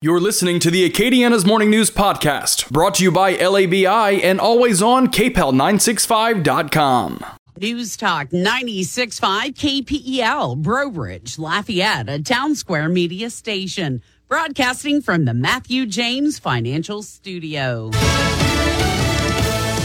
[0.00, 4.80] You're listening to the Acadiana's Morning News Podcast, brought to you by LABI and always
[4.80, 7.24] on KPEL965.com.
[7.60, 15.34] News Talk 96.5 KPEL, Breaux Bridge, Lafayette, a town square media station, broadcasting from the
[15.34, 17.90] Matthew James Financial Studio.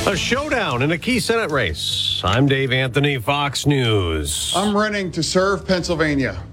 [0.05, 2.21] A showdown in a key Senate race.
[2.23, 4.53] I'm Dave Anthony, Fox News.
[4.55, 6.43] I'm running to serve Pennsylvania.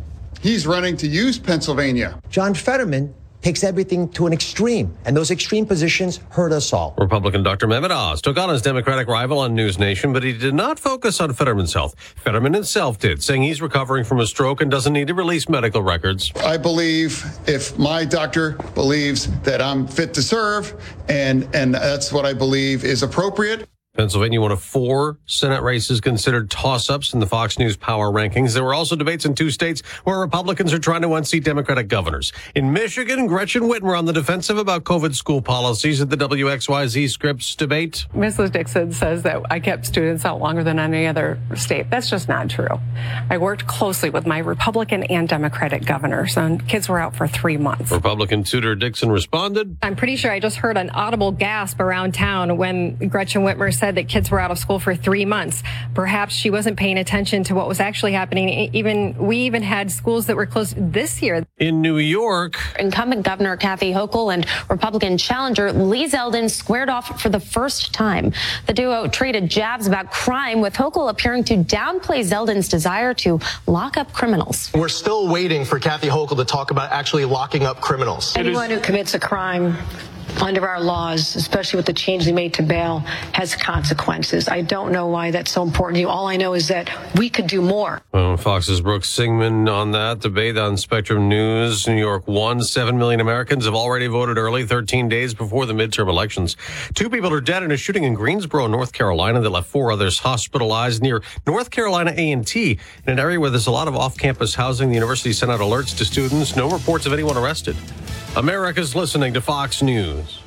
[0.40, 2.18] He's running to use Pennsylvania.
[2.30, 6.95] John Fetterman takes everything to an extreme, and those extreme positions hurt us all.
[6.98, 7.66] Republican Dr.
[7.66, 11.20] Mehmet Oz took on his Democratic rival on News Nation, but he did not focus
[11.20, 11.95] on Fetterman's health.
[11.98, 15.83] Fetterman himself did, saying he's recovering from a stroke and doesn't need to release medical
[15.83, 16.33] records.
[16.37, 20.75] I believe if my doctor believes that I'm fit to serve,
[21.09, 23.69] and and that's what I believe is appropriate.
[24.00, 28.54] Pennsylvania, one of four Senate races considered toss ups in the Fox News power rankings.
[28.54, 32.32] There were also debates in two states where Republicans are trying to unseat Democratic governors.
[32.54, 37.56] In Michigan, Gretchen Whitmer on the defensive about COVID school policies at the WXYZ Scripps
[37.56, 38.06] debate.
[38.14, 38.52] Mrs.
[38.52, 41.91] Dixon says that I kept students out longer than any other state.
[41.91, 42.69] That's just not true.
[43.28, 47.56] I worked closely with my Republican and Democratic governors, and kids were out for three
[47.56, 47.91] months.
[47.91, 49.77] Republican Tudor Dixon responded.
[49.82, 53.95] I'm pretty sure I just heard an audible gasp around town when Gretchen Whitmer said
[53.97, 55.62] that kids were out of school for three months.
[55.95, 58.70] Perhaps she wasn't paying attention to what was actually happening.
[58.75, 61.45] Even we even had schools that were closed this year.
[61.59, 67.31] In New York, incumbent Governor Kathy Hochul and Republican challenger Lee Zeldin squared off for
[67.31, 68.33] the first time.
[68.67, 73.97] The duo traded jabs about crime, with Hochul appearing to downplay Zeldin's desire to lock
[73.97, 74.70] up criminals.
[74.75, 78.37] We're still waiting for Kathy Hochul to talk about actually locking up criminals.
[78.37, 79.77] Anyone who commits a crime
[80.41, 83.00] under our laws, especially with the change they made to bail,
[83.33, 84.48] has consequences.
[84.48, 86.09] I don't know why that's so important to you.
[86.09, 88.00] All I know is that we could do more.
[88.12, 91.84] Well, Fox's Brooke Singman on that debate on Spectrum News.
[91.84, 92.64] NY1.
[92.64, 96.56] Seven million Americans have already voted early, 13 days before the midterm elections.
[96.94, 100.19] Two people are dead in a shooting in Greensboro, North Carolina, that left four others
[100.19, 104.88] hospitalized near North Carolina A&T, in an area where there's a lot of off-campus housing.
[104.88, 106.56] The university sent out alerts to students.
[106.56, 107.77] No reports of anyone arrested.
[108.36, 110.41] America's listening to Fox News.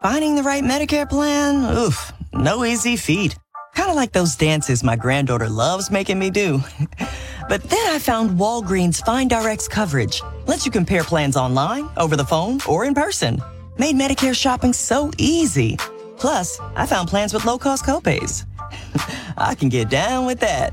[0.00, 1.76] Finding the right Medicare plan?
[1.76, 3.36] Oof, no easy feat.
[3.74, 6.62] Kind of like those dances my granddaughter loves making me do.
[7.50, 10.22] but then I found Walgreens Find RX coverage.
[10.46, 13.42] Lets you compare plans online, over the phone, or in person.
[13.76, 15.76] Made Medicare shopping so easy.
[16.16, 18.46] Plus, I found plans with low cost copays.
[19.36, 20.72] I can get down with that.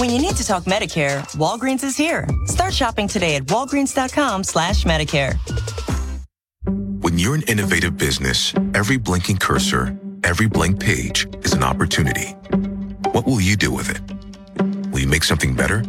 [0.00, 2.26] When you need to talk Medicare, Walgreens is here.
[2.46, 5.36] Start shopping today at walgreens.com slash Medicare.
[7.02, 9.94] When you're an innovative business, every blinking cursor,
[10.24, 12.28] every blank page is an opportunity.
[13.12, 14.00] What will you do with it?
[14.90, 15.84] Will you make something better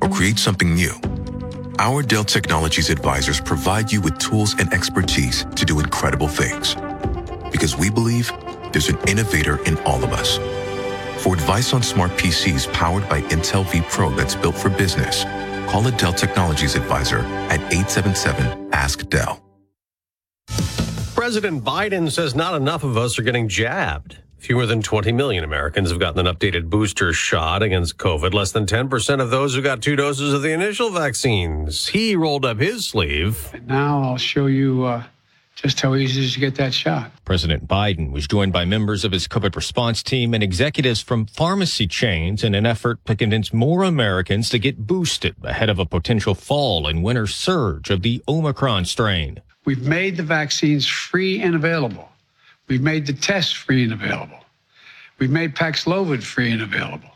[0.00, 0.94] or create something new?
[1.78, 6.76] Our Dell Technologies advisors provide you with tools and expertise to do incredible things.
[7.52, 8.32] Because we believe
[8.72, 10.38] there's an innovator in all of us.
[11.24, 15.24] For advice on smart PCs powered by Intel vPro that's built for business,
[15.70, 19.42] call a Dell Technologies advisor at 877 Ask Dell.
[21.14, 24.18] President Biden says not enough of us are getting jabbed.
[24.36, 28.34] Fewer than 20 million Americans have gotten an updated booster shot against COVID.
[28.34, 31.86] Less than 10% of those who got two doses of the initial vaccines.
[31.86, 33.48] He rolled up his sleeve.
[33.54, 35.04] And now I'll show you uh,
[35.54, 37.10] just how easy it is to get that shot.
[37.24, 41.86] President Biden was joined by members of his COVID response team and executives from pharmacy
[41.86, 46.34] chains in an effort to convince more Americans to get boosted ahead of a potential
[46.34, 49.40] fall and winter surge of the Omicron strain.
[49.64, 52.08] We've made the vaccines free and available.
[52.68, 54.38] We've made the tests free and available.
[55.18, 57.10] We've made Paxlovid free and available.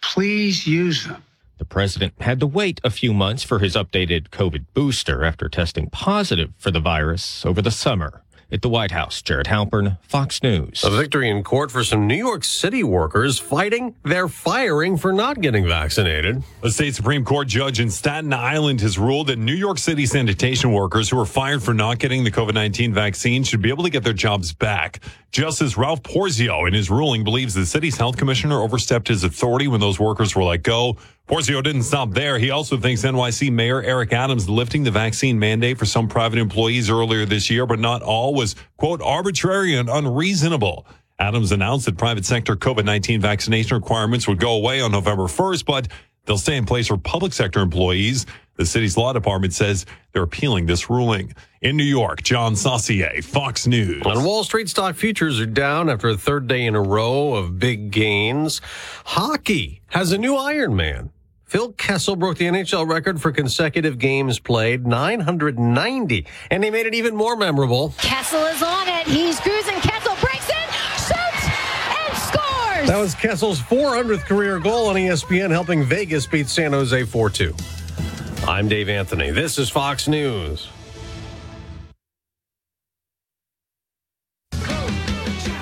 [0.00, 1.22] Please use them.
[1.62, 5.88] The president had to wait a few months for his updated COVID booster after testing
[5.90, 8.24] positive for the virus over the summer.
[8.50, 10.82] At the White House, Jared Halpern, Fox News.
[10.84, 15.40] A victory in court for some New York City workers fighting their firing for not
[15.40, 16.42] getting vaccinated.
[16.64, 20.72] A state Supreme Court judge in Staten Island has ruled that New York City sanitation
[20.72, 23.90] workers who were fired for not getting the COVID 19 vaccine should be able to
[23.90, 24.98] get their jobs back.
[25.32, 29.80] Justice Ralph Porzio, in his ruling, believes the city's health commissioner overstepped his authority when
[29.80, 30.98] those workers were let go.
[31.26, 32.38] Porzio didn't stop there.
[32.38, 36.90] He also thinks NYC Mayor Eric Adams lifting the vaccine mandate for some private employees
[36.90, 40.86] earlier this year, but not all, was, quote, arbitrary and unreasonable.
[41.18, 45.64] Adams announced that private sector COVID 19 vaccination requirements would go away on November 1st,
[45.64, 45.88] but
[46.26, 48.26] they'll stay in place for public sector employees.
[48.56, 51.34] The city's law department says they're appealing this ruling.
[51.62, 54.02] In New York, John Saucier, Fox News.
[54.04, 57.58] On Wall Street, stock futures are down after a third day in a row of
[57.58, 58.60] big gains.
[59.04, 61.10] Hockey has a new Iron Man.
[61.44, 66.94] Phil Kessel broke the NHL record for consecutive games played, 990, and he made it
[66.94, 67.94] even more memorable.
[67.98, 69.06] Kessel is on it.
[69.06, 69.91] He's cruising.
[72.92, 77.54] That was Kessel's 400th career goal on ESPN, helping Vegas beat San Jose 4 2.
[78.46, 79.30] I'm Dave Anthony.
[79.30, 80.68] This is Fox News.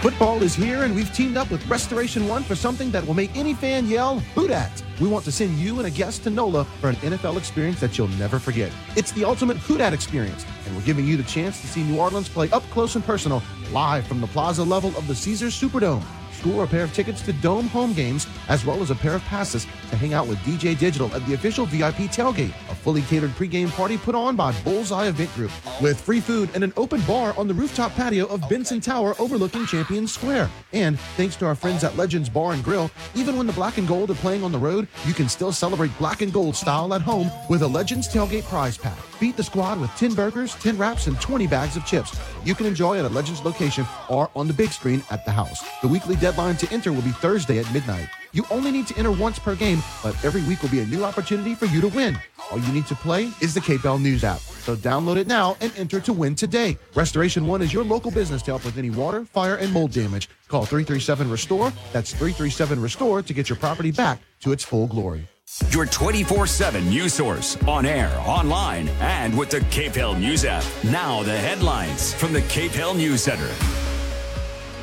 [0.01, 3.37] Football is here, and we've teamed up with Restoration One for something that will make
[3.37, 4.83] any fan yell, Who Dat!
[5.01, 7.97] We want to send you and a guest to NOLA for an NFL experience that
[7.97, 8.73] you'll never forget.
[8.97, 12.01] It's the ultimate Who Dat experience, and we're giving you the chance to see New
[12.01, 13.41] Orleans play up close and personal,
[13.71, 16.03] live from the plaza level of the Caesars Superdome
[16.41, 19.23] score a pair of tickets to Dome home games, as well as a pair of
[19.25, 23.31] passes to hang out with DJ Digital at the official VIP tailgate, a fully catered
[23.33, 25.51] pregame party put on by Bullseye Event Group,
[25.83, 29.67] with free food and an open bar on the rooftop patio of Benson Tower overlooking
[29.67, 30.49] Champion Square.
[30.73, 33.87] And thanks to our friends at Legends Bar and Grill, even when the black and
[33.87, 37.03] gold are playing on the road, you can still celebrate black and gold style at
[37.03, 39.10] home with a Legends tailgate prize pack.
[39.21, 42.19] Beat the squad with 10 burgers, 10 wraps, and 20 bags of chips.
[42.43, 45.63] You can enjoy at a Legends location or on the big screen at the house.
[45.83, 48.09] The weekly deadline to enter will be Thursday at midnight.
[48.33, 51.05] You only need to enter once per game, but every week will be a new
[51.05, 52.19] opportunity for you to win.
[52.51, 54.41] All you need to play is the KPEL News app.
[54.41, 56.79] So download it now and enter to win today.
[56.95, 60.31] Restoration One is your local business to help with any water, fire, and mold damage.
[60.49, 61.73] Call 337 Restore.
[61.93, 65.29] That's 337 Restore to get your property back to its full glory.
[65.71, 70.65] Your 24 7 news source on air, online, and with the KPEL News app.
[70.85, 73.51] Now, the headlines from the KPEL News Center.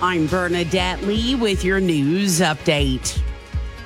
[0.01, 3.17] I'm Bernadette Lee with your news update.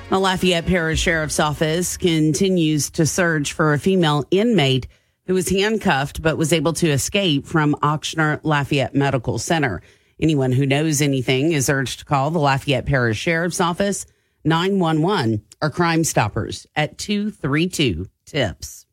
[0.10, 4.88] The Lafayette Parish Sheriff's Office continues to search for a female inmate
[5.28, 9.84] who was handcuffed but was able to escape from Ochsner Lafayette Medical Center.
[10.20, 14.08] Anyone who knows anything is urged to call the Lafayette Parish Sheriff's Office
[14.44, 18.86] 911 or Crime Stoppers at 232 TIPS.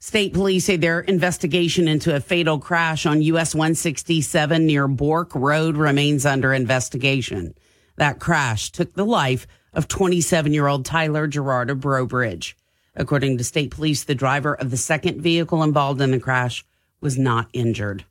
[0.00, 5.76] State police say their investigation into a fatal crash on US 167 near Bourque Road
[5.76, 7.54] remains under investigation.
[7.96, 12.56] That crash took the life of 27 year old Tyler Gerard of Breaux Bridge.
[12.94, 16.64] According to state police, the driver of the second vehicle involved in the crash
[17.00, 18.04] was not injured.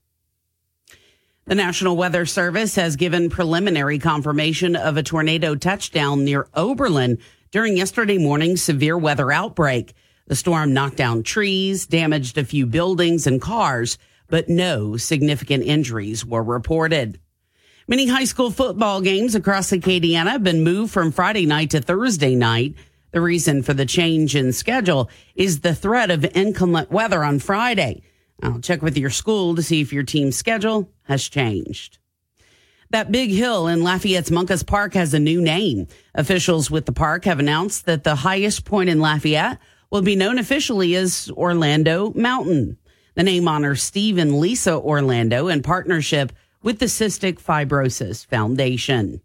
[1.47, 7.19] The National Weather Service has given preliminary confirmation of a tornado touchdown near Oberlin
[7.51, 9.93] during yesterday morning's severe weather outbreak.
[10.25, 13.97] The storm knocked down trees, damaged a few buildings and cars,
[14.27, 17.17] but no significant injuries were reported.
[17.87, 22.35] Many high school football games across Acadiana have been moved from Friday night to Thursday
[22.35, 22.75] night.
[23.11, 28.01] The reason for the change in schedule is the threat of inclement weather on Friday.
[28.41, 31.97] I'll check with your school to see if your team's schedule has changed.
[32.89, 35.87] That big hill in Lafayette's Moncus Park has a new name.
[36.15, 39.59] Officials with the park have announced that the highest point in Lafayette
[39.91, 42.77] will be known officially as Orlando Mountain.
[43.15, 46.31] The name honors Steve and Lisa Orlando in partnership
[46.61, 49.21] with the Cystic Fibrosis Foundation.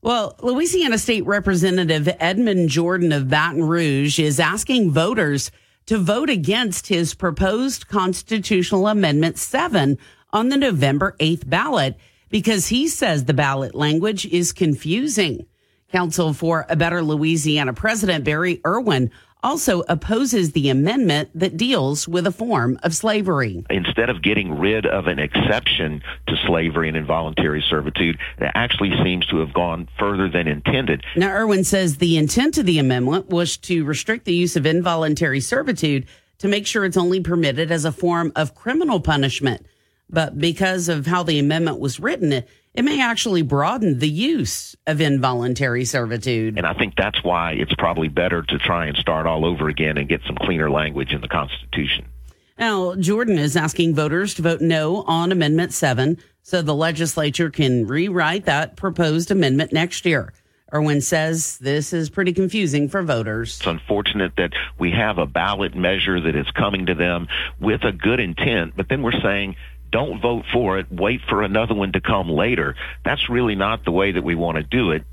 [0.00, 5.50] Well, Louisiana State Representative Edmund Jordan of Baton Rouge is asking voters
[5.86, 9.98] to vote against his proposed constitutional amendment 7
[10.32, 11.96] on the November 8th ballot
[12.28, 15.46] because he says the ballot language is confusing.
[15.92, 19.10] Council for a Better Louisiana President Barry Erwin
[19.44, 23.64] also opposes the amendment that deals with a form of slavery.
[23.70, 29.26] Instead of getting rid of an exception to slavery and involuntary servitude, it actually seems
[29.26, 31.04] to have gone further than intended.
[31.14, 35.40] Now, Erwin says the intent of the amendment was to restrict the use of involuntary
[35.40, 36.06] servitude
[36.38, 39.64] to make sure it's only permitted as a form of criminal punishment.
[40.10, 45.00] But because of how the amendment was written, it, may actually broaden the use of
[45.00, 46.58] involuntary servitude.
[46.58, 49.96] And I think that's why it's probably better to try and start all over again
[49.98, 52.06] and get some cleaner language in the Constitution.
[52.58, 57.86] Now, Jordan is asking voters to vote no on Amendment 7 so the legislature can
[57.86, 60.32] rewrite that proposed amendment next year.
[60.72, 63.58] Erwin says this is pretty confusing for voters.
[63.58, 67.28] It's unfortunate that we have a ballot measure that is coming to them
[67.60, 69.56] with a good intent, but then we're saying
[69.94, 72.74] don't vote for it, wait for another one to come later.
[73.04, 75.04] That's really not the way that we want to do it.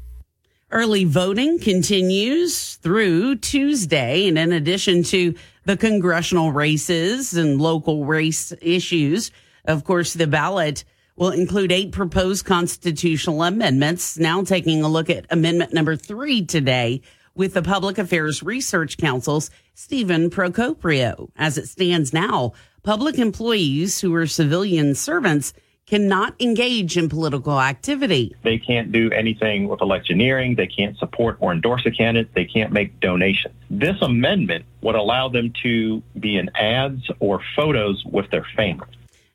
[0.72, 4.28] Early voting continues through Tuesday.
[4.28, 5.36] And in addition to
[5.66, 9.30] the congressional races and local race issues,
[9.66, 10.84] of course, the ballot
[11.16, 14.18] will include eight proposed constitutional amendments.
[14.18, 17.04] Now taking a look at amendment number three today
[17.36, 21.30] with the Public Affairs Research Council's Stephen Procopio.
[21.36, 25.54] As it stands now, public employees who are civilian servants
[25.86, 28.34] cannot engage in political activity.
[28.44, 30.56] They can't do anything with electioneering.
[30.56, 32.34] They can't support or endorse a candidate.
[32.34, 33.56] They can't make donations.
[33.70, 38.88] This amendment would allow them to be in ads or photos with their family.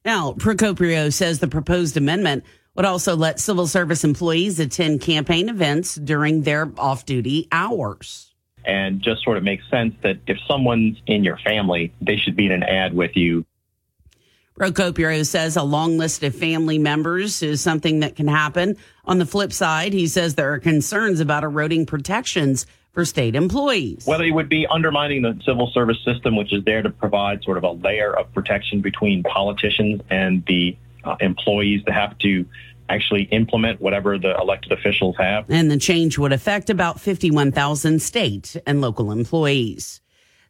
[0.05, 5.97] Now, Procopio says the proposed amendment would also let civil service employees attend campaign events
[5.97, 8.33] during their off duty hours.
[8.67, 12.47] And just sort of makes sense that if someone's in your family, they should be
[12.47, 13.45] in an ad with you.
[14.59, 18.77] Procopio says a long list of family members is something that can happen.
[19.05, 24.07] On the flip side, he says there are concerns about eroding protections for state employees.
[24.07, 27.59] Well, it would be undermining the civil service system, which is there to provide sort
[27.59, 32.47] of a layer of protection between politicians and the uh, employees that have to
[32.89, 35.51] actually implement whatever the elected officials have.
[35.51, 40.01] And the change would affect about 51,000 state and local employees.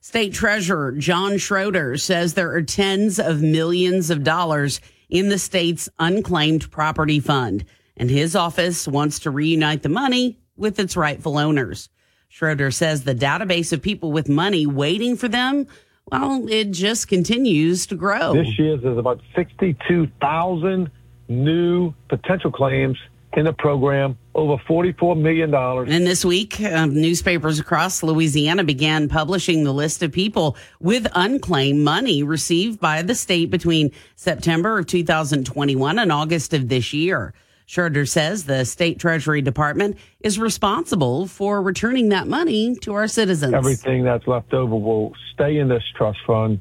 [0.01, 5.89] State Treasurer John Schroder says there are tens of millions of dollars in the state's
[5.99, 7.65] unclaimed property fund,
[7.97, 11.89] and his office wants to reunite the money with its rightful owners.
[12.29, 15.67] Schroder says the database of people with money waiting for them,
[16.11, 18.33] well, it just continues to grow.
[18.33, 20.91] This year there's about 62,000
[21.29, 22.99] new potential claims
[23.37, 25.53] in the program, over $44 million.
[25.55, 31.85] And this week, um, newspapers across Louisiana began publishing the list of people with unclaimed
[31.85, 37.35] money received by the state between September of 2021 and August of this year.
[37.67, 43.53] Schroder says the state treasury department is responsible for returning that money to our citizens.
[43.53, 46.61] Everything that's left over will stay in this trust fund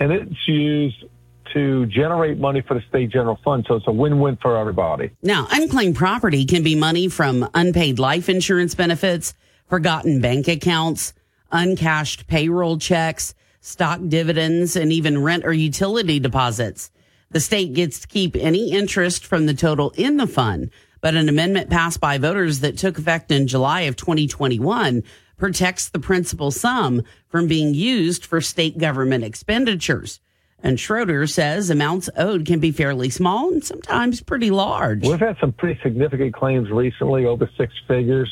[0.00, 1.04] and it's used
[1.52, 3.64] to generate money for the state general fund.
[3.68, 5.10] So it's a win-win for everybody.
[5.22, 9.34] Now, unclaimed property can be money from unpaid life insurance benefits,
[9.68, 11.14] forgotten bank accounts,
[11.50, 16.90] uncashed payroll checks, stock dividends, and even rent or utility deposits.
[17.30, 21.28] The state gets to keep any interest from the total in the fund, but an
[21.28, 25.02] amendment passed by voters that took effect in July of 2021
[25.36, 30.20] protects the principal sum from being used for state government expenditures.
[30.62, 35.06] And Schroder says amounts owed can be fairly small and sometimes pretty large.
[35.06, 38.28] We've had some pretty significant claims recently, over six figures.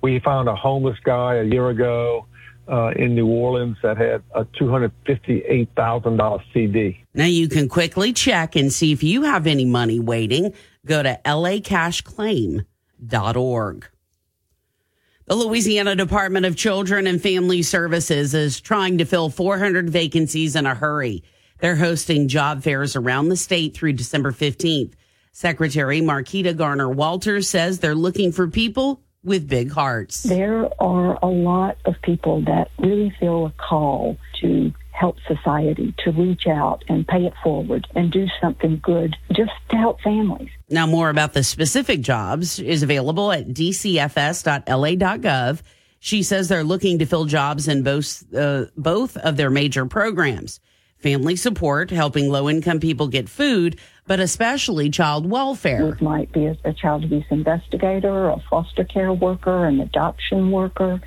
[0.00, 2.26] We found a homeless guy a year ago
[2.68, 7.04] uh, in New Orleans that had a $258,000 CD.
[7.14, 10.52] Now you can quickly check and see if you have any money waiting.
[10.84, 13.88] Go to lacashclaim.org.
[15.28, 20.66] The Louisiana Department of Children and Family Services is trying to fill 400 vacancies in
[20.66, 21.24] a hurry.
[21.58, 24.92] They're hosting job fairs around the state through December 15th.
[25.32, 30.22] Secretary Marketa Garner Walters says they're looking for people with big hearts.
[30.22, 36.10] There are a lot of people that really feel a call to help society, to
[36.12, 40.48] reach out and pay it forward and do something good just to help families.
[40.70, 44.02] Now, more about the specific jobs is available at dcfs.la.gov.
[45.98, 50.60] She says they're looking to fill jobs in both uh, both of their major programs
[50.98, 55.88] family support, helping low income people get food, but especially child welfare.
[55.88, 61.00] It might be a, a child abuse investigator, a foster care worker, an adoption worker.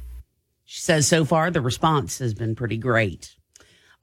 [0.66, 3.36] She says so far the response has been pretty great.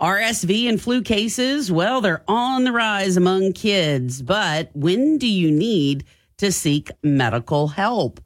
[0.00, 5.50] RSV and flu cases, well, they're on the rise among kids, but when do you
[5.50, 6.04] need
[6.36, 8.20] to seek medical help?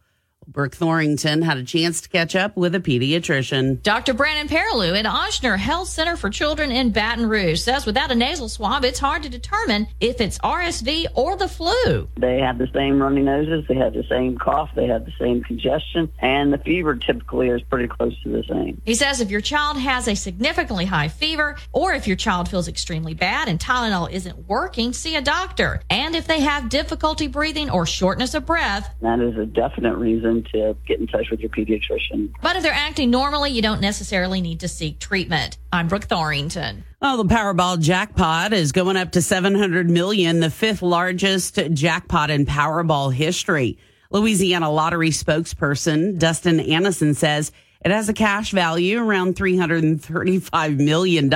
[0.51, 3.81] Brooke Thorington had a chance to catch up with a pediatrician.
[3.83, 4.15] Dr.
[4.15, 8.49] Brandon Perilou at Ochsner Health Center for Children in Baton Rouge says without a nasal
[8.49, 12.09] swab, it's hard to determine if it's RSV or the flu.
[12.19, 15.45] They have the same runny noses, they have the same cough, they have the same
[15.45, 18.83] congestion, and the fever typically is pretty close to the same.
[18.85, 22.67] He says if your child has a significantly high fever, or if your child feels
[22.67, 25.81] extremely bad and Tylenol isn't working, see a doctor.
[25.89, 30.40] And if they have difficulty breathing or shortness of breath, that is a definite reason
[30.53, 32.33] to get in touch with your pediatrician.
[32.43, 35.59] But if they're acting normally, you don't necessarily need to seek treatment.
[35.73, 36.83] I'm Brooke Thorington.
[37.01, 42.47] Well, the Powerball jackpot is going up to 700 million, the fifth largest jackpot in
[42.47, 43.79] Powerball history.
[44.11, 47.53] Louisiana lottery spokesperson Dustin Annison says
[47.85, 51.31] it has a cash value around $335 million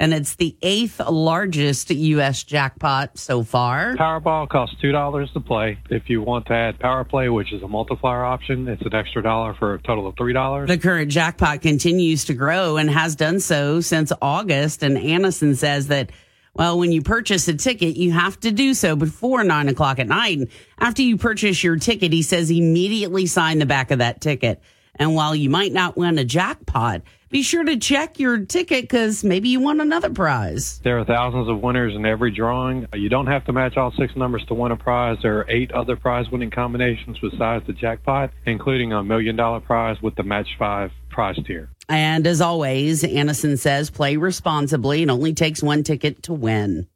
[0.00, 2.42] and it's the eighth largest U.S.
[2.42, 3.94] jackpot so far.
[3.96, 5.78] Powerball costs two dollars to play.
[5.90, 9.22] If you want to add Power Play, which is a multiplier option, it's an extra
[9.22, 10.68] dollar for a total of three dollars.
[10.68, 14.82] The current jackpot continues to grow and has done so since August.
[14.82, 16.10] And Annison says that.
[16.52, 20.08] Well, when you purchase a ticket, you have to do so before nine o'clock at
[20.08, 20.38] night.
[20.38, 20.48] And
[20.80, 24.60] after you purchase your ticket, he says immediately sign the back of that ticket.
[24.96, 29.22] And while you might not win a jackpot, be sure to check your ticket because
[29.22, 30.80] maybe you won another prize.
[30.82, 32.88] There are thousands of winners in every drawing.
[32.92, 35.18] You don't have to match all six numbers to win a prize.
[35.22, 40.02] There are eight other prize winning combinations besides the jackpot, including a million dollar prize
[40.02, 41.70] with the match five prize tier.
[41.88, 45.02] And as always, Anison says play responsibly.
[45.02, 46.88] It only takes one ticket to win.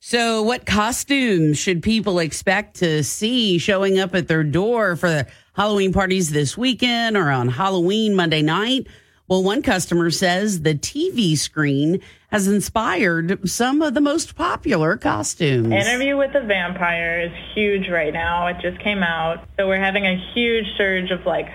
[0.00, 5.26] So, what costumes should people expect to see showing up at their door for the
[5.54, 8.86] Halloween parties this weekend or on Halloween Monday night?
[9.28, 15.70] Well, one customer says the TV screen has inspired some of the most popular costumes.
[15.70, 18.46] Interview with the Vampire is huge right now.
[18.46, 19.46] It just came out.
[19.58, 21.46] So we're having a huge surge of like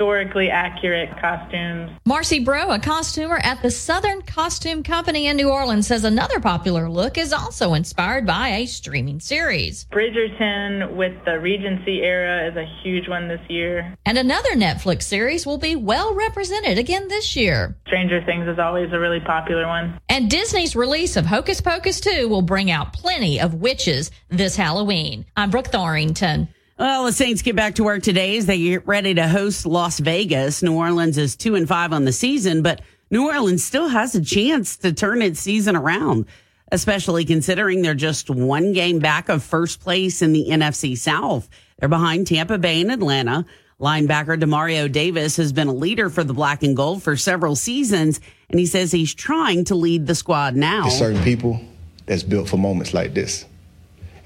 [0.00, 1.90] historically accurate costumes.
[2.06, 6.88] Marcy Bro, a costumer at the Southern Costume Company in New Orleans, says another popular
[6.88, 9.84] look is also inspired by a streaming series.
[9.92, 13.94] Bridgerton with the Regency era is a huge one this year.
[14.06, 17.76] And another Netflix series will be well represented again this year.
[17.86, 20.00] Stranger Things is always a really popular one.
[20.08, 25.26] And Disney's release of Hocus Pocus 2 will bring out plenty of witches this Halloween.
[25.36, 26.48] I'm Brooke Thorington.
[26.80, 29.98] Well, the Saints get back to work today as they get ready to host Las
[29.98, 30.62] Vegas.
[30.62, 34.24] New Orleans is two and five on the season, but New Orleans still has a
[34.24, 36.24] chance to turn its season around,
[36.72, 41.50] especially considering they're just one game back of first place in the NFC South.
[41.78, 43.44] They're behind Tampa Bay and Atlanta.
[43.78, 48.22] Linebacker Demario Davis has been a leader for the black and gold for several seasons,
[48.48, 50.84] and he says he's trying to lead the squad now.
[50.84, 51.60] There's certain people
[52.06, 53.44] that's built for moments like this.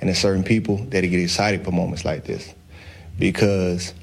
[0.04, 2.52] And there's certain people that get excited for moments like this.
[3.18, 3.94] Because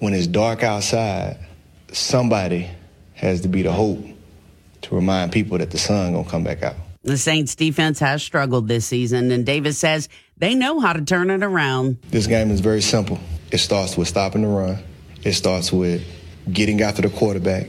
[0.00, 1.38] when it's dark outside,
[1.92, 2.68] somebody
[3.14, 4.04] has to be the hope
[4.80, 6.74] to remind people that the sun gonna come back out.
[7.04, 11.30] The Saints defense has struggled this season, and Davis says they know how to turn
[11.30, 11.98] it around.
[12.10, 13.20] This game is very simple.
[13.52, 14.82] It starts with stopping the run.
[15.22, 16.04] It starts with
[16.52, 17.68] getting after the quarterback,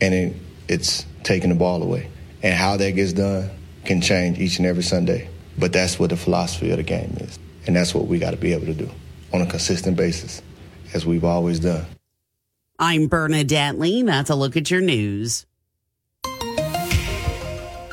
[0.00, 0.36] and it,
[0.68, 2.08] it's taking the ball away.
[2.42, 3.50] And how that gets done
[3.84, 5.28] can change each and every Sunday.
[5.58, 7.38] But that's what the philosophy of the game is.
[7.66, 8.90] And that's what we got to be able to do
[9.32, 10.42] on a consistent basis,
[10.92, 11.86] as we've always done.
[12.78, 14.02] I'm Bernadette Lee.
[14.02, 15.46] That's a look at your news.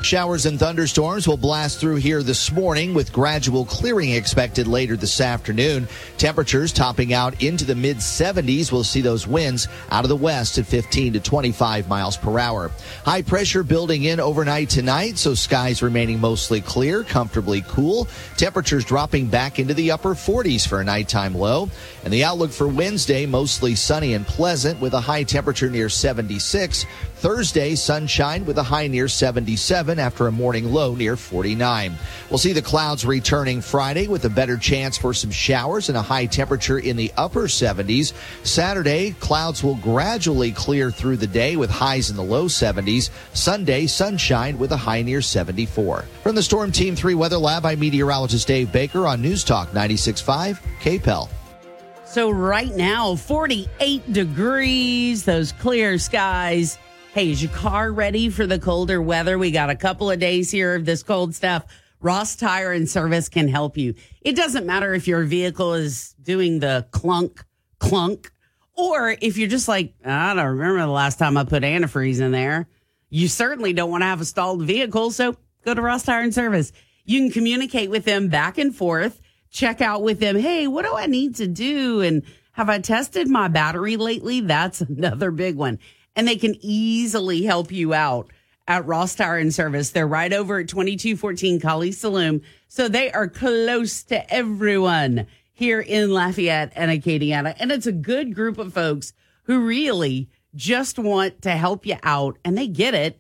[0.02, 5.22] Showers and thunderstorms will blast through here this morning with gradual clearing expected later this
[5.22, 5.88] afternoon.
[6.18, 8.72] Temperatures topping out into the mid 70s.
[8.72, 12.72] We'll see those winds out of the west at 15 to 25 miles per hour.
[13.06, 18.08] High pressure building in overnight tonight, so skies remaining mostly clear, comfortably cool.
[18.38, 21.70] Temperatures dropping back into the upper 40s for a nighttime low.
[22.04, 26.88] And the outlook for Wednesday mostly sunny and pleasant with a high temperature near 76.
[27.22, 31.94] Thursday, sunshine with a high near 77 after a morning low near 49.
[32.32, 36.02] We'll see the clouds returning Friday with a better chance for some showers and a
[36.02, 38.14] high temperature in the upper 70s.
[38.44, 43.12] Saturday, clouds will gradually clear through the day with highs in the low 70s.
[43.34, 46.06] Sunday, sunshine with a high near 74.
[46.24, 50.60] From the Storm Team 3 Weather Lab, I'm meteorologist Dave Baker on News Talk 96.5
[50.82, 51.30] KPEL.
[52.04, 56.80] So right now, 48 degrees, those clear skies.
[57.14, 59.38] Hey, is your car ready for the colder weather?
[59.38, 61.66] We got a couple of days here of this cold stuff.
[62.00, 63.96] Ross Tire and Service can help you.
[64.22, 67.44] It doesn't matter if your vehicle is doing the clunk,
[67.80, 68.32] clunk,
[68.78, 72.32] or if you're just like, I don't remember the last time I put antifreeze in
[72.32, 72.70] there.
[73.10, 75.12] You certainly don't want to have a stalled vehicle.
[75.12, 76.72] So go to Ross Tire and Service.
[77.04, 79.20] You can communicate with them back and forth,
[79.50, 80.38] check out with them.
[80.38, 82.00] Hey, what do I need to do?
[82.00, 84.40] And have I tested my battery lately?
[84.40, 85.78] That's another big one
[86.16, 88.32] and they can easily help you out
[88.68, 89.90] at Ross Tire and Service.
[89.90, 92.42] They're right over at 2214 Kaliste Saloom.
[92.68, 97.56] So they are close to everyone here in Lafayette and Acadiana.
[97.60, 102.38] And it's a good group of folks who really just want to help you out
[102.44, 103.20] and they get it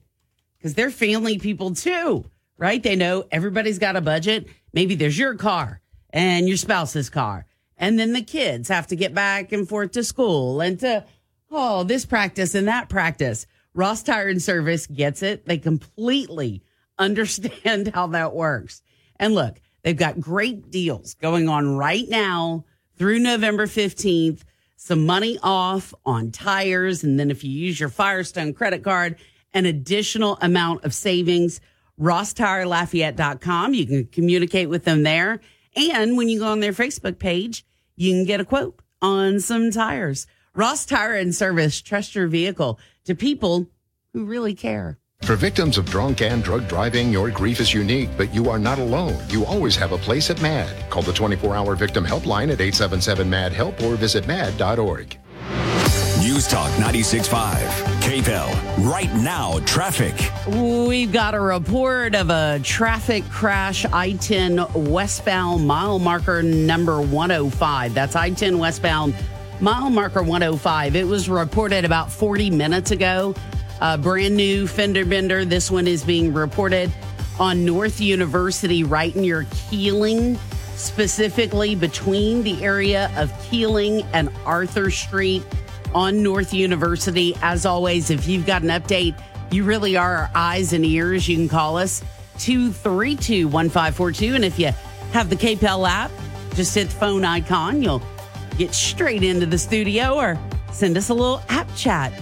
[0.58, 2.25] because they're family people too,
[2.58, 2.82] right?
[2.82, 4.47] They know everybody's got a budget.
[4.73, 7.45] Maybe there's your car and your spouse's car.
[7.77, 11.06] And then the kids have to get back and forth to school and to
[11.52, 13.46] oh, this practice and that practice.
[13.74, 15.46] Ross Tire and Service gets it.
[15.46, 16.64] They completely
[16.98, 18.82] understand how that works.
[19.18, 22.66] And look, they've got great deals going on right now
[22.98, 24.42] through November 15th.
[24.76, 27.04] Some money off on tires.
[27.04, 29.18] And then if you use your Firestone credit card,
[29.54, 31.62] an additional amount of savings.
[32.00, 33.74] RossTireLafayette.com.
[33.74, 35.40] You can communicate with them there.
[35.76, 39.72] And when you go on their Facebook page, you can get a quote on some
[39.72, 40.26] tires.
[40.54, 43.68] Ross Tire and Service, trust your vehicle to people
[44.14, 44.98] who really care.
[45.22, 48.78] For victims of drunk and drug driving, your grief is unique, but you are not
[48.78, 49.18] alone.
[49.30, 50.90] You always have a place at MADD.
[50.90, 55.18] Call the 24 hour victim helpline at 877 MADD HELP or visit MADD.org.
[56.20, 57.56] News Talk 96.5.
[58.02, 60.14] KPEL, right now, traffic.
[60.88, 67.94] We've got a report of a traffic crash, I 10 westbound mile marker number 105.
[67.94, 69.16] That's I 10 westbound
[69.62, 70.95] mile marker 105.
[70.95, 73.36] It was reported about 40 minutes ago.
[73.80, 75.45] A brand new fender bender.
[75.45, 76.91] This one is being reported
[77.39, 80.38] on North University, right near Keeling,
[80.76, 85.43] specifically between the area of Keeling and Arthur Street
[85.93, 87.36] on North University.
[87.41, 89.19] As always, if you've got an update,
[89.52, 91.28] you really are our eyes and ears.
[91.28, 92.04] You can call us
[92.39, 94.36] 232 1542.
[94.36, 94.71] And if you
[95.12, 96.12] have the KPEL app,
[96.56, 97.82] just hit the phone icon.
[97.82, 98.02] You'll
[98.62, 100.38] get straight into the studio or
[100.71, 102.13] send us a little app chat.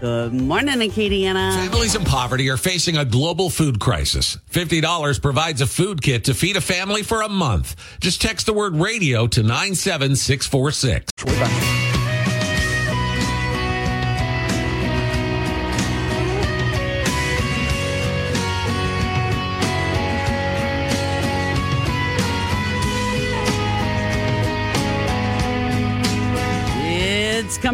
[0.00, 1.56] Good morning, Acadiana.
[1.56, 4.38] Families in poverty are facing a global food crisis.
[4.50, 7.74] $50 provides a food kit to feed a family for a month.
[8.00, 11.81] Just text the word radio to 97646.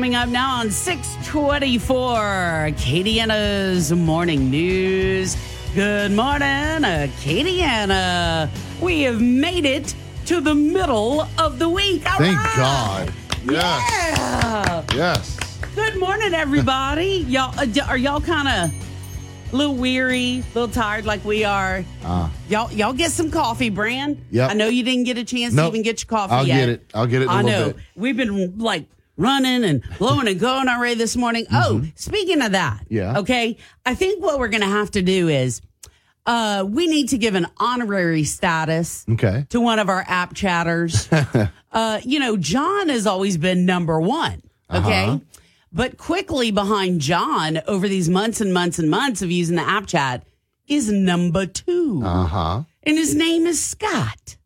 [0.09, 2.16] Coming up now on 624,
[2.71, 5.37] Acadiana's morning news.
[5.75, 6.49] Good morning,
[6.83, 8.49] Acadiana.
[8.81, 9.94] We have made it
[10.25, 12.11] to the middle of the week.
[12.11, 12.57] All Thank right.
[12.57, 13.12] God.
[13.51, 14.18] Yes.
[14.18, 14.85] Yeah.
[14.94, 15.61] Yes.
[15.75, 17.16] Good morning, everybody.
[17.29, 21.85] y'all, uh, are y'all kind of a little weary, a little tired like we are?
[22.03, 22.33] Ah.
[22.49, 24.25] Y'all, y'all get some coffee, Brand.
[24.31, 24.47] Yeah.
[24.47, 25.66] I know you didn't get a chance Nope.
[25.73, 26.61] to even get your coffee I'll yet.
[26.61, 26.90] get it.
[26.94, 27.73] I'll get it I know.
[27.73, 27.77] bit.
[27.94, 28.87] We've been like
[29.18, 31.44] running and blowing and going already this morning.
[31.52, 32.85] Oh, speaking of that.
[32.85, 32.94] Mm-hmm.
[32.94, 33.18] Yeah.
[33.18, 33.59] Okay.
[33.85, 35.61] I think what we're going to have to do is
[36.24, 39.46] uh, we need to give an honorary status Okay.
[39.50, 41.09] to one of our app chatters.
[41.72, 44.42] uh, you know, John has always been number one.
[44.72, 45.04] Okay.
[45.04, 45.18] Uh-huh.
[45.72, 49.87] But quickly behind John over these months and months and months of using the app
[49.87, 50.24] chat
[50.66, 52.00] is number two.
[52.04, 52.62] Uh huh.
[52.85, 54.37] And his name is Scott.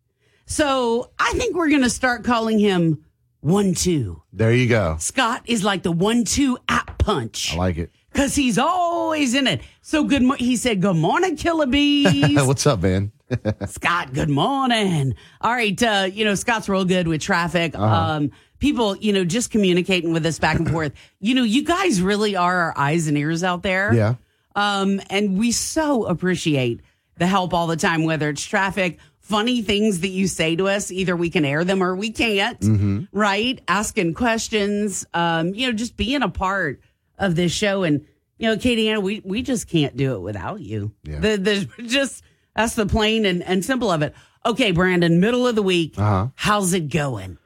[0.46, 3.04] So I think we're going to start calling him
[3.42, 4.22] one, two.
[4.32, 4.96] There you go.
[4.98, 7.90] Scott is like the one, two app punch I like it.
[8.12, 9.60] because he's always in it.
[9.80, 10.22] So good.
[10.22, 12.40] Mo- he said, good morning, killer bees.
[12.46, 13.10] What's up, man?
[13.66, 15.14] Scott, good morning.
[15.40, 15.82] All right.
[15.82, 17.74] Uh, you know, Scott's real good with traffic.
[17.74, 17.84] Uh-huh.
[17.84, 20.92] Um, people, you know, just communicating with us back and forth.
[21.20, 23.92] You know, you guys really are our eyes and ears out there.
[23.94, 24.14] Yeah.
[24.54, 26.80] Um, and we so appreciate
[27.16, 28.98] the help all the time, whether it's traffic,
[29.32, 30.90] funny things that you say to us.
[30.92, 33.04] Either we can air them or we can't, Mm-hmm.
[33.12, 33.58] right?
[33.66, 36.80] Asking questions, um, you know, just being a part
[37.18, 37.82] of this show.
[37.82, 38.04] And,
[38.38, 40.92] you know, Katie Ann, we, we just can't do it without you.
[41.04, 41.18] Yeah.
[41.20, 42.22] The, the, just,
[42.54, 44.14] that's the plain and, and simple of it.
[44.44, 45.94] Okay, Brandon, middle of the week.
[45.96, 46.28] Uh-huh.
[46.34, 47.38] How's it going?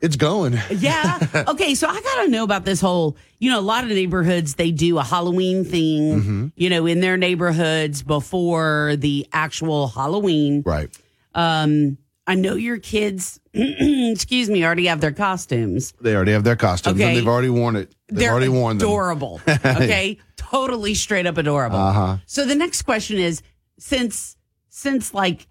[0.00, 0.58] It's going.
[0.70, 1.18] Yeah.
[1.48, 1.74] okay.
[1.74, 4.70] So I got to know about this whole, you know, a lot of neighborhoods, they
[4.72, 6.46] do a Halloween thing, Mm-hmm.
[6.56, 10.62] you know, in their neighborhoods before the actual Halloween.
[10.64, 10.88] Right.
[11.34, 15.92] Um, I know your kids, excuse me, already have their costumes.
[16.00, 17.08] They already have their costumes Okay.
[17.08, 17.94] and they've already worn it.
[18.08, 18.86] They've They're already worn them.
[18.86, 19.40] adorable.
[19.48, 20.18] Okay.
[20.36, 21.76] totally straight up adorable.
[21.78, 22.16] Uh-huh.
[22.26, 23.42] So the next question is
[23.78, 24.36] since,
[24.68, 25.46] since like,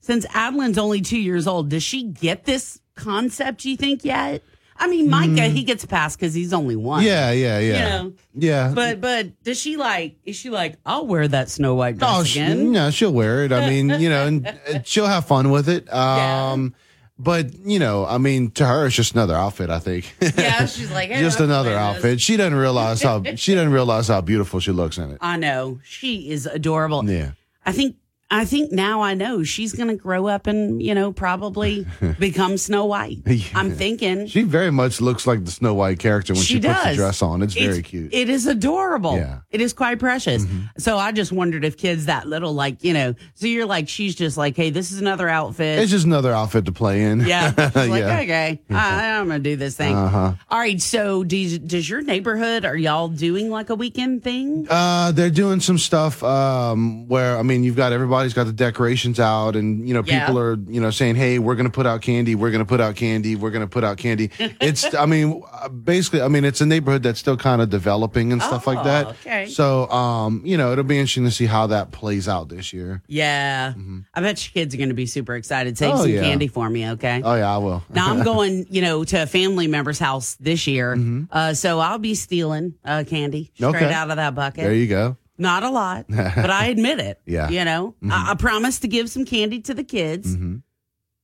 [0.00, 4.42] since Adeline's only two years old, does she get this concept, you think, yet?
[4.80, 7.02] I mean, Micah, he gets past because he's only one.
[7.02, 7.06] Mm.
[7.06, 7.74] Yeah, yeah, yeah.
[7.74, 8.72] You know, yeah.
[8.74, 10.16] but but does she like?
[10.24, 10.76] Is she like?
[10.86, 12.72] I'll wear that Snow White dress Oh, she, again.
[12.74, 13.52] yeah, she'll wear it.
[13.52, 15.92] I mean, you know, and uh, she'll have fun with it.
[15.92, 16.74] Um,
[17.22, 20.14] But, you know, I mean, to her, it's just another outfit, I think.
[20.22, 22.18] Yeah, she's like, "Hey, just I'll another this." outfit.
[22.22, 25.18] She doesn't realize how she doesn't realize how beautiful she looks in it.
[25.20, 27.04] I know she is adorable.
[27.04, 27.32] Yeah.
[27.66, 27.96] I think
[28.32, 31.86] I think now I know she's going to grow up and you know probably
[32.18, 33.18] become Snow White.
[33.54, 36.84] I'm thinking She very much looks like the Snow White character when she, she puts
[36.84, 37.42] the dress on.
[37.42, 38.12] It's very cute.
[38.14, 39.16] It is adorable.
[39.16, 39.24] Yeah.
[39.24, 39.38] Mm-hmm.
[39.50, 40.46] It is quite precious.
[40.78, 44.14] So I just wondered if kids that little, like, you know, so you're like, she's
[44.14, 45.78] just like, hey, this is another outfit.
[45.80, 47.20] It's just another outfit to play in.
[47.20, 47.50] yeah.
[47.70, 48.20] She's like, Yeah.
[48.20, 49.94] okay, I, I'm going to do this thing.
[49.96, 50.34] Uh-huh.
[50.48, 50.80] All right.
[50.80, 54.66] So do does your neighborhood, are y'all doing like a weekend thing?
[54.70, 59.18] Uh, they're doing some stuff um, where I mean, you've got everybody's got the decorations
[59.18, 60.26] out, and you know, Yeah.
[60.26, 62.34] people are you know saying, "Hey, we're gonna put out candy.
[62.34, 63.34] We're gonna put out candy.
[63.36, 65.42] We're gonna put out candy." it's, I mean,
[65.84, 69.06] basically, I mean, it's a neighborhood that's still kind of developing and stuff like that.
[69.06, 69.46] Oh, okay.
[69.46, 73.02] So, um, you know, it'll be interesting to see how that plays out this year.
[73.08, 73.72] Yeah.
[74.14, 75.76] I bet your kids are going to be super excited.
[75.78, 75.98] Save Mm-hmm.
[75.98, 76.20] Oh, some yeah.
[76.22, 77.20] candy for me, okay?
[77.24, 77.82] Oh yeah, I will.
[77.90, 80.96] Now I'm going, you know, to a family member's house this year.
[81.30, 83.84] Uh, so I'll be stealing uh, candy straight Mm-hmm.
[83.84, 83.94] Okay.
[83.94, 84.64] out of that bucket.
[84.64, 85.16] there you go.
[85.40, 87.20] Not a lot, but I admit it.
[87.26, 87.48] Yeah.
[87.48, 90.36] You know, I, I promise to give some candy to the kids.
[90.36, 90.56] Mm-hmm.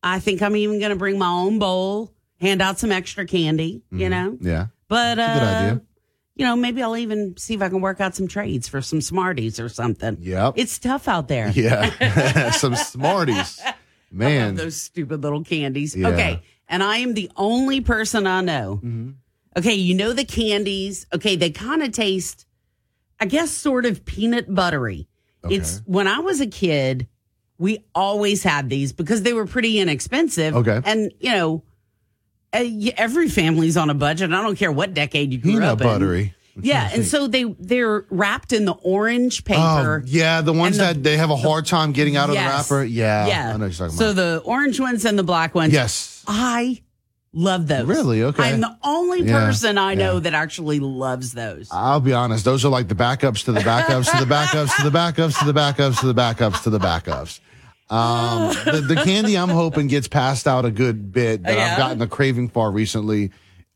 [0.02, 3.82] I think I'm even going to bring my own bowl, hand out some extra candy,
[3.90, 4.38] you know?
[4.40, 4.66] Yeah.
[4.88, 5.82] But, uh, Good idea.
[6.36, 9.00] you know, maybe I'll even see if I can work out some trades for some
[9.00, 10.16] Smarties or something.
[10.20, 10.54] Yep.
[10.56, 11.50] It's tough out there.
[11.50, 12.50] Yeah.
[12.52, 13.60] Some Smarties.
[14.12, 14.54] Man.
[14.54, 15.94] those stupid little candies.
[15.96, 16.08] Yeah.
[16.08, 16.42] Okay.
[16.68, 18.76] And I am the only person I know.
[18.82, 19.10] Mm-hmm.
[19.58, 19.74] Okay.
[19.74, 21.06] You know the candies.
[21.12, 21.34] Okay.
[21.36, 22.45] They kind of taste,
[23.20, 25.08] I guess, sort of peanut buttery.
[25.48, 27.06] It's when I was a kid,
[27.56, 30.56] we always had these because they were pretty inexpensive.
[30.56, 30.80] Okay.
[30.84, 31.62] And, you know,
[32.52, 32.64] uh,
[32.96, 34.32] every family's on a budget.
[34.32, 35.86] I don't care what decade you grew Peanut up in.
[35.86, 36.34] Peanut buttery.
[36.60, 36.90] Yeah.
[36.92, 40.02] And so they, they're wrapped in the orange paper.
[40.02, 42.68] Oh, yeah, the ones the- that they have a hard time getting out of Yes.
[42.68, 42.84] the wrapper.
[42.84, 43.48] Yeah, Yeah.
[43.48, 43.92] I know what you're talking about.
[43.98, 44.14] So about.
[44.16, 45.72] the orange ones and the black ones.
[45.72, 46.24] Yes.
[46.26, 46.82] I
[47.36, 47.86] love those.
[47.86, 48.22] Really?
[48.24, 48.54] Okay.
[48.54, 50.20] I'm the only Yeah, person I know yeah.
[50.20, 51.68] that actually loves those.
[51.70, 54.82] I'll be honest; those are like the backups to the backups to the backups to
[54.90, 57.40] the backups to the backups to the backups to the backups.
[57.88, 61.72] Um, the, the candy I'm hoping gets passed out a good bit that Yeah?
[61.72, 63.30] I've gotten a craving for recently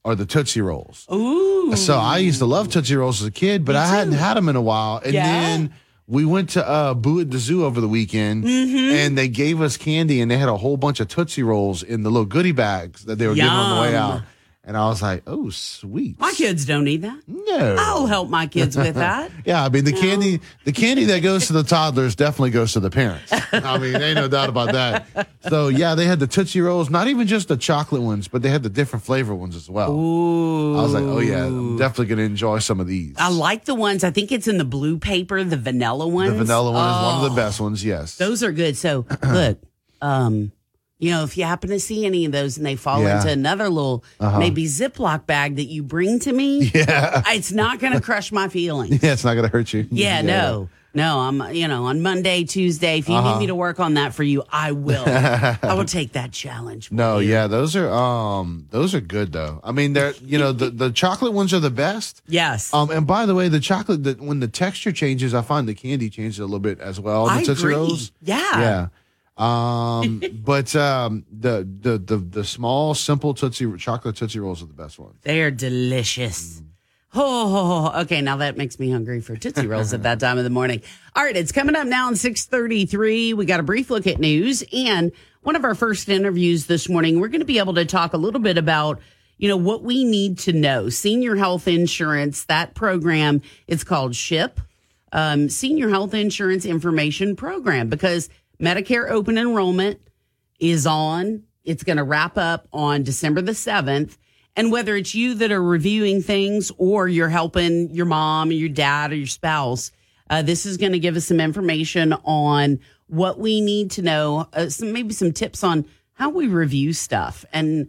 [0.04, 1.06] are the Tootsie Rolls.
[1.12, 1.76] Ooh.
[1.76, 4.48] So I used to love Tootsie Rolls as a kid, but I hadn't had them
[4.48, 5.00] in a while.
[5.04, 5.74] And then
[6.10, 8.76] we went to uh, Boo at the Zoo over the weekend, Mm-hmm.
[8.96, 12.02] and they gave us candy, and they had a whole bunch of Tootsie Rolls in
[12.02, 14.22] the little goodie bags that they were giving on the way out.
[14.70, 17.18] And I was like, "Oh, sweet." My kids don't need that.
[17.26, 17.74] No.
[17.76, 19.32] I'll help my kids with that.
[19.44, 22.80] Yeah, I mean the candy, the candy that goes to the toddlers definitely goes to
[22.80, 23.32] the parents.
[23.52, 25.28] I mean, ain't no doubt about that.
[25.48, 28.48] So yeah, they had the Tootsie Rolls, not even just the chocolate ones, but they
[28.50, 29.90] had the different flavor ones as well.
[29.92, 30.78] Ooh.
[30.78, 33.16] I was like, oh yeah, I'm definitely gonna enjoy some of these.
[33.18, 36.30] I like the ones, I think it's in the blue paper, the vanilla ones.
[36.30, 37.84] The vanilla one is one of Oh, the best ones.
[37.84, 38.18] Yes.
[38.18, 38.76] Those are good.
[38.76, 39.58] So look,
[40.00, 40.52] um,
[41.00, 43.16] you know, if you happen to see any of those and they fall Yeah.
[43.16, 44.38] into another little Uh-huh.
[44.38, 47.22] maybe Ziploc bag that you bring to me, Yeah.
[47.28, 49.02] it's not going to crush my feelings.
[49.02, 49.86] Yeah, it's not gonna hurt you.
[49.90, 50.68] Yeah, no.
[50.92, 53.34] No, I'm, you know, on Monday, Tuesday, if you Uh-huh.
[53.34, 55.04] need me to work on that for you, I will.
[55.06, 56.90] I will take that challenge.
[56.90, 59.60] No, yeah, those are um those are good though.
[59.62, 62.22] I mean, they're you know the the chocolate ones are the best.
[62.26, 62.74] Yes.
[62.74, 65.74] Um, and by the way, the chocolate that when the texture changes, I find the
[65.74, 67.26] candy changes a little bit as well.
[67.26, 68.10] The I agree.
[68.22, 68.60] Yeah.
[68.60, 68.86] Yeah.
[69.40, 74.74] Um, but um, the, the the the small simple Tootsie chocolate Tootsie Rolls are the
[74.74, 75.16] best ones.
[75.22, 76.62] They are delicious.
[77.12, 78.20] Oh, okay.
[78.20, 80.82] Now that makes me hungry for Tootsie Rolls at that time of the morning.
[81.16, 81.36] All right.
[81.36, 83.34] It's coming up now in 633.
[83.34, 85.10] We got a brief look at news and
[85.42, 87.18] one of our first interviews this morning.
[87.18, 89.00] We're going to be able to talk a little bit about,
[89.38, 90.88] you know, what we need to know.
[90.88, 94.60] Senior health insurance, that program, it's called SHIP,
[95.12, 98.28] um, Senior Health Insurance Information Program, because
[98.60, 100.00] Medicare open enrollment
[100.58, 101.44] is on.
[101.64, 104.16] It's going to wrap up on December the 7th.
[104.56, 108.68] And whether it's you that are reviewing things or you're helping your mom or your
[108.68, 109.90] dad or your spouse,
[110.28, 114.46] uh, this is going to give us some information on what we need to know,
[114.52, 117.88] uh, some, maybe some tips on how we review stuff and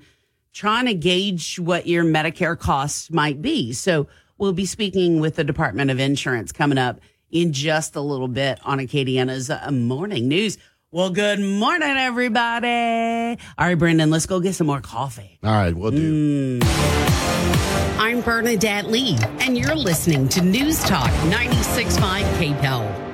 [0.54, 3.74] trying to gauge what your Medicare costs might be.
[3.74, 4.08] So
[4.38, 7.00] we'll be speaking with the Department of Insurance coming up
[7.32, 10.58] in just a little bit on Acadiana's uh, morning news.
[10.92, 13.40] Well, good morning, everybody.
[13.58, 15.40] All right, Brendan, let's go get some more coffee.
[15.42, 16.60] All right, we'll do.
[17.98, 23.12] I'm Bernadette Lee, and you're listening to News Talk 96.5 KPEL.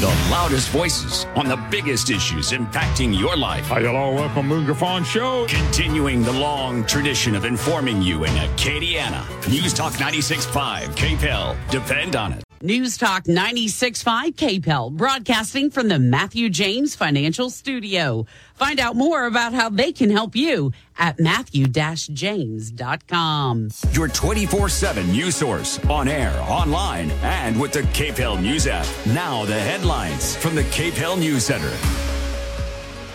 [0.00, 3.66] The loudest voices on the biggest issues impacting your life.
[3.66, 5.46] Hi, hello, welcome to Moon Griffon Show.
[5.48, 9.22] Continuing the long tradition of informing you in Acadiana.
[9.48, 11.70] News Talk 96.5, KPEL.
[11.70, 12.42] Depend on it.
[12.64, 18.24] News Talk 96.5 KPEL, broadcasting from the Matthew James Financial Studio.
[18.54, 23.68] Find out more about how they can help you at matthew-james.com.
[23.90, 28.86] Your 24 7 news source on air, online, and with the KPEL News app.
[29.06, 31.76] Now, the headlines from the KPEL News Center.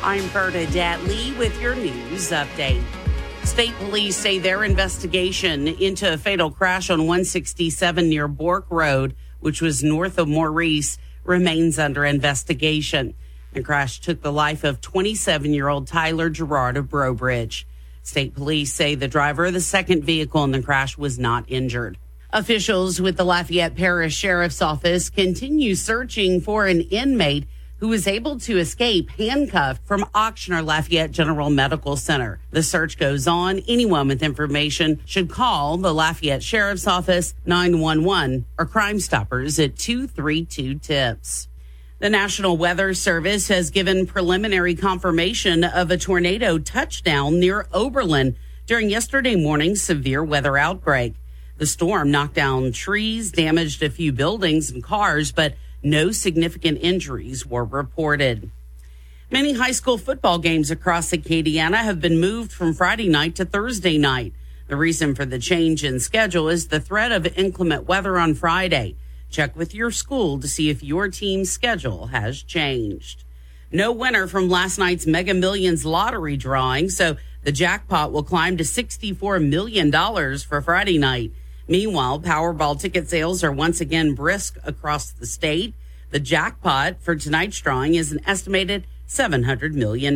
[0.04, 2.84] I'm Bernadette Lee with your news update.
[3.46, 9.62] State police say their investigation into a fatal crash on 167 near Bourque Road, which
[9.62, 13.14] was north of Maurice, remains under investigation.
[13.54, 17.68] The crash took the life of 27 year old Tyler Gerard of Breaux Bridge.
[18.04, 21.98] State police say the driver of the second vehicle in the crash was not injured.
[22.32, 27.46] Officials with the Lafayette Parish Sheriff's Office continue searching for an inmate
[27.80, 32.40] who was able to escape handcuffed from Ochsner Lafayette General Medical Center.
[32.52, 33.60] The search goes on.
[33.68, 40.80] Anyone with information should call the Lafayette Sheriff's Office 911 or Crime Stoppers at 232
[40.80, 41.48] tips.
[42.00, 48.36] The National Weather Service has given preliminary confirmation of a tornado touchdown near Oberlin
[48.68, 51.16] during yesterday morning's severe weather outbreak.
[51.58, 57.46] The storm knocked down trees, damaged a few buildings and cars, but no significant injuries
[57.46, 58.52] were reported.
[59.30, 63.98] Many high school football games across Acadiana have been moved from Friday night to Thursday
[63.98, 64.34] night.
[64.68, 68.96] The reason for the change in schedule is the threat of inclement weather on Friday.
[69.30, 73.24] Check with your school to see if your team's schedule has changed.
[73.72, 78.64] No winner from last night's Mega Millions lottery drawing, so the jackpot will climb to
[78.64, 79.92] $64 million
[80.40, 81.34] for Friday night.
[81.68, 85.74] Meanwhile, Powerball ticket sales are once again brisk across the state.
[86.12, 90.16] The jackpot for tonight's drawing is an estimated $700 million.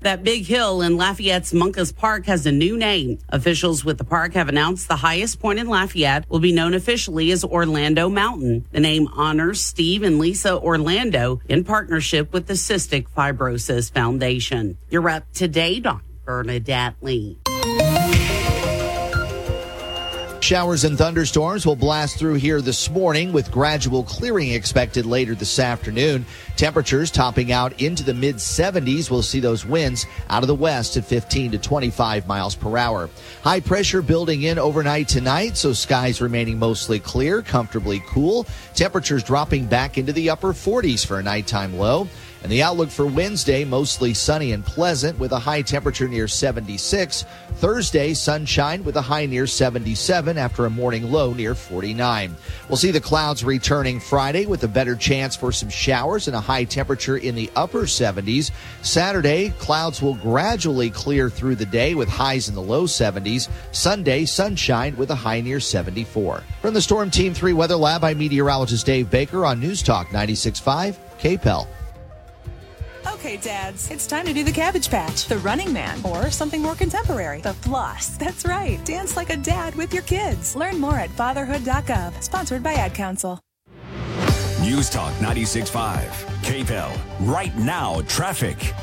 [0.00, 3.18] That big hill in Lafayette's Moncus Park has a new name.
[3.30, 7.30] Officials with the park have announced the highest point in Lafayette will be known officially
[7.32, 8.66] as Orlando Mountain.
[8.72, 14.76] The name honors Steve and Lisa Orlando in partnership with the Cystic Fibrosis Foundation.
[14.90, 17.38] You're up to date on Bernadette Lee.
[20.46, 25.58] Showers and thunderstorms will blast through here this morning with gradual clearing expected later this
[25.58, 26.24] afternoon.
[26.54, 29.10] Temperatures topping out into the mid 70s.
[29.10, 33.10] We'll see those winds out of the west at 15 to 25 miles per hour.
[33.42, 38.46] High pressure building in overnight tonight, so skies remaining mostly clear, comfortably cool.
[38.72, 42.06] Temperatures dropping back into the upper 40s for a nighttime low.
[42.46, 47.24] And the outlook for Wednesday, mostly sunny and pleasant with a high temperature near 76.
[47.54, 52.36] Thursday, sunshine with a high near 77 after a morning low near 49.
[52.68, 56.40] We'll see the clouds returning Friday with a better chance for some showers and a
[56.40, 58.52] high temperature in the upper 70s.
[58.80, 63.48] Saturday, clouds will gradually clear through the day with highs in the low 70s.
[63.72, 66.44] Sunday, sunshine with a high near 74.
[66.62, 70.94] From the Storm Team 3 Weather Lab, I'm meteorologist Dave Baker on News Talk 96.5
[71.18, 71.66] KPEL.
[73.14, 76.74] Okay, dads, it's time to do the Cabbage Patch, the Running Man, or something more
[76.74, 78.16] contemporary, the Floss.
[78.16, 78.84] That's right.
[78.84, 80.56] Dance like a dad with your kids.
[80.56, 82.22] Learn more at fatherhood.gov.
[82.22, 83.40] Sponsored by Ad Council.
[84.60, 86.08] News Talk 96.5.
[86.42, 86.98] KPEL.
[87.20, 88.74] Right now, traffic.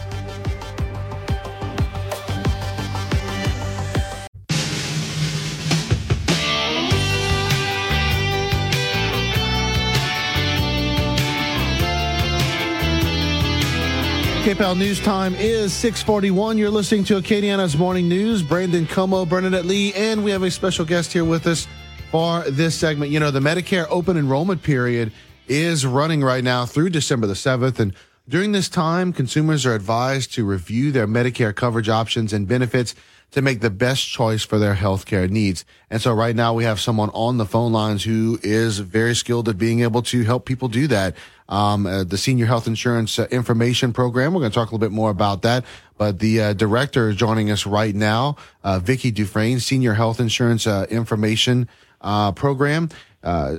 [14.44, 16.58] KPEL News Time is 641.
[16.58, 18.44] You're listening to Acadiana's Morning News.
[18.44, 21.66] Brandon Como, Bernadette Lee, and we have a special guest here with us
[22.12, 23.10] for this segment.
[23.10, 25.14] You know, the Medicare open enrollment period
[25.48, 27.80] is running right now through December the 7th.
[27.80, 27.96] And
[28.28, 32.96] during this time, consumers are advised to review their Medicare coverage options and benefits
[33.34, 35.66] to make the best choice for their healthcare needs.
[35.90, 39.50] And so right now we have someone on the phone lines who is very skilled
[39.50, 41.16] at being able to help people do that.
[41.50, 44.34] Um, uh, the Senior Health Insurance uh, Information Program.
[44.34, 45.66] We're going to talk a little bit more about that.
[45.98, 50.86] But the uh, director joining us right now, uh, Vicki Dufresne, Senior Health Insurance uh,
[50.90, 51.68] Information
[52.02, 52.90] uh, Program.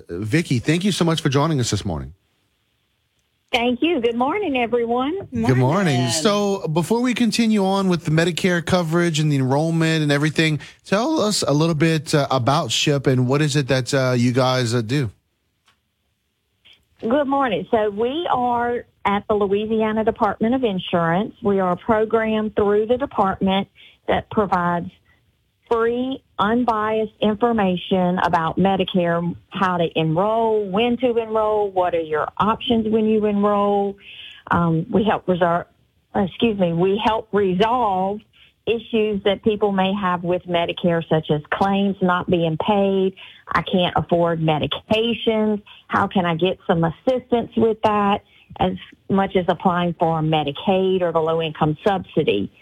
[0.08, 2.14] Vicki, thank you so much for joining us this morning.
[3.54, 4.00] Thank you.
[4.00, 5.28] Good morning, everyone.
[5.32, 6.10] Good morning.
[6.10, 11.20] So, before we continue on with the Medicare coverage and the enrollment and everything, tell
[11.20, 14.74] us a little bit uh, about SHIP and what is it that uh, you guys
[14.74, 15.12] uh, do?
[17.00, 17.68] Good morning.
[17.70, 21.36] So, we are at the Louisiana Department of Insurance.
[21.40, 23.68] We are a program through the department
[24.08, 24.90] that provides
[25.70, 32.88] free, unbiased information about Medicare, how to enroll, when to enroll, what are your options
[32.88, 33.96] when you enroll.
[34.50, 35.66] Um, we help resolve,
[36.14, 38.20] excuse me, we help resolve
[38.66, 43.14] issues that people may have with Medicare, such as claims not being paid.
[43.46, 45.62] I can't afford medications.
[45.88, 48.22] How can I get some assistance with that?
[48.60, 48.72] As
[49.08, 52.52] much as applying for Medicaid or the low income subsidy.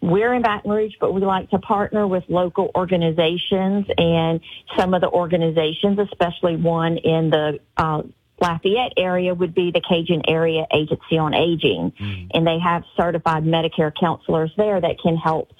[0.00, 4.40] We're in Baton Rouge, but we like to partner with local organizations and
[4.76, 8.02] some of the organizations, especially one in the uh,
[8.40, 11.92] Lafayette area would be the Cajun Area Agency on Aging.
[12.00, 12.28] Mm.
[12.32, 15.50] And they have certified Medicare counselors there that can help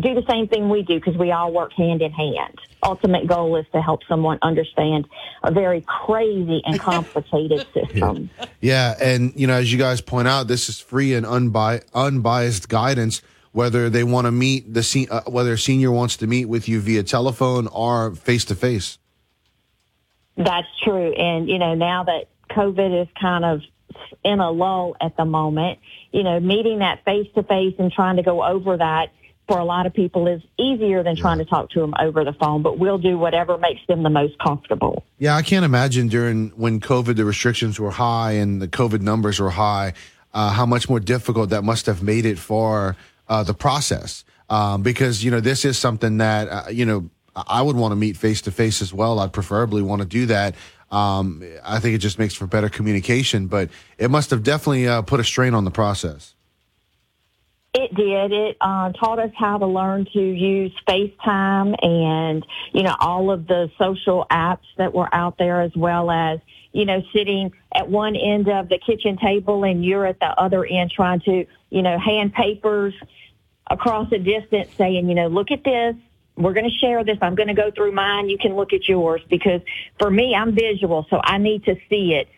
[0.00, 2.58] do the same thing we do because we all work hand in hand.
[2.82, 5.06] Ultimate goal is to help someone understand
[5.42, 8.30] a very crazy and complicated system.
[8.38, 8.46] Yeah.
[8.60, 8.94] yeah.
[9.00, 13.22] And, you know, as you guys point out, this is free and unbi- unbiased guidance
[13.52, 16.68] whether they want to meet the se- uh, whether a senior wants to meet with
[16.68, 18.98] you via telephone or face to face.
[20.36, 23.60] That's true, and you know now that COVID is kind of
[24.24, 25.78] in a lull at the moment,
[26.12, 29.10] you know, meeting that face to face and trying to go over that
[29.48, 31.22] for a lot of people is easier than yeah.
[31.22, 34.10] trying to talk to them over the phone, but we'll do whatever makes them the
[34.10, 35.04] most comfortable.
[35.18, 39.40] Yeah, I can't imagine during when COVID, the restrictions were high and the COVID numbers
[39.40, 39.94] were high,
[40.32, 42.96] uh, how much more difficult that must have made it for
[43.28, 47.62] uh, the process um, because you know this is something that uh, you know I
[47.62, 49.18] would want to meet face to face as well.
[49.18, 50.54] I'd preferably want to do that.
[50.90, 55.00] Um, I think it just makes for better communication, but it must have definitely uh,
[55.02, 56.34] put a strain on the process.
[57.74, 58.32] It did.
[58.32, 62.44] It uh, taught us how to learn to use FaceTime and,
[62.74, 66.38] you know, all of the social apps that were out there as well as,
[66.72, 70.66] you know, sitting at one end of the kitchen table and you're at the other
[70.66, 72.94] end trying to, you know, hand papers
[73.68, 75.96] across a distance saying, you know, look at this.
[76.36, 77.18] We're going to share this.
[77.20, 78.28] I'm going to go through mine.
[78.28, 79.60] You can look at yours because
[79.98, 82.28] for me, I'm visual, so I need to see it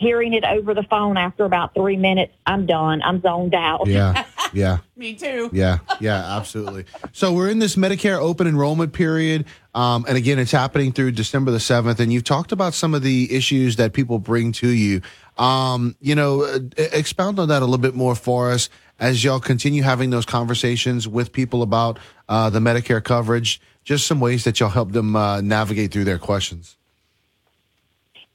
[0.00, 3.02] hearing it over the phone after about three minutes, I'm done.
[3.02, 3.86] I'm zoned out.
[3.86, 4.24] Yeah.
[4.52, 4.78] Yeah.
[4.96, 5.50] Me too.
[5.52, 5.78] Yeah.
[6.00, 6.36] Yeah.
[6.36, 6.84] Absolutely.
[7.12, 9.44] So we're in this Medicare open enrollment period.
[9.74, 12.00] Um, and again, it's happening through December the 7th.
[12.00, 15.02] And you've talked about some of the issues that people bring to you.
[15.38, 19.40] Um, you know, uh, expound on that a little bit more for us as y'all
[19.40, 21.98] continue having those conversations with people about
[22.28, 23.60] uh, the Medicare coverage.
[23.82, 26.76] Just some ways that y'all help them uh, navigate through their questions.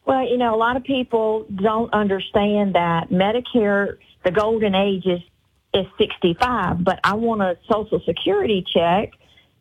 [0.05, 5.19] Well, you know, a lot of people don't understand that Medicare, the golden age is,
[5.75, 9.11] is 65, but I want a social security check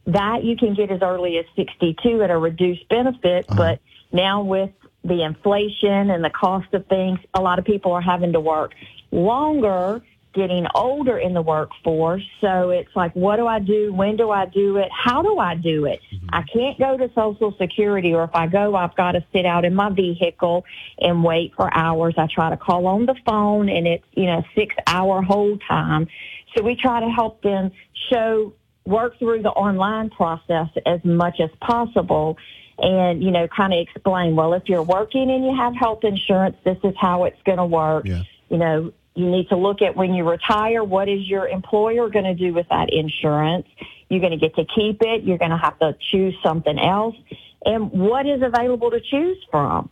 [0.06, 3.46] that you can get as early as 62 at a reduced benefit.
[3.48, 3.56] Uh-huh.
[3.56, 3.80] But
[4.12, 4.70] now with
[5.02, 8.74] the inflation and the cost of things, a lot of people are having to work
[9.10, 10.02] longer
[10.34, 12.24] getting older in the workforce.
[12.40, 13.92] So it's like, what do I do?
[13.92, 14.88] When do I do it?
[14.92, 16.00] How do I do it?
[16.12, 16.28] Mm-hmm.
[16.32, 19.64] I can't go to Social Security, or if I go, I've got to sit out
[19.64, 20.64] in my vehicle
[20.98, 22.14] and wait for hours.
[22.18, 26.08] I try to call on the phone, and it's you know six hour hold time.
[26.56, 27.70] So we try to help them
[28.10, 28.52] show
[28.84, 32.36] work through the online process as much as possible
[32.78, 36.56] and you know kind of explain well if you're working and you have health insurance
[36.64, 38.22] this is how it's going to work yeah.
[38.50, 42.24] you know you need to look at when you retire, what is your employer going
[42.24, 43.66] to do with that insurance?
[44.08, 45.22] You're going to get to keep it.
[45.22, 47.16] You're going to have to choose something else.
[47.64, 49.90] And what is available to choose from?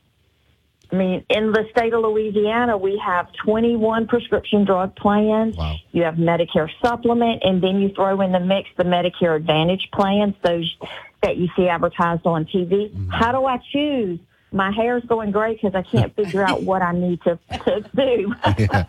[0.91, 5.57] I mean, in the state of Louisiana, we have 21 prescription drug plans.
[5.57, 5.77] Wow.
[5.93, 10.35] You have Medicare supplement, and then you throw in the mix the Medicare Advantage plans,
[10.43, 10.77] those
[11.23, 12.91] that you see advertised on TV.
[12.91, 13.09] Mm-hmm.
[13.09, 14.21] How do I choose?
[14.53, 18.35] My hair's going gray because I can't figure out what I need to, to do.
[18.59, 18.85] yeah.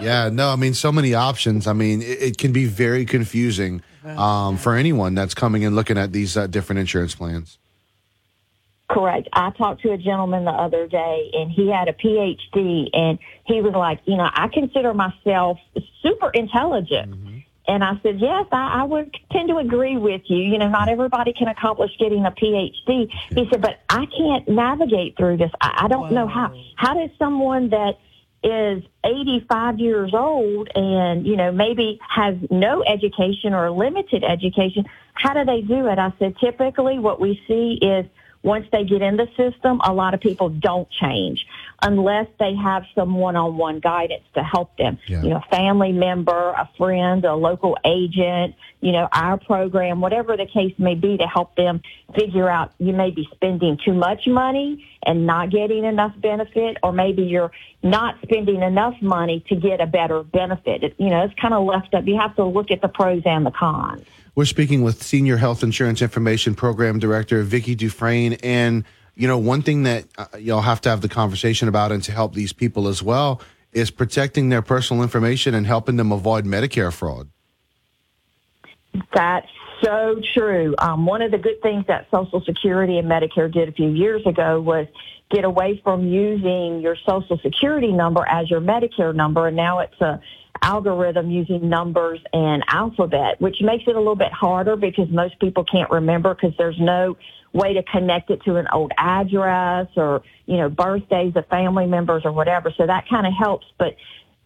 [0.00, 1.66] yeah, no, I mean, so many options.
[1.66, 5.98] I mean, it, it can be very confusing um, for anyone that's coming and looking
[5.98, 7.58] at these uh, different insurance plans.
[8.88, 9.28] Correct.
[9.32, 13.60] I talked to a gentleman the other day and he had a PhD and he
[13.60, 15.58] was like, you know, I consider myself
[16.02, 17.10] super intelligent.
[17.10, 17.35] Mm-hmm.
[17.68, 20.38] And I said, yes, I, I would tend to agree with you.
[20.38, 23.10] You know, not everybody can accomplish getting a PhD.
[23.30, 25.50] He said, but I can't navigate through this.
[25.60, 26.24] I, I don't wow.
[26.24, 26.54] know how.
[26.76, 27.98] How does someone that
[28.42, 35.34] is 85 years old and, you know, maybe has no education or limited education, how
[35.34, 35.98] do they do it?
[35.98, 38.06] I said, typically what we see is
[38.42, 41.46] once they get in the system, a lot of people don't change
[41.82, 44.98] unless they have some one-on-one guidance to help them.
[45.06, 45.22] Yeah.
[45.22, 50.46] You know, family member, a friend, a local agent, you know, our program, whatever the
[50.46, 51.80] case may be to help them
[52.18, 56.92] figure out you may be spending too much money and not getting enough benefit or
[56.92, 57.50] maybe you're
[57.82, 60.82] not spending enough money to get a better benefit.
[60.82, 62.06] It, you know, it's kind of left up.
[62.06, 64.02] You have to look at the pros and the cons.
[64.34, 68.34] We're speaking with Senior Health Insurance Information Program Director Vicki Dufresne.
[68.42, 68.84] And,
[69.16, 72.12] you know, one thing that uh, y'all have to have the conversation about and to
[72.12, 73.40] help these people as well
[73.72, 77.28] is protecting their personal information and helping them avoid Medicare fraud.
[79.14, 79.48] That's
[79.82, 80.74] so true.
[80.78, 84.24] Um, one of the good things that Social Security and Medicare did a few years
[84.26, 84.86] ago was
[85.30, 90.00] get away from using your Social Security number as your Medicare number, and now it's
[90.00, 90.20] a
[90.62, 95.64] algorithm using numbers and alphabet, which makes it a little bit harder because most people
[95.64, 97.16] can't remember because there's no
[97.56, 102.22] way to connect it to an old address or, you know, birthdays of family members
[102.24, 102.72] or whatever.
[102.76, 103.66] So that kind of helps.
[103.78, 103.96] But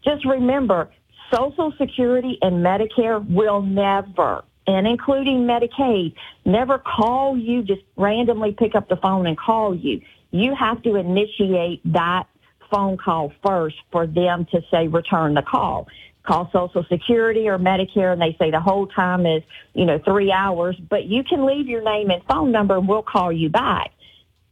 [0.04, 0.88] just remember,
[1.32, 8.74] Social Security and Medicare will never, and including Medicaid, never call you, just randomly pick
[8.74, 10.00] up the phone and call you.
[10.30, 12.24] You have to initiate that
[12.70, 15.88] phone call first for them to say return the call.
[16.22, 19.42] Call Social Security or Medicare and they say the whole time is,
[19.72, 23.02] you know, three hours, but you can leave your name and phone number and we'll
[23.02, 23.92] call you back.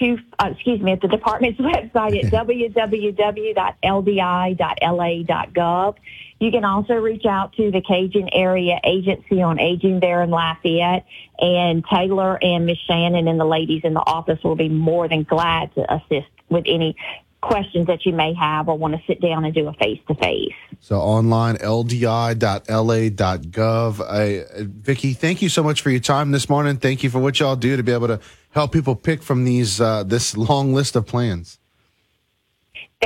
[0.00, 3.54] to, uh, excuse me, at the department's website at www.ldi.la.gov.
[6.38, 11.06] You can also reach out to the Cajun Area Agency on Aging there in Lafayette,
[11.38, 15.22] and Taylor and Miss Shannon and the ladies in the office will be more than
[15.22, 16.94] glad to assist with any
[17.40, 20.14] questions that you may have or want to sit down and do a face to
[20.14, 20.52] face.
[20.80, 22.40] So online, ldi.la.gov.
[24.00, 26.76] I, Vicki, thank you so much for your time this morning.
[26.76, 28.20] Thank you for what y'all do to be able to
[28.50, 31.58] help people pick from these uh, this long list of plans.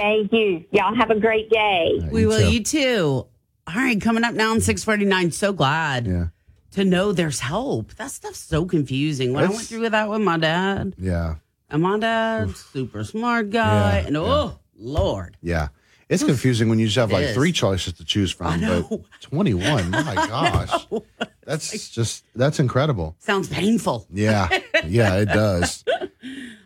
[0.01, 0.65] Thank you.
[0.73, 2.01] Y'all have a great day.
[2.11, 2.41] we will.
[2.51, 3.27] You too.
[3.67, 5.31] All right, coming up now on 649.
[5.33, 6.27] So glad Yeah.
[6.73, 7.95] to know there's help.
[7.97, 9.33] That stuff's so confusing.
[9.35, 11.35] When I went through with that with my dad, Yeah.
[11.69, 15.37] and my dad, super smart guy, Yeah, and oh, Lord.
[15.43, 15.69] Yeah.
[16.09, 17.35] It's confusing when you just have It like is.
[17.35, 18.61] three choices to choose from.
[18.61, 20.87] But 21, my gosh.
[21.45, 23.15] That's just, that's incredible.
[23.19, 24.07] Sounds painful.
[24.13, 24.49] Yeah.
[24.87, 25.85] Yeah, it does.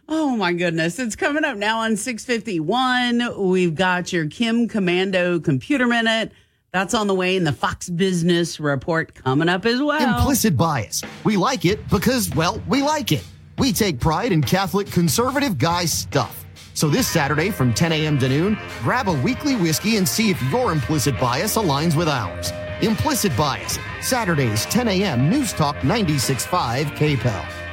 [0.08, 0.98] Oh my goodness.
[0.98, 3.48] It's coming up now on 651.
[3.48, 6.32] We've got your Kim Komando computer minute.
[6.72, 10.18] That's on the way in the Fox Business Report coming up as well.
[10.18, 11.02] Implicit bias.
[11.22, 13.24] We like it because, well, we like it.
[13.58, 16.44] We take pride in Catholic conservative guy stuff.
[16.74, 18.18] So this Saturday from 10 a.m.
[18.18, 22.52] to noon, grab a weekly whiskey and see if your implicit bias aligns with ours.
[22.82, 23.78] Implicit bias.
[24.00, 25.30] Saturdays, 10 a.m.
[25.30, 27.63] News Talk 96.5 KPEL.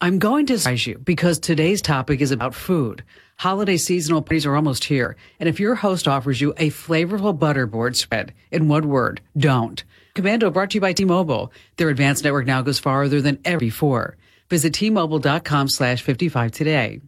[0.00, 3.04] I'm going to surprise you because today's topic is about food.
[3.36, 5.16] Holiday seasonal parties are almost here.
[5.38, 9.82] And if your host offers you a flavorful butterboard spread, in one word, don't.
[10.14, 11.52] Komando brought to you by T-Mobile.
[11.76, 14.16] Their advanced network now goes farther than ever before.
[14.48, 17.00] Visit T-Mobile.com slash 55 today.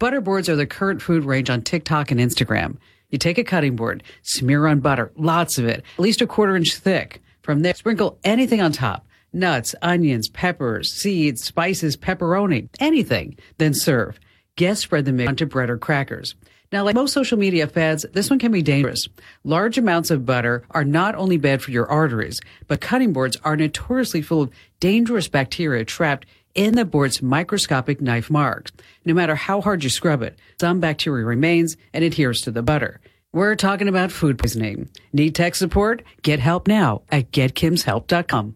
[0.00, 2.76] Butterboards are the current food range on TikTok and Instagram.
[3.08, 6.54] You take a cutting board, smear on butter, lots of it, at least a quarter
[6.54, 7.22] inch thick.
[7.42, 9.05] From there, sprinkle anything on top.
[9.36, 13.36] Nuts, onions, peppers, seeds, spices, pepperoni, anything.
[13.58, 14.18] Then serve.
[14.56, 16.34] Guests spread the mix onto bread or crackers.
[16.72, 19.08] Now, like most social media fads, this one can be dangerous.
[19.44, 23.58] Large amounts of butter are not only bad for your arteries, but cutting boards are
[23.58, 26.24] notoriously full of dangerous bacteria trapped
[26.54, 28.72] in the board's microscopic knife marks.
[29.04, 33.02] No matter how hard you scrub it, some bacteria remains and adheres to the butter.
[33.34, 34.88] We're talking about food poisoning.
[35.12, 36.02] Need tech support?
[36.22, 38.55] Get help now at getkimshelp.com.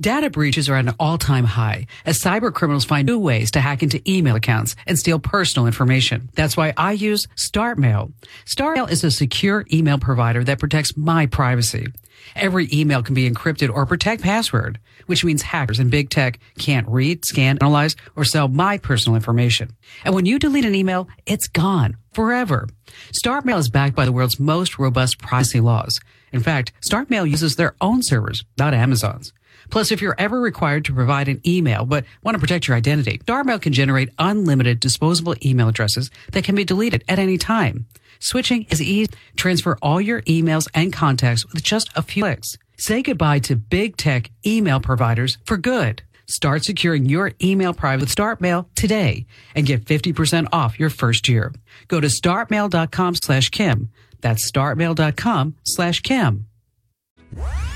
[0.00, 3.82] Data breaches are at an all-time high as cyber criminals find new ways to hack
[3.82, 6.30] into email accounts and steal personal information.
[6.34, 8.12] That's why I use StartMail.
[8.46, 11.88] StartMail is a secure email provider that protects my privacy.
[12.36, 16.86] Every email can be encrypted or protect password, which means hackers and big tech can't
[16.86, 19.72] read, scan, analyze, or sell my personal information.
[20.04, 22.68] And when you delete an email, it's gone forever.
[23.12, 25.98] StartMail is backed by the world's most robust privacy laws.
[26.32, 29.32] In fact, StartMail uses their own servers, not Amazon's.
[29.70, 33.18] Plus, if you're ever required to provide an email but want to protect your identity,
[33.18, 37.86] StartMail can generate unlimited disposable email addresses that can be deleted at any time.
[38.20, 39.12] Switching is easy.
[39.36, 42.58] Transfer all your emails and contacts with just a few clicks.
[42.76, 46.02] Say goodbye to big tech email providers for good.
[46.26, 51.52] Start securing your email private with StartMail today and get 50% off your first year.
[51.88, 53.90] Go to startmail.com slash Kim.
[54.20, 56.47] That's startmail.com slash Kim.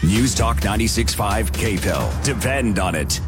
[0.02, 2.24] News Talk 96.5 KPEL.
[2.24, 3.20] Depend on it.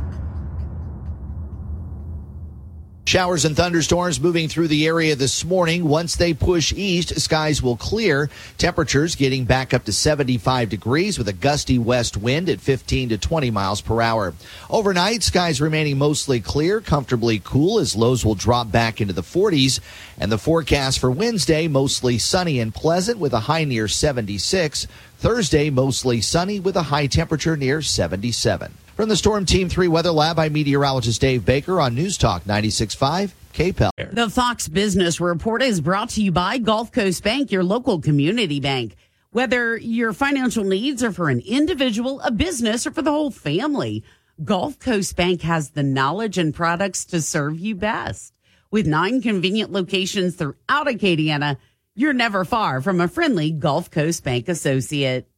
[3.07, 5.85] Showers and thunderstorms moving through the area this morning.
[5.85, 8.31] Once they push east, skies will clear.
[8.57, 13.19] Temperatures getting back up to 75 degrees with a gusty west wind at 15 to
[13.19, 14.33] 20 miles per hour.
[14.71, 19.81] Overnight, skies remaining mostly clear, comfortably cool as lows will drop back into the 40s.
[20.19, 24.87] And the forecast for Wednesday, mostly sunny and pleasant with a high near 76.
[25.19, 28.73] Thursday, mostly sunny with a high temperature near 77.
[28.95, 33.33] From the Storm Team 3 Weather Lab, I'm meteorologist Dave Baker on News Talk 96.5
[33.53, 34.15] KPEL.
[34.15, 38.61] The Fox Business Report is brought to you by Gulf Coast Bank, your local community
[38.61, 38.95] bank.
[39.33, 44.05] Whether your financial needs are for an individual, a business, or for the whole family,
[44.45, 48.33] Gulf Coast Bank has the knowledge and products to serve you best.
[48.71, 51.57] With nine convenient locations throughout Acadiana,
[51.97, 55.29] you're never far from a friendly Gulf Coast Bank associate.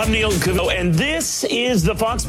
[0.00, 2.24] I'm Neil Cavuto, and this is the Fox.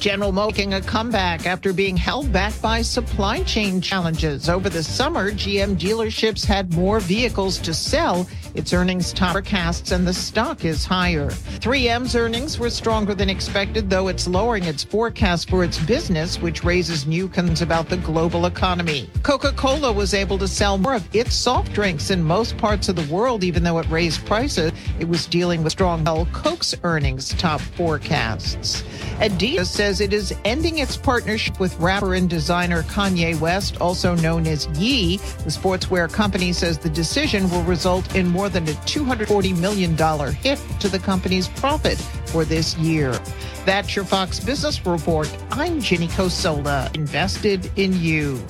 [0.00, 4.48] General Mo making a comeback after being held back by supply chain challenges.
[4.48, 10.06] Over the summer, GM dealerships had more vehicles to sell its earnings top forecasts and
[10.06, 11.28] the stock is higher.
[11.60, 16.64] 3M's earnings were stronger than expected, though it's lowering its forecast for its business, which
[16.64, 19.08] raises new concerns about the global economy.
[19.22, 23.14] Coca-Cola was able to sell more of its soft drinks in most parts of the
[23.14, 24.72] world, even though it raised prices.
[24.98, 28.82] It was dealing with strong Coke's earnings top forecasts.
[29.20, 34.46] Adidas says it is ending its partnership with rapper and designer Kanye West, also known
[34.46, 35.16] as Ye.
[35.16, 39.96] The sportswear company says the decision will result in more than a $240 million
[40.34, 43.18] hit to the company's profit for this year.
[43.66, 45.28] That's your Fox Business Report.
[45.50, 48.40] I'm Jenny Cosola, invested in you.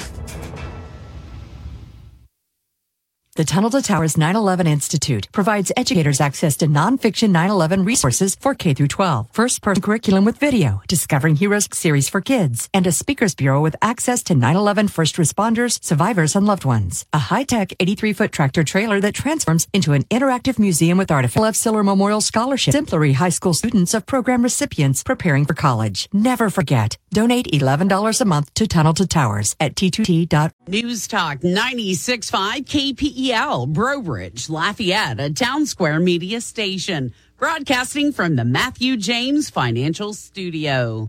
[3.36, 8.74] The Tunnel to Towers 9/11 Institute provides educators access to nonfiction 9/11 resources for K
[8.74, 13.60] through 12, first-person curriculum with video, Discovering Heroes series for kids, and a speakers bureau
[13.60, 17.06] with access to 9/11 first responders, survivors, and loved ones.
[17.12, 21.54] A high-tech 83-foot tractor trailer that transforms into an interactive museum with artificial F.
[21.54, 22.74] Siller Memorial Scholarship.
[22.74, 26.08] Exemplary high school students of program recipients preparing for college.
[26.12, 26.98] Never forget.
[27.12, 30.26] Donate $11 a month to Tunnel to Towers at t2t.
[30.66, 38.46] News Talk 96.5 KPEL, Breaux Bridge, Lafayette, a town square media station, broadcasting from the
[38.46, 41.08] Matthew James Financial Studio.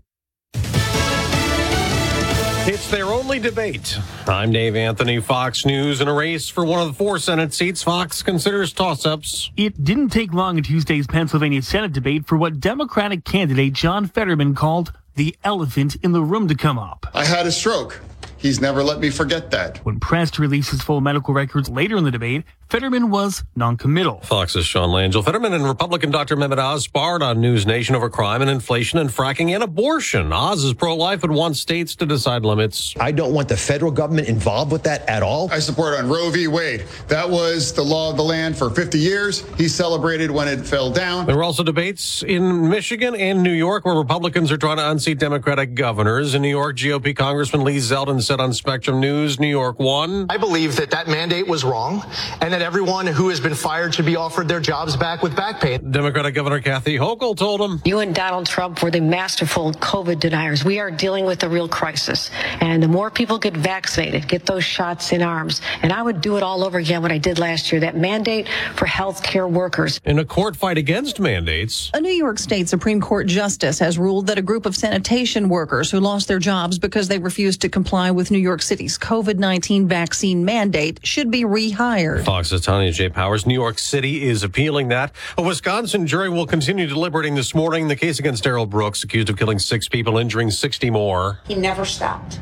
[2.64, 3.98] It's their only debate.
[4.26, 6.02] I'm Dave Anthony, Fox News.
[6.02, 9.50] In a race for one of the four Senate seats, Fox considers toss ups.
[9.56, 14.54] It didn't take long in Tuesday's Pennsylvania Senate debate for what Democratic candidate John Fetterman
[14.54, 17.06] called the elephant in the room to come up.
[17.14, 18.00] I had a stroke.
[18.42, 19.78] He's never let me forget that.
[19.84, 24.22] When pressed to release his full medical records later in the debate, Fetterman was noncommittal.
[24.22, 25.22] Fox's Sean Langell.
[25.22, 26.38] Fetterman and Republican Dr.
[26.38, 30.32] Mehmet Oz sparred on News Nation over crime and inflation and fracking and abortion.
[30.32, 32.94] Oz is pro-life and wants states to decide limits.
[32.98, 35.52] I don't want the federal government involved with that at all.
[35.52, 36.48] I support on Roe v.
[36.48, 36.86] Wade.
[37.08, 39.44] That was the law of the land for 50 years.
[39.58, 41.26] He celebrated when it fell down.
[41.26, 45.18] There were also debates in Michigan and New York where Republicans are trying to unseat
[45.18, 46.34] Democratic governors.
[46.34, 50.24] In New York, GOP Congressman Lee Zeldin said on Spectrum News, New York won.
[50.30, 52.02] I believe that that mandate was wrong
[52.40, 55.60] and that everyone who has been fired should be offered their jobs back with back
[55.60, 55.78] pay.
[55.78, 57.82] Democratic Governor Kathy Hochul told him.
[57.84, 60.64] You and Donald Trump were the masterful COVID deniers.
[60.64, 62.30] We are dealing with a real crisis.
[62.60, 66.36] And the more people get vaccinated, get those shots in arms, and I would do
[66.36, 70.00] it all over again what I did last year, that mandate for health care workers.
[70.04, 71.90] In a court fight against mandates.
[71.94, 75.90] A New York State Supreme Court justice has ruled that a group of sanitation workers
[75.90, 79.88] who lost their jobs because they refused to comply with New York City's COVID 19
[79.88, 82.24] vaccine mandate should be rehired.
[82.52, 83.08] Fox's Tonya J.
[83.08, 83.46] Powers.
[83.46, 85.12] New York City is appealing that.
[85.38, 89.38] A Wisconsin jury will continue deliberating this morning the case against Darrell Brooks, accused of
[89.38, 91.40] killing six people, injuring 60 more.
[91.48, 92.40] He never stopped.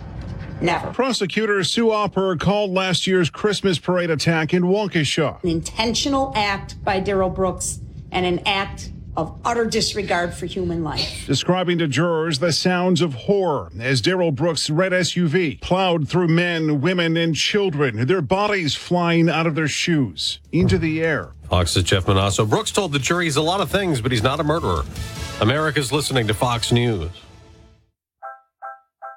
[0.61, 0.93] Never.
[0.93, 6.99] Prosecutor Sue Opper called last year's Christmas parade attack in Waukesha an intentional act by
[6.99, 7.81] Darrell Brooks
[8.11, 11.25] and an act of utter disregard for human life.
[11.27, 16.81] Describing to jurors the sounds of horror as Darrell Brooks' red SUV plowed through men,
[16.81, 21.33] women, and children, their bodies flying out of their shoes into the air.
[21.49, 22.49] Fox's Jeff Monosso.
[22.49, 24.85] Brooks told the jury he's a lot of things, but he's not a murderer.
[25.41, 27.11] America's listening to Fox News.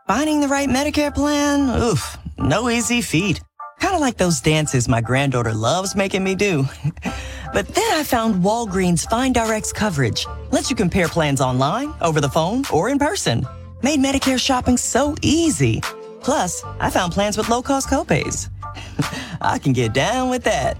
[0.08, 1.82] Finding the right Medicare plan?
[1.82, 3.42] Oof, no easy feat.
[3.80, 6.66] Kind of like those dances my granddaughter loves making me do.
[7.54, 10.26] but then I found Walgreens Find Rx coverage.
[10.52, 13.46] Lets you compare plans online, over the phone, or in person.
[13.84, 15.82] Made Medicare shopping so easy.
[16.22, 18.50] Plus, I found plans with low cost copays.
[19.42, 20.78] I can get down with that.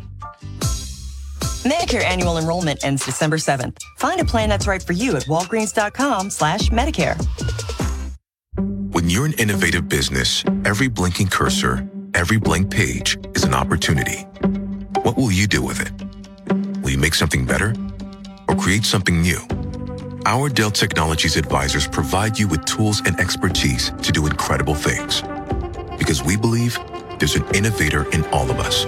[1.64, 3.78] Medicare annual enrollment ends December 7th.
[3.98, 7.16] Find a plan that's right for you at walgreens.com slash Medicare.
[8.94, 14.20] When you're an innovative business, every blinking cursor, every blank page is an opportunity.
[15.04, 16.23] What will you do with it?
[16.84, 17.74] Will you make something better
[18.50, 19.40] or create something new?
[20.26, 25.22] Our Dell Technologies advisors provide you with tools and expertise to do incredible things.
[25.98, 26.78] Because we believe
[27.20, 28.84] there's an innovator in all of us.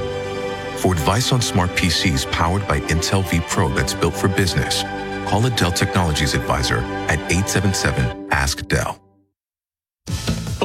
[0.81, 4.83] For advice on smart PCs powered by Intel vPro that's built for business,
[5.29, 9.04] call a Dell Technologies advisor at 877 Ask Dell.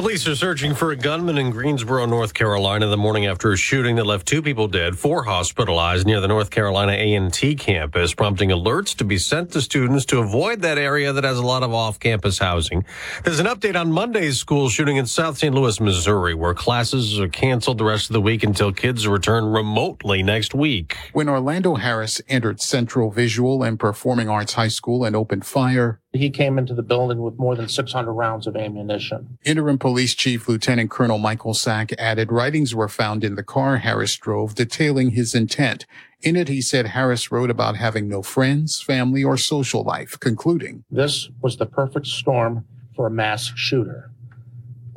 [0.01, 3.97] Police are searching for a gunman in Greensboro, North Carolina, the morning after a shooting
[3.97, 8.95] that left two people dead, four hospitalized near the North Carolina A&T campus, prompting alerts
[8.95, 12.39] to be sent to students to avoid that area that has a lot of off-campus
[12.39, 12.83] housing.
[13.23, 15.53] There's an update on Monday's school shooting in South St.
[15.53, 20.23] Louis, Missouri, where classes are canceled the rest of the week until kids return remotely
[20.23, 20.97] next week.
[21.13, 26.29] When Orlando Harris entered Central Visual and Performing Arts High School and opened fire, He
[26.29, 29.37] came into the building with more than 600 rounds of ammunition.
[29.45, 34.17] Interim Police Chief Lieutenant Colonel Michael Sack added writings were found in the car Harris
[34.17, 35.85] drove detailing his intent.
[36.21, 40.83] In it, he said Harris wrote about having no friends, family, or social life, concluding,
[40.91, 44.10] This was the perfect storm for a mass shooter.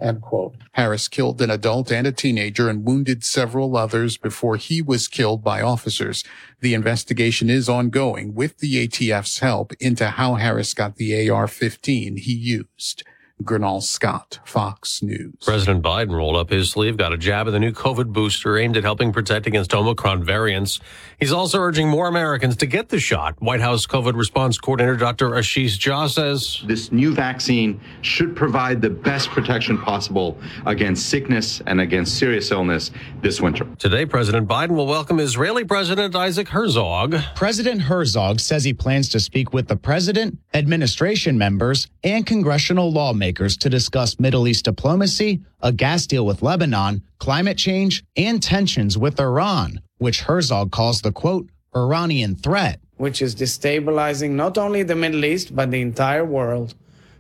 [0.05, 0.57] End quote.
[0.73, 5.43] Harris killed an adult and a teenager and wounded several others before he was killed
[5.43, 6.23] by officers.
[6.61, 12.35] The investigation is ongoing with the ATF's help into how Harris got the AR-15 he
[12.35, 13.03] used.
[13.43, 15.35] Gernal Scott, Fox News.
[15.45, 18.77] President Biden rolled up his sleeve, got a jab of the new COVID booster aimed
[18.77, 20.79] at helping protect against Omicron variants.
[21.19, 23.35] He's also urging more Americans to get the shot.
[23.41, 25.31] White House COVID response coordinator Dr.
[25.31, 31.81] Ashish Jha says this new vaccine should provide the best protection possible against sickness and
[31.81, 33.67] against serious illness this winter.
[33.81, 37.17] Today, President Biden will welcome Israeli President Isaac Herzog.
[37.35, 43.24] President Herzog says he plans to speak with the president, administration members, and congressional lawmakers
[43.33, 49.19] to discuss Middle East diplomacy, a gas deal with Lebanon, climate change, and tensions with
[49.19, 52.81] Iran, which Herzog calls the quote, Iranian threat.
[52.97, 56.75] Which is destabilizing not only the Middle East, but the entire world,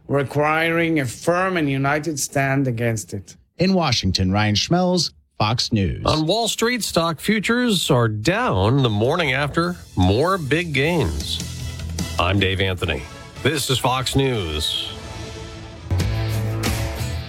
[0.06, 3.36] requiring a firm and united stand against it.
[3.58, 6.04] In Washington, Ryan Schmelz, Fox News.
[6.06, 11.40] On Wall Street, stock futures are down the morning after more big gains.
[12.18, 13.02] I'm Dave Anthony.
[13.42, 14.93] This is Fox News.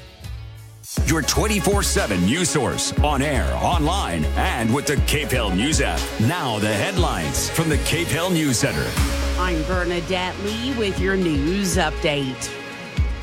[1.07, 6.01] Your 24 7 news source on air, online, and with the KPEL News app.
[6.20, 8.90] Now, the headlines from the KPEL News Center.
[9.38, 12.51] I'm Bernadette Lee with your news update.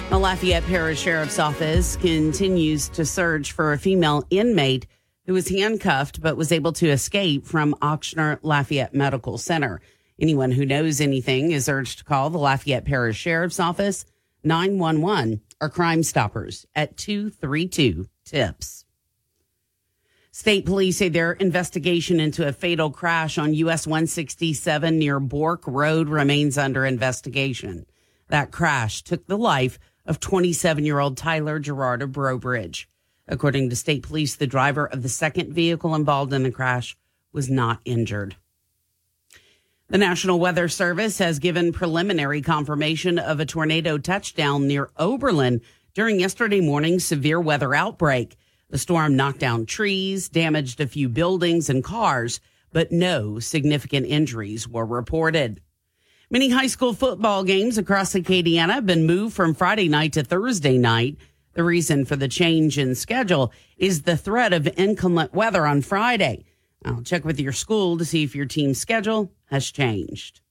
[0.09, 4.85] The Lafayette Parish Sheriff's Office continues to search for a female inmate
[5.25, 9.81] who was handcuffed but was able to escape from Ochsner Lafayette Medical Center.
[10.19, 14.05] Anyone who knows anything is urged to call the Lafayette Parish Sheriff's Office
[14.43, 18.85] 911 or Crime Stoppers at 232 TIPS.
[20.33, 26.07] State police say their investigation into a fatal crash on US 167 near Bourque Road
[26.07, 27.85] remains under investigation.
[28.29, 32.87] That crash took the life of 27 year old Tyler Gerard of Breaux Bridge.
[33.27, 36.97] According to state police, the driver of the second vehicle involved in the crash
[37.33, 38.35] was not injured.
[39.91, 45.59] The National Weather Service has given preliminary confirmation of a tornado touchdown near Oberlin
[45.93, 48.37] during yesterday morning's severe weather outbreak.
[48.69, 52.39] The storm knocked down trees, damaged a few buildings and cars,
[52.71, 55.59] but no significant injuries were reported.
[56.29, 60.77] Many high school football games across Acadiana have been moved from Friday night to Thursday
[60.77, 61.17] night.
[61.51, 66.45] The reason for the change in schedule is the threat of inclement weather on Friday.
[66.85, 70.41] I'll check with your school to see if your team's schedule has changed.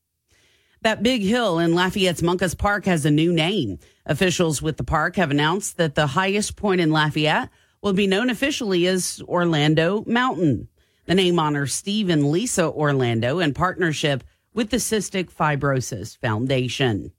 [0.82, 3.78] That big hill in Lafayette's Moncus Park has a new name.
[4.06, 7.50] Officials with the park have announced that the highest point in Lafayette
[7.82, 10.68] will be known officially as Orlando Mountain.
[11.06, 14.24] The name honors Steve and Lisa Orlando in partnership
[14.54, 17.12] with the Cystic Fibrosis Foundation.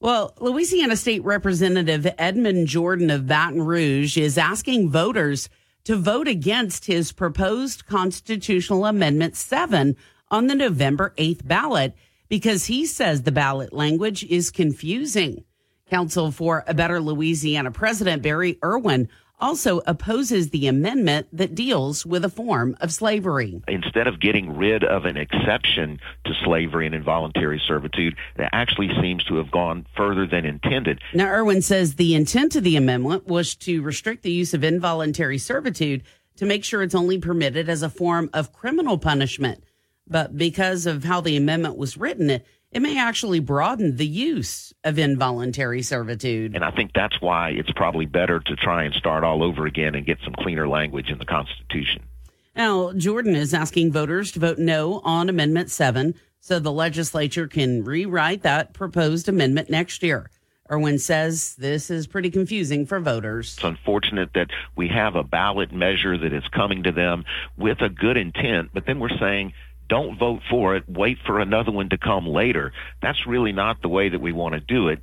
[0.00, 5.48] Well, Louisiana State Representative Edmund Jordan of Baton Rouge is asking voters
[5.84, 9.96] to vote against his proposed constitutional amendment 7
[10.34, 11.94] on the November 8th ballot
[12.28, 15.44] because he says the ballot language is confusing.
[15.88, 19.08] Council for a Better Louisiana President Barry Erwin
[19.38, 23.62] also opposes the amendment that deals with a form of slavery.
[23.68, 29.22] Instead of getting rid of an exception to slavery and involuntary servitude, that actually seems
[29.24, 31.00] to have gone further than intended.
[31.12, 35.38] Now, Erwin says the intent of the amendment was to restrict the use of involuntary
[35.38, 36.02] servitude
[36.38, 39.62] to make sure it's only permitted as a form of criminal punishment.
[40.06, 44.72] But because of how the amendment was written, it, it may actually broaden the use
[44.82, 46.54] of involuntary servitude.
[46.54, 49.94] And I think that's why it's probably better to try and start all over again
[49.94, 52.02] and get some cleaner language in the Constitution.
[52.56, 57.84] Now, Jordan is asking voters to vote no on Amendment 7 so the legislature can
[57.84, 60.30] rewrite that proposed amendment next year.
[60.70, 63.54] Erwin says this is pretty confusing for voters.
[63.54, 67.24] It's unfortunate that we have a ballot measure that is coming to them
[67.56, 69.52] with a good intent, but then we're saying,
[69.88, 72.72] don't vote for it, wait for another one to come later.
[73.02, 75.00] That's really not the way that we want to do it.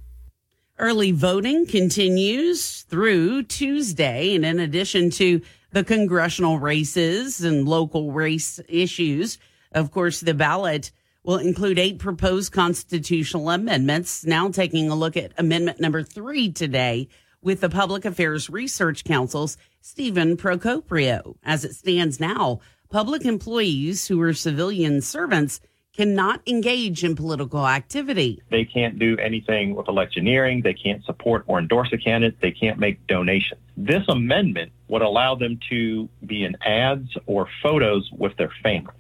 [0.78, 4.36] Early voting continues through Tuesday.
[4.36, 9.38] And in addition to the congressional races and local race issues,
[9.74, 10.92] of course, the ballot
[11.24, 14.26] will include eight proposed constitutional amendments.
[14.26, 17.08] Now taking a look at amendment number three today
[17.42, 21.36] with the Public Affairs Research Council's Stephen Procopio.
[21.44, 22.60] As it stands now,
[22.92, 25.62] public employees who are civilian servants
[25.94, 28.42] cannot engage in political activity.
[28.50, 30.62] They can't do anything with electioneering.
[30.62, 32.40] They can't support or endorse a candidate.
[32.42, 33.60] They can't make donations.
[33.76, 38.94] This amendment would allow them to be in ads or photos with their family.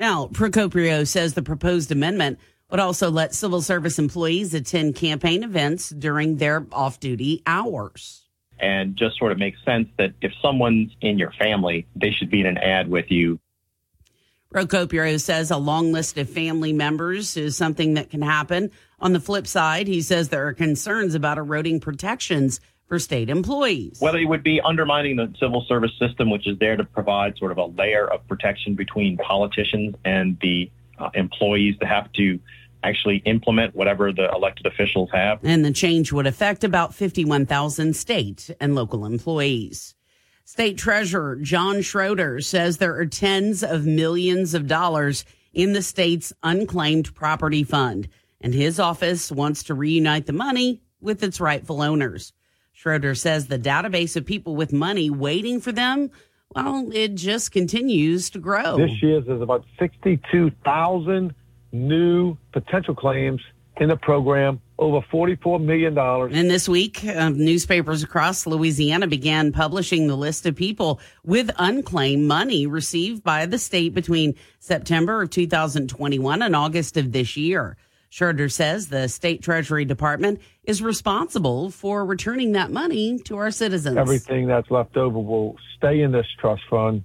[0.00, 2.38] Now, Procopio says the proposed amendment
[2.70, 8.23] would also let civil service employees attend campaign events during their off duty hours.
[8.60, 12.40] And just sort of makes sense that if someone's in your family, they should be
[12.40, 13.38] in an ad with you.
[14.54, 18.70] Procopio says a long list of family members is something that can happen.
[19.00, 23.96] On the flip side, he says there are concerns about eroding protections for state employees.
[24.00, 27.50] Whether it would be undermining the civil service system, which is there to provide sort
[27.50, 32.38] of a layer of protection between politicians and the uh, employees that have to
[32.84, 35.40] actually implement whatever the elected officials have.
[35.42, 39.94] And the change would affect about 51,000 state and local employees.
[40.44, 45.24] State Treasurer John Schroder says there are tens of millions of dollars
[45.54, 48.08] in the state's unclaimed property fund,
[48.40, 52.32] and his office wants to reunite the money with its rightful owners.
[52.72, 56.10] Schroder says the database of people with money waiting for them,
[56.54, 58.76] well, it just continues to grow.
[58.76, 61.34] This year there's about 62,000
[61.74, 63.40] new potential claims
[63.78, 65.98] in the program, over $44 million.
[65.98, 72.26] And this week, uh, newspapers across Louisiana began publishing the list of people with unclaimed
[72.28, 77.76] money received by the state between September of 2021 and August of this year.
[78.10, 83.96] Schroder says the state treasury department is responsible for returning that money to our citizens.
[83.96, 87.02] Everything that's left over will stay in this trust fund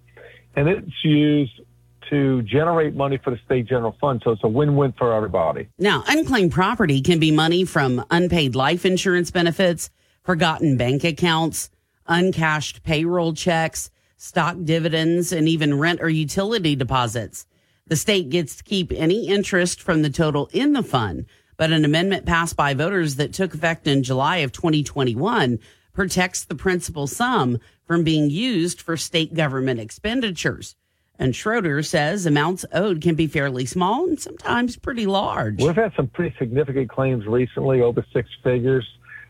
[0.56, 1.62] and it's used
[2.10, 4.22] to generate money for the state general fund.
[4.24, 5.70] So it's a win-win for everybody.
[5.78, 9.89] Now, unclaimed property can be money from unpaid life insurance benefits,
[10.24, 11.70] forgotten bank accounts,
[12.07, 17.45] uncashed payroll checks, stock dividends, and even rent or utility deposits.
[17.88, 21.26] The state gets to keep any interest from the total in the fund,
[21.57, 25.60] but an amendment passed by voters that took effect in July of 2021
[25.93, 30.76] protects the principal sum from being used for state government expenditures.
[31.20, 35.62] And Schroder says amounts owed can be fairly small and sometimes pretty large.
[35.62, 38.88] We've had some pretty significant claims recently, over six figures.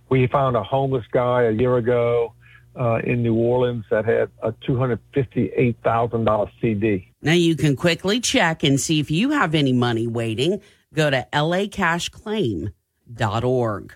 [0.09, 2.33] We found a homeless guy a year ago
[2.79, 7.11] uh, in New Orleans that had a $258,000 CD.
[7.23, 10.61] Now you can quickly check and see if you have any money waiting.
[10.93, 13.95] Go to lacashclaim.org.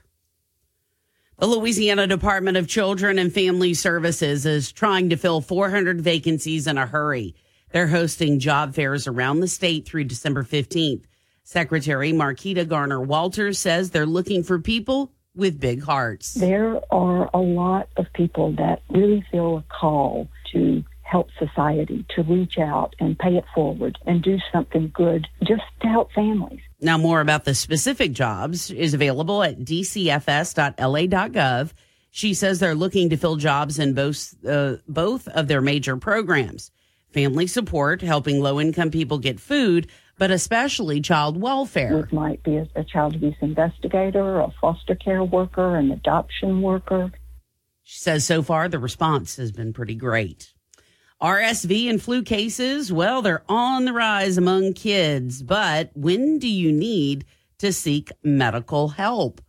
[1.39, 6.78] The Louisiana Department of Children and Family Services is trying to fill 400 vacancies in
[6.78, 7.34] a hurry.
[7.74, 11.05] They're hosting job fairs around the state through December 15th.
[11.43, 16.36] Secretary Marketa Garner Walters says they're looking for people with big hearts.
[16.36, 22.21] There are a lot of people that really feel a call to help society, to
[22.21, 26.61] reach out and pay it forward and do something good just to help families.
[26.80, 30.13] Now, more about the specific jobs is available at dcfs.la.gov.
[32.11, 36.69] She says they're looking to fill jobs in both uh, both of their major programs
[37.14, 39.88] family support, helping low income people get food,
[40.18, 41.99] but especially child welfare.
[41.99, 47.11] It might be a, a child abuse investigator, a foster care worker, an adoption worker.
[47.84, 50.53] She says so far the response has been pretty great.
[51.22, 56.72] RSV and flu cases, well, they're on the rise among kids, but when do you
[56.72, 57.26] need
[57.59, 59.39] to seek medical help?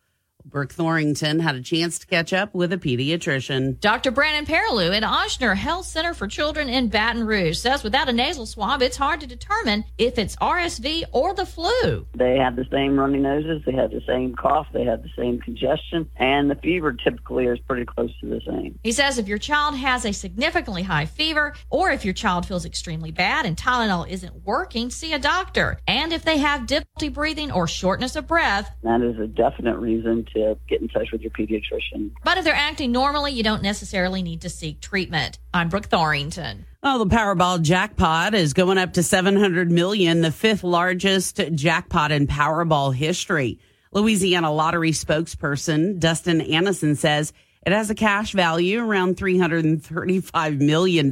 [0.45, 3.81] Brooke Thorington had a chance to catch up with a pediatrician.
[3.81, 4.11] Dr.
[4.11, 8.45] Brandon Perilou at Ochsner Health Center for Children in Baton Rouge says without a nasal
[8.45, 12.07] swab, it's hard to determine if it's RSV or the flu.
[12.15, 15.41] They have the same runny noses, they have the same cough, they have the same
[15.41, 18.79] congestion, and the fever typically is pretty close to the same.
[18.83, 22.67] He says if your child has a significantly high fever or if your child feels
[22.67, 25.81] extremely bad and Tylenol isn't working, see a doctor.
[25.87, 30.27] And if they have difficulty breathing or shortness of breath, that is a definite reason
[30.35, 32.11] to get in touch with your pediatrician.
[32.23, 35.39] But if they're acting normally, you don't necessarily need to seek treatment.
[35.53, 36.65] I'm Brooke Thorington.
[36.83, 42.27] Well, the Powerball jackpot is going up to 700 million, the fifth largest jackpot in
[42.27, 43.59] Powerball history.
[43.93, 47.33] Louisiana lottery spokesperson Dustin Annison says
[47.65, 51.11] it has a cash value around $335 million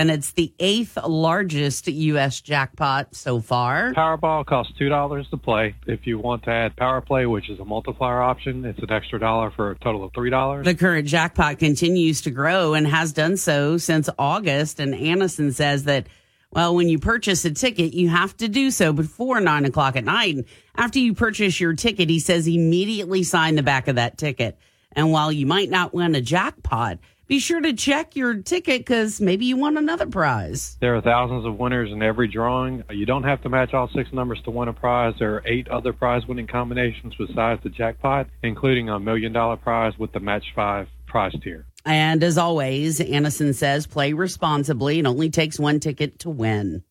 [0.00, 2.40] and it's the eighth largest U.S.
[2.40, 3.92] jackpot so far.
[3.92, 5.74] Powerball costs two dollars to play.
[5.86, 9.20] If you want to add Power Play, which is a multiplier option, it's an extra
[9.20, 10.64] dollar for a total of three dollars.
[10.64, 14.80] The current jackpot continues to grow and has done so since August.
[14.80, 16.06] And Annison says that.
[16.52, 20.02] Well, when you purchase a ticket, you have to do so before nine o'clock at
[20.02, 20.34] night.
[20.34, 20.44] And
[20.74, 24.58] after you purchase your ticket, he says immediately sign the back of that ticket.
[24.90, 26.98] And while you might not win a jackpot,
[27.30, 30.76] be sure to check your ticket because maybe you won another prize.
[30.80, 32.82] There are thousands of winners in every drawing.
[32.90, 35.14] You don't have to match all six numbers to win a prize.
[35.20, 39.96] There are eight other prize winning combinations besides the jackpot, including a million dollar prize
[39.96, 41.66] with the match five prize tier.
[41.84, 44.98] And as always, Annison says play responsibly.
[44.98, 46.82] It only takes one ticket to win.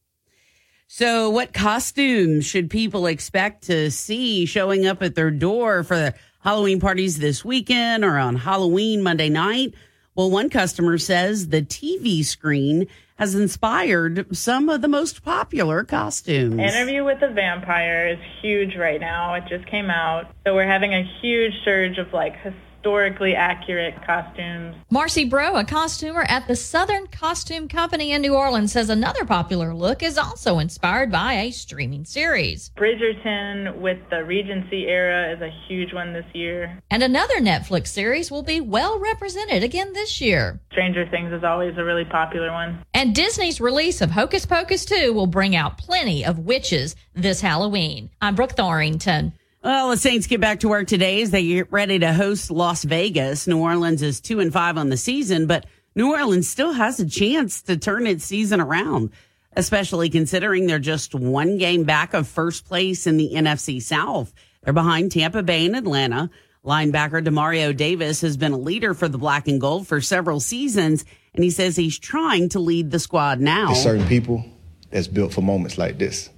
[0.88, 6.16] So, what costumes should people expect to see showing up at their door for the
[6.40, 9.74] Halloween parties this weekend or on Halloween Monday night?
[10.20, 16.60] Well, one customer says the TV screen has inspired some of the most popular costumes.
[16.60, 19.34] Interview with the Vampire is huge right now.
[19.36, 20.30] It just came out.
[20.46, 22.36] So we're having a huge surge of like
[22.80, 24.74] historically accurate costumes.
[24.90, 29.74] Marcy Bro, a costumer at the Southern Costume Company in New Orleans, says another popular
[29.74, 32.72] look is also inspired by a streaming series.
[32.78, 36.82] Bridgerton with the Regency era is a huge one this year.
[36.90, 40.62] And another Netflix series will be well represented again this year.
[40.72, 42.80] Stranger Things is always a really popular one.
[42.94, 48.10] And Disney's release of Hocus Pocus 2 will bring out plenty of witches this Halloween.
[48.22, 49.34] I'm Brooke Thorington.
[49.62, 52.86] Well, the Saints get back to work today as they get ready to host Las
[52.86, 53.46] Vegas.
[53.46, 57.10] New Orleans is two and five on the season, but New Orleans still has a
[57.10, 59.12] chance to turn its season around,
[59.58, 64.34] especially considering they're just one game back of first place in the NFC South.
[64.64, 66.30] They're behind Tampa Bay and Atlanta.
[66.64, 71.04] Linebacker Demario Davis has been a leader for the black and gold for several seasons,
[71.34, 73.68] and he says he's trying to lead the squad now.
[73.68, 74.46] There's certain people
[74.90, 76.30] that's built for moments like this.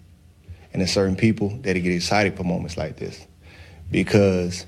[0.74, 3.26] And there's certain people that get excited for moments like this.
[3.90, 4.66] Because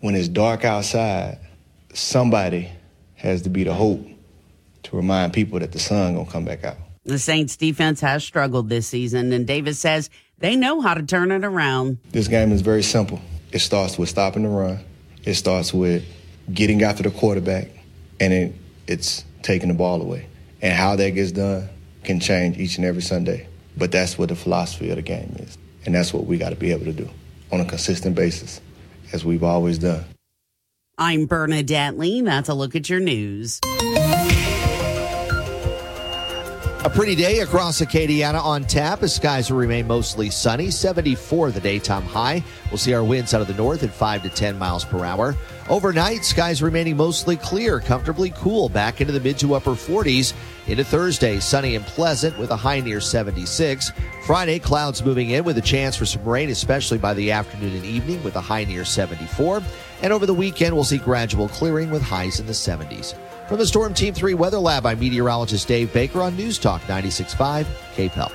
[0.00, 1.38] when it's dark outside,
[1.92, 2.70] somebody
[3.16, 4.06] has to be the hope
[4.84, 6.76] to remind people that the sun gonna come back out.
[7.04, 11.32] The Saints defense has struggled this season, and Davis says they know how to turn
[11.32, 11.98] it around.
[12.10, 13.20] This game is very simple.
[13.50, 14.80] It starts with stopping the run.
[15.24, 16.04] It starts with
[16.52, 17.68] getting after the quarterback,
[18.20, 18.54] and it,
[18.86, 20.26] it's taking the ball away.
[20.62, 21.68] And how that gets done
[22.04, 23.48] can change each and every Sunday.
[23.78, 25.56] But that's what the philosophy of the game is.
[25.86, 27.08] And that's what we got to be able to do
[27.52, 28.60] on a consistent basis,
[29.12, 30.04] as we've always done.
[30.98, 32.20] I'm Bernadette Lee.
[32.22, 33.60] That's a look at your news.
[36.84, 40.70] A pretty day across Acadiana on tap as skies will remain mostly sunny.
[40.70, 42.42] 74 the daytime high.
[42.70, 45.36] We'll see our winds out of the north at 5 to 10 miles per hour.
[45.68, 50.32] Overnight, skies remaining mostly clear, comfortably cool back into the mid to upper 40s.
[50.68, 53.90] Into Thursday, sunny and pleasant with a high near 76.
[54.26, 57.86] Friday, clouds moving in with a chance for some rain, especially by the afternoon and
[57.86, 59.62] evening with a high near 74.
[60.02, 63.14] And over the weekend, we'll see gradual clearing with highs in the 70s.
[63.48, 67.64] From the Storm Team 3 Weather Lab, I'm meteorologist Dave Baker on News Talk 96.5
[67.94, 68.30] KPEL.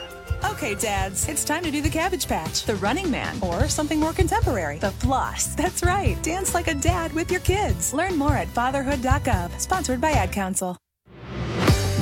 [0.52, 4.12] Okay, dads, it's time to do the Cabbage Patch, the Running Man, or something more
[4.12, 5.48] contemporary, the Floss.
[5.56, 6.22] That's right.
[6.24, 7.94] Dance like a dad with your kids.
[7.94, 9.60] Learn more at fatherhood.gov.
[9.60, 10.76] Sponsored by Ad Council.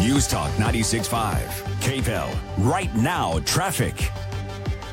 [0.02, 1.46] News Talk 96.5
[1.80, 2.36] KPEL.
[2.58, 4.10] Right now, traffic.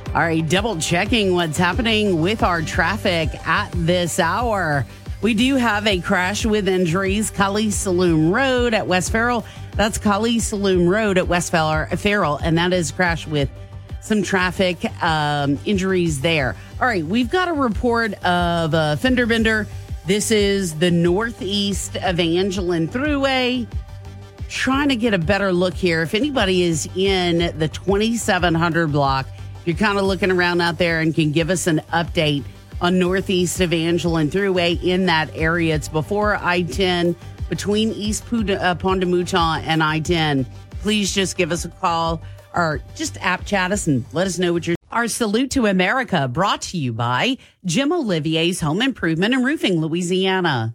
[0.08, 4.84] All right, double checking what's happening with our traffic at this hour.
[5.22, 9.46] We do have a crash with injuries, Kaliste Saloom Road at West Farrell.
[9.76, 13.48] That's Kaliste Saloom Road at West Farrell, and that is crash with
[14.02, 16.54] some traffic um, injuries there.
[16.82, 19.66] All right, we've got a report of a fender bender.
[20.04, 23.66] This is the northeast of Evangeline Thruway.
[24.48, 26.02] Trying to get a better look here.
[26.02, 29.26] If anybody is in the 2700 block,
[29.64, 32.44] you're kind of looking around out there and can give us an update
[32.80, 35.74] on northeast of Evangeline Thruway in that area.
[35.74, 37.14] It's before I 10
[37.48, 40.46] between East uh, Pont des Mouton and I 10.
[40.80, 42.22] Please just give us a call
[42.54, 44.76] or just app chat us and let us know what you're.
[44.90, 47.36] Our salute to America brought to you by
[47.66, 50.74] Jim Olivier's Home Improvement and Roofing, Louisiana.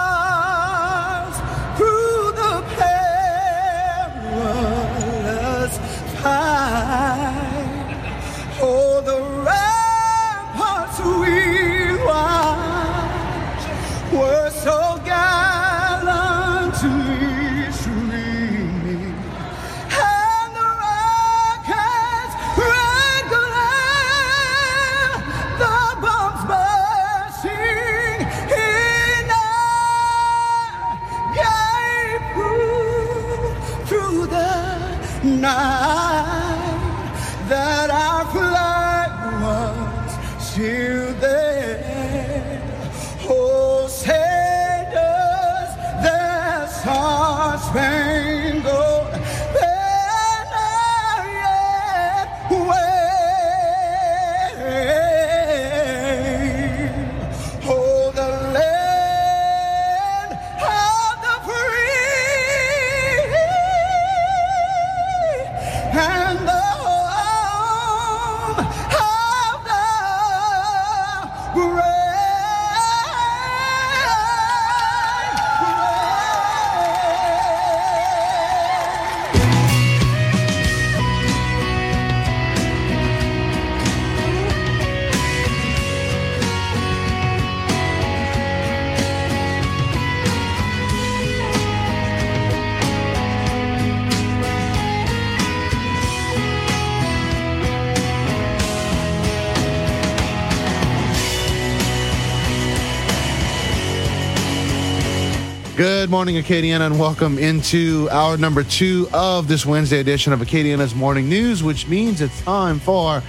[106.11, 111.29] morning, Acadiana, and welcome into hour number two of this Wednesday edition of Acadiana's Morning
[111.29, 113.23] News, which means it's time for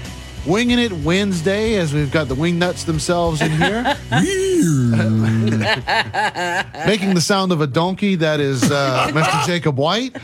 [0.46, 3.84] Winging It Wednesday, as we've got the wing nuts themselves in here.
[6.86, 9.46] Making the sound of a donkey, that is uh, Mr.
[9.46, 10.16] Jacob White.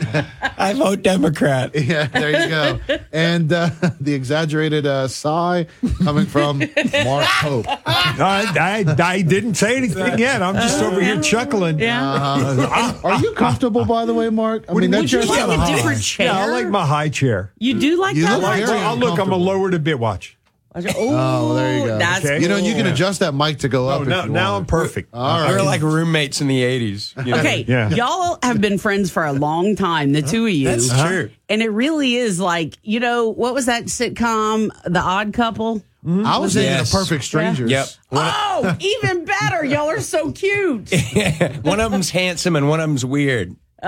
[0.57, 1.73] I vote Democrat.
[1.73, 2.79] Yeah, there you go.
[3.13, 3.69] And uh,
[4.01, 5.67] the exaggerated uh, sigh
[6.03, 7.67] coming from Mark Pope.
[7.99, 10.41] I, I, I didn't say anything yet.
[10.41, 11.81] I'm just over here chuckling.
[11.81, 12.99] Uh-huh.
[13.03, 14.65] Are you comfortable, by the way, Mark?
[14.69, 15.75] I mean, that would you chair's like a high.
[15.75, 16.27] different chair?
[16.27, 17.51] Yeah, I like my high chair.
[17.57, 18.39] You do like You that?
[18.39, 18.87] look high very chair?
[18.89, 20.37] Oh, look, I'm a lower to bit watch.
[20.75, 21.97] Oh, well, there you go.
[21.97, 23.99] that's You know, you can adjust that mic to go up.
[23.99, 24.63] Oh, if now, you now want.
[24.63, 25.13] I'm perfect.
[25.13, 25.49] All right.
[25.51, 27.25] We're like roommates in the 80s.
[27.25, 27.39] you know?
[27.39, 27.63] Okay,
[27.95, 30.67] y'all have been friends for a long time, the two of you.
[30.67, 31.31] That's true.
[31.49, 35.81] And it really is like, you know, what was that sitcom, The Odd Couple?
[36.09, 36.93] I was thinking Yes.
[36.93, 37.69] of Perfect Strangers.
[37.71, 37.87] Yep.
[38.11, 39.63] Oh, even better.
[39.65, 40.89] Y'all are so cute.
[41.63, 43.55] one of them's handsome and one of them's weird.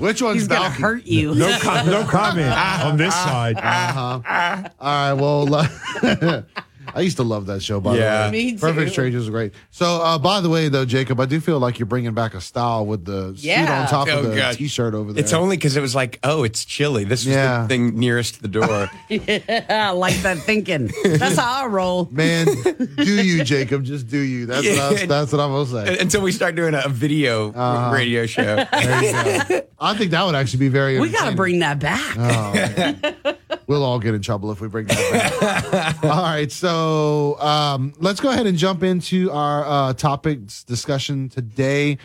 [0.00, 1.34] Which one's He's gonna hurt you.
[1.34, 3.56] No, com- no comment on this side.
[3.56, 4.20] Uh-huh.
[4.22, 4.22] All
[4.80, 5.12] right.
[5.14, 6.42] Well, uh,
[6.94, 7.80] I used to love that show.
[7.80, 8.28] By Yeah.
[8.28, 8.58] the way, Me too.
[8.58, 9.52] Perfect Strangers was great.
[9.70, 12.40] So, uh, by the way, though, Jacob, I do feel like you're bringing back a
[12.40, 13.82] style with the suit Yeah.
[13.82, 14.54] on top Oh, of the God.
[14.54, 15.22] t-shirt over there.
[15.22, 17.04] It's only because it was like, oh, it's chilly.
[17.04, 17.62] This was Yeah.
[17.62, 18.90] the thing nearest the door.
[19.08, 20.90] yeah, I like that thinking.
[21.04, 22.08] That's how I roll.
[22.10, 22.46] man.
[22.96, 23.84] do you, Jacob?
[23.84, 24.46] Just do you.
[24.46, 25.06] That's what I, Yeah.
[25.06, 25.98] that's what I'm gonna say.
[25.98, 27.92] Until we start doing a video Uh-huh.
[27.94, 28.64] radio show.
[28.72, 29.62] There you go.
[29.78, 30.98] I think that would actually be very.
[30.98, 31.36] We got to entertaining.
[31.36, 32.16] bring that back.
[32.18, 36.04] Oh, we'll all get in trouble if we bring that back.
[36.04, 36.75] all right, so
[37.38, 41.98] um, let's go ahead and jump into our uh, topics discussion today.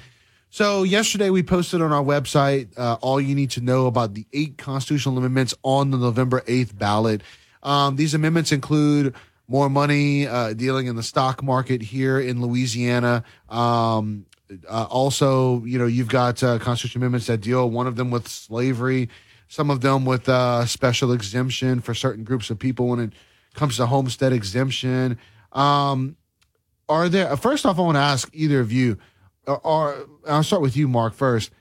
[0.49, 4.25] So yesterday we posted on our website uh, all you need to know about the
[4.33, 7.21] eight constitutional amendments on the November eighth ballot.
[7.63, 9.15] Um, these amendments include
[9.47, 13.23] more money uh, dealing in the stock market here in Louisiana.
[13.49, 14.25] Um,
[14.67, 18.27] uh, also, you know, you've got uh, constitutional amendments that deal one of them with
[18.27, 19.09] slavery,
[19.47, 23.13] some of them with uh, special exemption for certain groups of people when it
[23.53, 25.17] comes to homestead exemption.
[25.51, 26.15] Um,
[26.89, 27.35] are there?
[27.37, 28.97] First off, I want to ask either of you,
[29.47, 31.13] or I'll start with you, Mark.
[31.13, 31.51] First,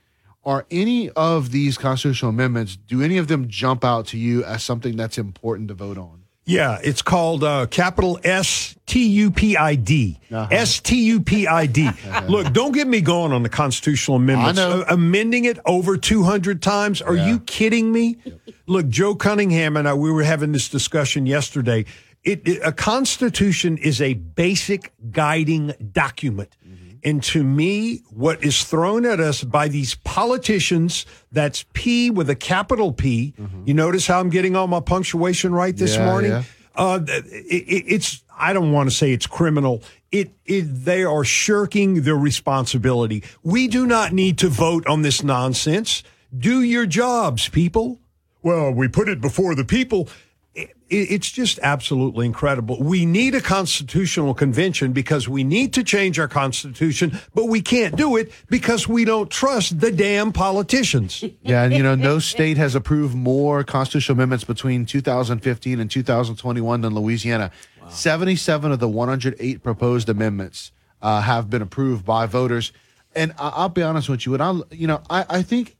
[0.43, 4.63] Are any of these constitutional amendments, do any of them jump out to you as
[4.63, 6.20] something that's important to vote on?
[6.45, 10.19] Yeah, it's called uh, capital S T U P I D.
[10.51, 11.89] S T U P I D.
[12.27, 14.59] Look, don't get me going on the constitutional amendments.
[14.59, 14.81] I know.
[14.81, 17.01] Uh, amending it over 200 times.
[17.01, 18.17] Are you kidding me?
[18.65, 21.85] Look, Joe Cunningham and I, we were having this discussion yesterday.
[22.23, 26.55] It, it- a constitution is a basic guiding document.
[27.03, 32.35] And to me, what is thrown at us by these politicians, that's P with a
[32.35, 33.33] capital P.
[33.65, 36.31] You notice how I'm getting all my punctuation right this Yeah, morning?
[36.31, 36.43] yeah.
[36.75, 39.83] Uh, it, it, it's, I don't want to say it's criminal.
[40.11, 43.23] It, it, they are shirking their responsibility.
[43.43, 46.03] We do not need to vote on this nonsense.
[46.37, 47.99] Do your jobs, people.
[48.41, 50.07] Well, we put it before the people.
[50.53, 52.77] It, it's just absolutely incredible.
[52.81, 57.95] We need a constitutional convention because we need to change our constitution, but we can't
[57.95, 61.23] do it because we don't trust the damn politicians.
[61.41, 66.81] Yeah, and you know, no state has approved more constitutional amendments between 2015 and 2021
[66.81, 67.51] than Louisiana.
[67.89, 70.71] 77 of the 108 proposed amendments
[71.01, 72.71] uh, have been approved by voters.
[73.15, 75.77] And I- I'll be honest with you, and I, you know, I, I think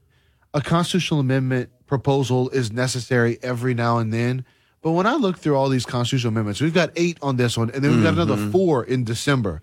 [0.53, 4.45] a constitutional amendment proposal is necessary every now and then.
[4.81, 7.69] But when I look through all these constitutional amendments, we've got eight on this one,
[7.69, 8.51] and then we've got another Mhm.
[8.51, 9.61] four in December.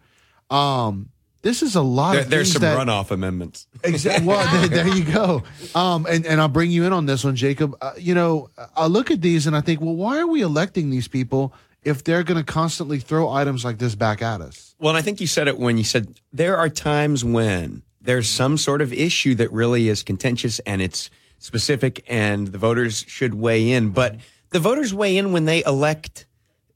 [0.48, 1.08] Um,
[1.42, 3.66] this is a lot There- of there's some that, runoff amendments.
[3.82, 4.26] Exactly.
[4.26, 5.42] Well, there, there you go.
[5.74, 7.74] Um, and, and I'll bring you in on this one, Jacob.
[7.80, 10.90] Uh, you know, I look at these and I think, well, why are we electing
[10.90, 14.74] these people if they're going to constantly throw items like this back at us?
[14.80, 18.28] Well, and I think you said it when you said there are times when there's
[18.28, 23.34] some sort of issue that really is contentious and it's specific and the voters should
[23.34, 23.90] weigh in.
[23.90, 24.16] But
[24.50, 26.26] the voters weigh in when they elect,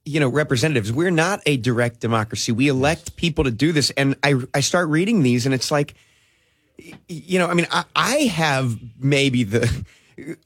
[0.04, 0.92] you know, representatives.
[0.92, 2.52] We're not a direct democracy.
[2.52, 3.90] We elect people to do this.
[3.90, 5.94] And I, I start reading these and it's like,
[7.08, 9.84] you know, I mean, I, I have maybe the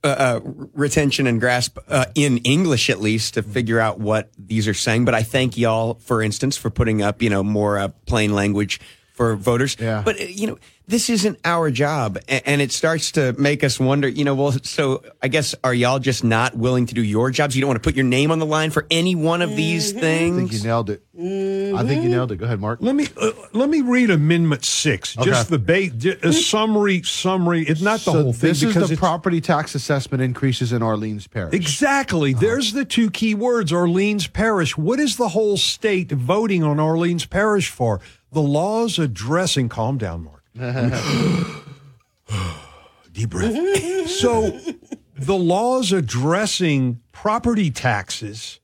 [0.04, 4.68] uh, uh, retention and grasp uh, in English at least to figure out what these
[4.68, 5.04] are saying.
[5.04, 8.80] But I thank y'all, for instance, for putting up, you know, more uh, plain language
[9.16, 9.76] for voters.
[9.80, 10.02] Yeah.
[10.05, 14.06] But uh, you know, this isn't our job, and it starts to make us wonder.
[14.06, 17.56] You know, well, so I guess are y'all just not willing to do your jobs?
[17.56, 19.97] You don't want to put your name on the line for any one of these
[19.97, 20.36] I things.
[20.36, 21.02] think you nailed it.
[21.18, 22.36] I think you nailed it.
[22.36, 22.78] Go ahead, Mark.
[22.82, 25.28] Let me uh, let me read Amendment Six, Okay.
[25.30, 25.90] just the ba-
[26.22, 27.02] a summary.
[27.02, 27.62] Summary.
[27.64, 30.82] It's not the so whole thing this is because the property tax assessment increases in
[30.82, 31.55] Orleans Parish.
[31.55, 32.34] Exactly.
[32.34, 34.76] There's the two key words Orleans Parish.
[34.76, 38.01] What is the whole state voting on Orleans Parish for?
[38.32, 40.42] The laws addressing, calm down, Mark.
[43.12, 44.08] Deep breath.
[44.08, 44.58] so,
[45.16, 48.60] the laws addressing property taxes,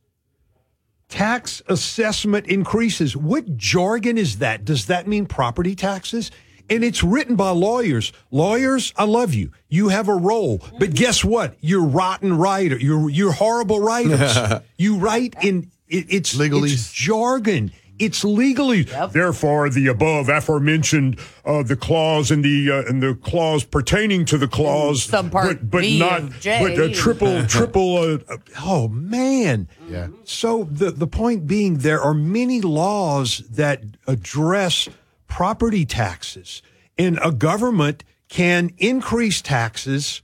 [1.09, 3.17] tax assessment increases.
[3.17, 4.65] What jargon is that?
[4.65, 6.31] Does that mean property taxes?
[6.71, 8.13] And it's written by lawyers.
[8.31, 9.53] Lawyers, I love you.
[9.69, 11.57] You have a role, but guess what?
[11.61, 12.79] You're rotten writer.
[12.79, 14.37] You're you're horrible writers.
[14.79, 16.35] you write in it, it's
[16.73, 17.73] It's jargon.
[18.03, 18.83] It's legally.
[18.83, 24.39] Therefore, the above aforementioned uh, the clause and the uh, and the clause pertaining to
[24.39, 26.77] the clause, Subpart but, but B not of J.
[26.77, 27.97] but uh, triple triple.
[27.99, 29.69] Uh, uh, oh man.
[29.89, 30.09] Yeah.
[30.25, 34.89] So the the point being, there are many laws that address
[35.29, 36.61] property taxes,
[36.99, 40.23] and a government can increase taxes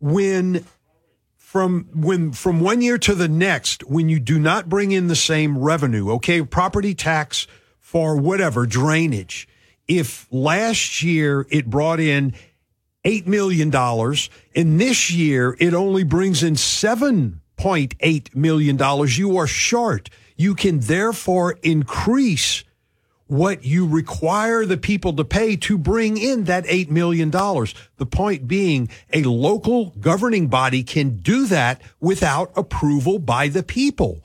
[0.00, 0.64] when
[1.48, 5.16] from when from one year to the next when you do not bring in the
[5.16, 7.46] same revenue okay property tax
[7.80, 9.48] for whatever drainage.
[9.86, 12.34] If last year it brought in
[13.02, 20.10] $8 million and this year it only brings in $7.8 million you are short.
[20.36, 22.62] You can therefore increase
[23.28, 27.30] what you require the people to pay to bring in that $8 million.
[27.30, 34.24] The point being, a local governing body can do that without approval by the people.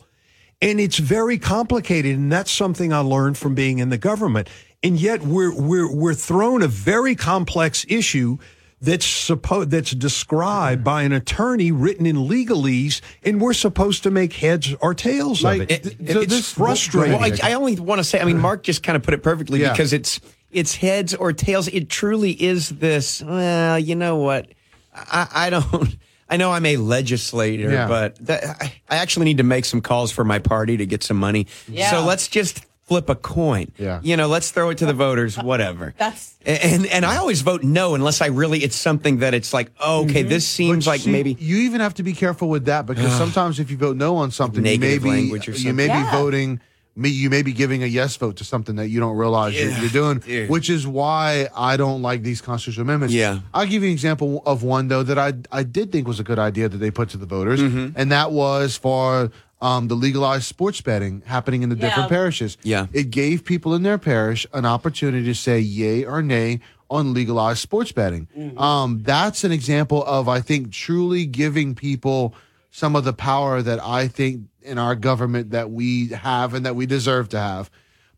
[0.62, 2.18] And it's very complicated.
[2.18, 4.50] And that's something I learned from being in the government.
[4.82, 8.38] And yet we're, we're, we're thrown a very complex issue
[8.84, 13.02] that's supposed, that's described by an attorney written in legalese.
[13.24, 15.72] And we're supposed to make heads or tails of it.
[15.72, 17.20] It- it's frustrating.
[17.20, 19.24] Well, I, I only want to say, I mean, Mark just kind of put it
[19.24, 19.72] perfectly Yeah.
[19.72, 20.20] because it's
[20.52, 21.68] it's heads or tails.
[21.70, 23.24] It truly is this.
[23.24, 24.50] Well, you know what?
[24.94, 25.98] I, I don't.
[26.30, 27.88] I know I'm a legislator, Yeah.
[27.88, 31.04] but that, I, I actually need to make some calls for my party to get
[31.04, 31.48] some money.
[31.68, 31.90] Yeah.
[31.92, 33.72] So let's just flip a coin.
[33.78, 34.00] Yeah.
[34.04, 35.38] You know, let's throw it to the voters.
[35.52, 35.94] Whatever.
[35.98, 39.72] That's And and I always vote no unless I really it's something that it's like
[39.80, 42.66] oh, okay, this seems But like see, maybe you even have to be careful with
[42.66, 45.54] that because sometimes if you vote no on something, you may Negative be language or
[45.54, 46.06] you may something.
[46.06, 46.60] be voting
[46.96, 49.72] me, you may be giving a yes vote to something that you don't realize you're,
[49.80, 50.48] you're doing, dude.
[50.48, 53.16] which is why I don't like these constitutional amendments.
[53.16, 53.40] Yeah.
[53.52, 56.24] I'll give you an example of one though that I I did think was a
[56.24, 57.94] good idea that they put to the voters, Mhm.
[57.96, 59.32] and that was for
[59.64, 62.18] um, the legalized sports betting happening in the different Yeah.
[62.18, 62.58] parishes.
[62.64, 62.88] Yeah.
[62.92, 66.60] It gave people in their parish an opportunity to say yay or nay
[66.90, 68.28] on legalized sports betting.
[68.58, 72.36] Um, that's an example of, I think, truly giving people
[72.72, 76.76] some of the power that I think in our government that we have and that
[76.76, 77.72] we deserve to have.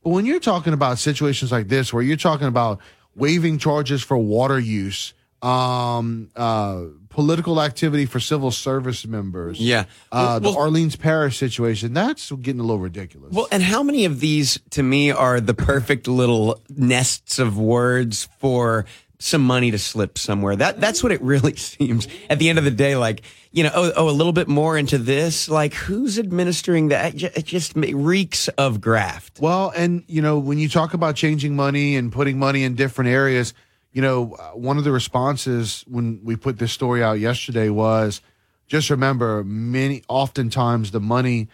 [0.03, 2.80] But when you're talking about situations like this, where you're talking about
[3.15, 6.85] waiving charges for water use, um, uh,
[7.15, 9.85] political activity for civil service members, Yeah.
[10.11, 13.31] uh, Well- the Orleans Parish situation, that's getting a little ridiculous.
[13.33, 18.27] Well, and how many of these to me are the perfect little nests of words
[18.41, 18.85] for
[19.17, 20.57] some money to slip somewhere?
[20.57, 22.09] That that's what it really seems.
[22.29, 23.21] At the end of the day, like
[23.53, 25.47] you know, oh, oh a little bit more into this.
[25.47, 27.13] Like who's administering that?
[27.13, 29.39] It ju- It just reeks of graft.
[29.39, 33.09] Well, and you know, when you talk about changing money and putting money in different
[33.09, 33.53] areas,
[33.95, 38.19] you know, uh, one of the responses when we put this story out yesterday was
[38.67, 41.47] just remember many oftentimes the money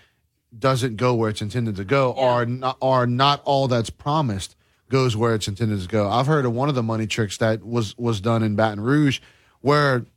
[0.57, 4.55] doesn't go where it's intended to go or not, or not all that's promised
[4.89, 6.09] goes where it's intended to go.
[6.09, 9.19] I've heard of one of the money tricks that was was done in Baton Rouge
[9.61, 10.07] where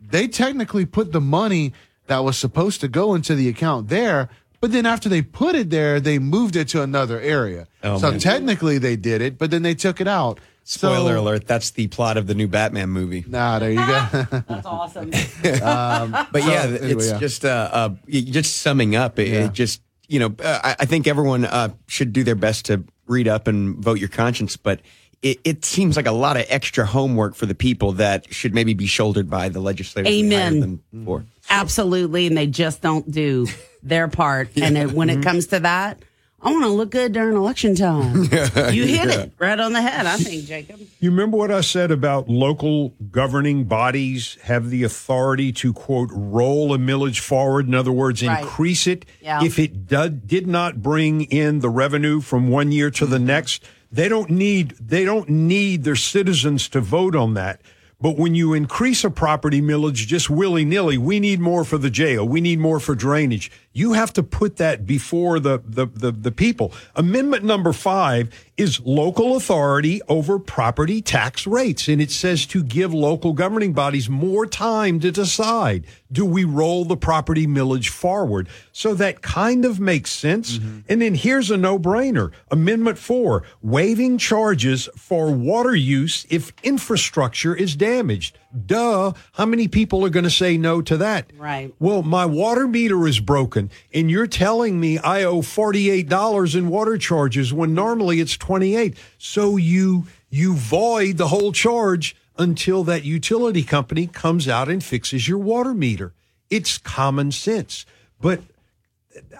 [0.00, 1.72] they technically put the money
[2.06, 4.28] that was supposed to go into the account there,
[4.60, 7.66] but then after they put it there, they moved it to another area.
[7.82, 8.20] Oh, so man.
[8.20, 10.38] technically they did it, but then they took it out.
[10.64, 13.24] Spoiler So- alert: that's the plot of the new Batman movie.
[13.26, 14.08] Nah, there you go.
[14.48, 15.04] That's awesome.
[15.62, 17.18] um, but so, yeah, anyway, it's yeah.
[17.18, 19.18] just uh, uh, just summing up.
[19.18, 19.46] It, Yeah.
[19.46, 22.84] it just you know, uh, I, I think everyone uh, should do their best to
[23.06, 24.80] read up and vote your conscience, but.
[25.22, 28.74] It, it seems like a lot of extra homework for the people that should maybe
[28.74, 30.10] be shouldered by the legislators.
[30.10, 30.58] we Amen.
[30.58, 31.24] them For.
[31.48, 32.26] Absolutely.
[32.26, 33.46] And they just don't do
[33.84, 34.48] their part.
[34.56, 36.02] And it, when it comes to that,
[36.44, 38.24] I want to look good during election time.
[38.72, 39.20] You hit Yeah.
[39.20, 40.80] it right on the head, I think, Jacob.
[41.00, 46.74] You remember what I said about local governing bodies have the authority to quote roll
[46.74, 47.66] a millage forward?
[47.68, 48.42] In other words, Right.
[48.42, 49.44] increase it Yeah.
[49.44, 53.62] if it did, did not bring in the revenue from one year to the next.
[53.92, 57.60] They don't need they don't need their citizens to vote on that.
[58.02, 61.88] But when you increase a property millage just willy nilly, we need more for the
[61.88, 62.26] jail.
[62.26, 63.48] We need more for drainage.
[63.72, 66.72] You have to put that before the, the, the, the people.
[66.96, 71.88] Amendment number five is local authority over property tax rates.
[71.88, 76.84] And it says to give local governing bodies more time to decide do we roll
[76.84, 78.48] the property millage forward?
[78.72, 80.58] So that kind of makes sense.
[80.58, 80.80] Mm-hmm.
[80.88, 87.54] And then here's a no brainer Amendment four waiving charges for water use if infrastructure
[87.54, 88.38] is damaged.
[88.66, 89.12] Duh.
[89.32, 91.30] How many people are going to say no to that?
[91.36, 91.74] Right.
[91.78, 96.98] Well, my water meter is broken, and you're telling me I owe $48 in water
[96.98, 98.96] charges when normally it's 28.
[99.18, 105.28] So you you void the whole charge until that utility company comes out and fixes
[105.28, 106.14] your water meter.
[106.50, 107.84] It's common sense.
[108.20, 108.40] But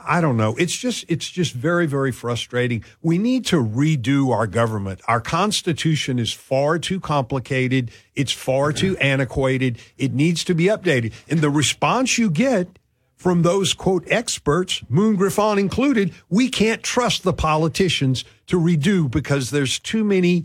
[0.07, 0.55] I don't know.
[0.57, 2.85] It's just it's just very very frustrating.
[3.03, 5.01] We need to redo our government.
[5.09, 7.91] Our constitution is far too complicated.
[8.15, 9.79] It's far too antiquated.
[9.97, 11.13] It needs to be updated.
[11.29, 12.79] And the response you get
[13.17, 19.51] from those quote experts, Moon Griffon included, we can't trust the politicians to redo because
[19.51, 20.45] there's too many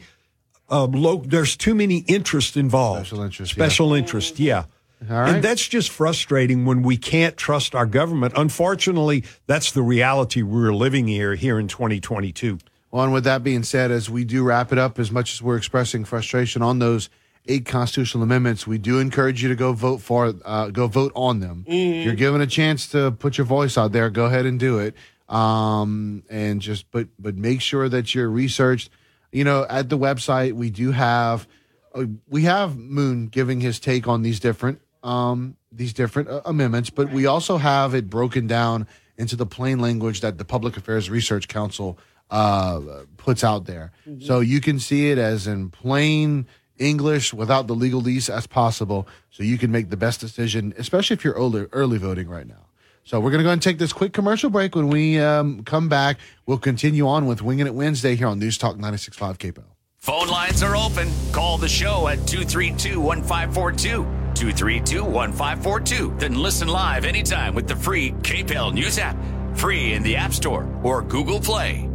[0.69, 3.07] uh, lo- there's too many interests involved.
[3.07, 3.51] Special interest.
[3.51, 4.65] Special interest, yeah.
[5.01, 5.35] Right.
[5.35, 8.33] And that's just frustrating when we can't trust our government.
[8.35, 12.59] Unfortunately, that's the reality we're living here here in 2022.
[12.91, 15.41] Well, and with that being said, as we do wrap it up, as much as
[15.41, 17.09] we're expressing frustration on those
[17.47, 21.39] eight constitutional amendments, we do encourage you to go vote for, uh, go vote on
[21.39, 21.65] them.
[21.99, 24.79] If you're given a chance to put your voice out there, go ahead and do
[24.79, 24.95] it.
[25.29, 28.89] Um, and just, but, but make sure that you're researched.
[29.31, 31.47] You know, at the website, we do have,
[31.93, 36.89] uh, we have Moon giving his take on these different, um, these different uh, amendments,
[36.89, 41.09] but we also have it broken down into the plain language that the Public Affairs
[41.09, 41.97] Research Council
[42.29, 42.81] uh,
[43.15, 43.91] puts out there.
[44.19, 46.45] So you can see it as in plain
[46.77, 51.23] English without the legalese as possible, so you can make the best decision, especially if
[51.23, 52.65] you're early, early voting right now.
[53.05, 54.75] So we're going to go and take this quick commercial break.
[54.75, 58.57] When we um, come back, we'll continue on with Winging It Wednesday here on News
[58.57, 59.63] Talk 96.5 KPEL.
[59.99, 61.09] Phone lines are open.
[61.31, 64.03] Call the show at 232 1542.
[64.35, 66.15] 232 1542.
[66.17, 69.17] Then listen live anytime with the free KPEL News app.
[69.55, 71.89] Free in the App Store or Google Play.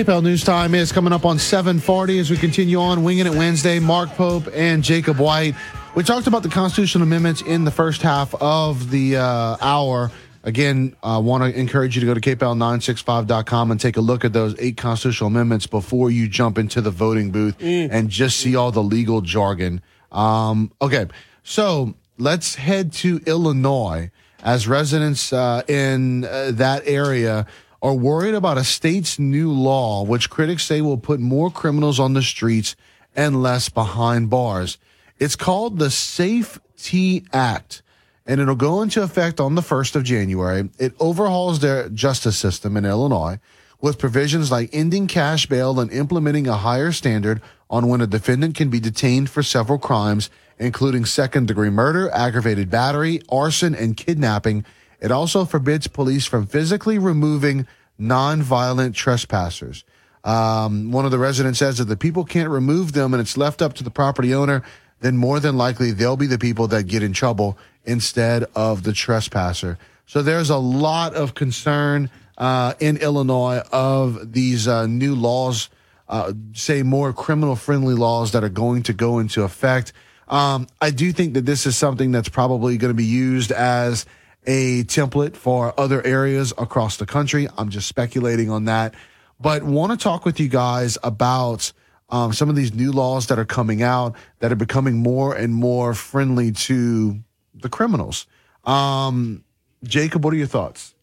[0.00, 3.78] KPEL News Time is coming up on 740 as we continue on Winging It Wednesday.
[3.78, 5.54] Mark Pope and Jacob White.
[5.94, 10.10] We talked about the constitutional amendments in the first half of the uh, hour.
[10.42, 14.24] Again, I uh, want to encourage you to go to kpel965.com and take a look
[14.24, 18.56] at those eight constitutional amendments before you jump into the voting booth and just see
[18.56, 19.82] all the legal jargon.
[20.12, 21.08] Um, okay,
[21.42, 24.10] so let's head to Illinois
[24.42, 27.46] as residents uh, in uh, that area
[27.82, 32.12] are worried about a state's new law, which critics say will put more criminals on
[32.12, 32.76] the streets
[33.16, 34.78] and less behind bars.
[35.18, 37.82] It's called the Safety Act,
[38.26, 40.70] and it'll go into effect on the 1st of January.
[40.78, 43.38] It overhauls their justice system in Illinois
[43.80, 48.54] with provisions like ending cash bail and implementing a higher standard on when a defendant
[48.54, 50.28] can be detained for several crimes,
[50.58, 54.64] including second degree murder, aggravated battery, arson, and kidnapping.
[55.00, 57.66] It also forbids police from physically removing
[57.98, 59.84] nonviolent trespassers.
[60.24, 63.62] Um, one of the residents says that the people can't remove them and it's left
[63.62, 64.62] up to the property owner,
[65.00, 68.92] then more than likely they'll be the people that get in trouble instead of the
[68.92, 69.78] trespasser.
[70.06, 75.70] So there's a lot of concern uh, in Illinois of these uh, new laws,
[76.08, 79.92] uh, say more criminal friendly laws that are going to go into effect.
[80.28, 84.04] Um, I do think that this is something that's probably going to be used as
[84.46, 87.48] a template for other areas across the country.
[87.58, 88.94] I'm just speculating on that,
[89.40, 91.72] but want to talk with you guys about
[92.10, 95.54] um, some of these new laws that are coming out that are becoming more and
[95.54, 97.20] more friendly to
[97.54, 98.26] the criminals.
[98.64, 99.44] Um,
[99.84, 100.94] Jacob, what are your thoughts?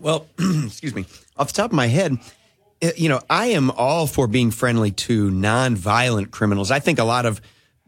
[0.00, 1.06] Well, excuse me.
[1.36, 2.18] Off the top of my head,
[2.82, 6.70] eh, you know, I am all for being friendly to nonviolent criminals.
[6.70, 7.40] I think a lot of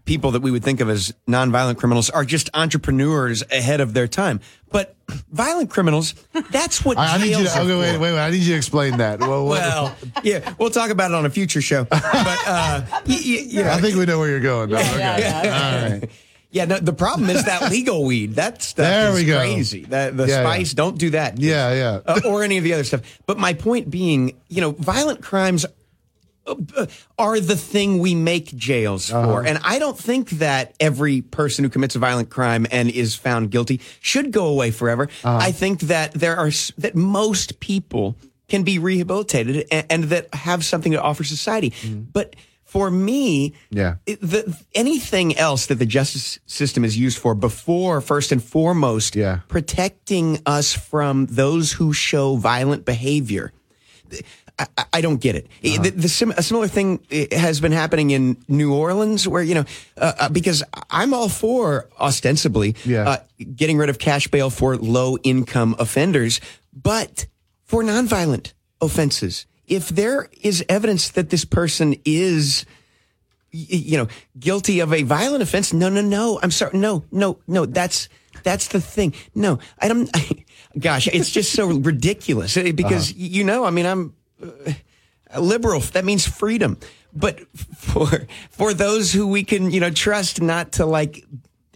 [0.07, 4.09] people that we would think of as nonviolent criminals are just entrepreneurs ahead of their
[4.09, 4.41] time.
[4.71, 4.97] But
[5.31, 6.15] violent criminals,
[6.51, 8.19] that's what I, I need you to, okay, wait, wait, wait.
[8.19, 9.21] I need you to explain that.
[9.21, 11.85] Well, Well, yeah, we'll talk about it on a future show.
[11.91, 12.03] But
[12.47, 14.71] uh, you know, I think we know where you're going.
[14.71, 14.77] though.
[14.79, 15.49] okay.
[15.49, 16.11] All right.
[16.51, 18.35] yeah, no, the problem is that legal weed.
[18.37, 19.83] That stuff There is crazy.
[19.83, 20.43] The, the Yeah, yeah.
[20.43, 21.39] spice, don't do that.
[21.39, 22.01] Yeah, yeah.
[22.07, 23.03] uh, or any of the other stuff.
[23.27, 25.67] But my point being, you know, violent crimes
[27.19, 29.27] are the thing we make jails Uh-huh.
[29.27, 29.47] for.
[29.47, 33.51] And I don't think that every person who commits a violent crime and is found
[33.51, 35.09] guilty should go away forever.
[35.25, 35.39] Uh-huh.
[35.41, 38.17] I think that there are that most people
[38.49, 41.71] can be rehabilitated and, and that have something to offer society.
[41.71, 42.03] Mm-hmm.
[42.13, 43.97] But for me, Yeah.
[44.07, 49.17] it- the, anything else that the justice system is used for before first and foremost
[49.17, 49.41] Yeah.
[49.49, 53.53] protecting us from those who show violent behavior
[54.59, 55.47] I, I- I don't get it.
[55.65, 55.83] Uh-huh.
[55.83, 59.55] The, the sim, a similar thing eh, has been happening in New Orleans, where you
[59.55, 59.65] know,
[59.99, 63.09] uh, uh, because I'm all for ostensibly Yeah.
[63.09, 63.17] uh,
[63.55, 66.41] getting rid of cash bail for low income offenders,
[66.73, 67.27] but
[67.65, 72.65] for nonviolent offenses, if there is evidence that this person is
[73.53, 74.09] you know,
[74.39, 75.73] guilty of a violent offense.
[75.73, 76.39] No, no, no.
[76.43, 76.77] I'm sorry.
[76.79, 77.65] No, no, no.
[77.65, 78.09] That's
[78.43, 79.15] that's the thing.
[79.35, 80.11] No, I don't.
[80.79, 83.19] gosh, it's just so ridiculous eh, because Uh-huh.
[83.19, 84.13] you know, I mean, I'm
[85.39, 85.81] liberal.
[85.81, 86.79] That means freedom.
[87.13, 91.25] But for for those who we can, you know, trust not to like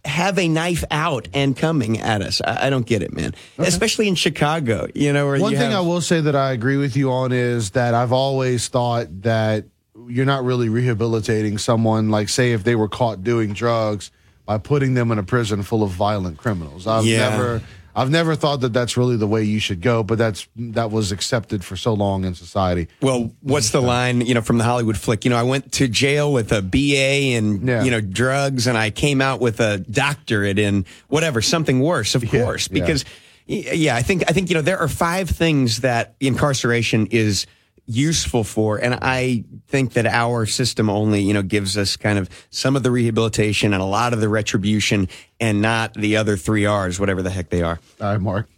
[0.04, 3.34] have a knife out and coming at us, I, I don't get it, man.
[3.58, 6.52] Especially in Chicago, you know, where One you thing have, I will say that I
[6.52, 9.64] agree with you on is that I've always thought that
[10.08, 14.10] you're not really rehabilitating someone, like, say, if they were caught doing drugs
[14.46, 16.86] by putting them in a prison full of violent criminals.
[16.86, 17.30] I've Yeah.
[17.30, 17.62] never.
[18.00, 21.12] I've never thought that that's really the way you should go, but that's that was
[21.12, 22.88] accepted for so long in society.
[23.02, 25.24] Well, what's the line, you know, from the Hollywood flick?
[25.26, 27.82] You know, I went to jail with a BA in, Yeah.
[27.84, 32.26] you know, drugs and I came out with a doctorate in whatever, something worse, of
[32.30, 33.04] course, because
[33.48, 37.46] y- yeah, I think, I think, you know, there are five things that incarceration is
[37.90, 38.78] useful for.
[38.78, 42.82] And I think that our system only, you know, gives us kind of some of
[42.82, 45.08] the rehabilitation and a lot of the retribution
[45.40, 47.80] and not the other three R's, whatever the heck they are.
[48.00, 48.48] All right, Mark.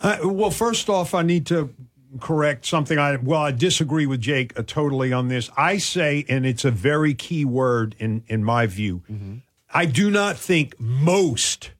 [0.00, 1.74] Uh, well, first off, I need to
[2.20, 2.98] correct something.
[2.98, 5.50] I well, I disagree with Jake uh, totally on this.
[5.56, 9.02] I say, and it's a very key word in in my view.
[9.72, 11.72] I do not think most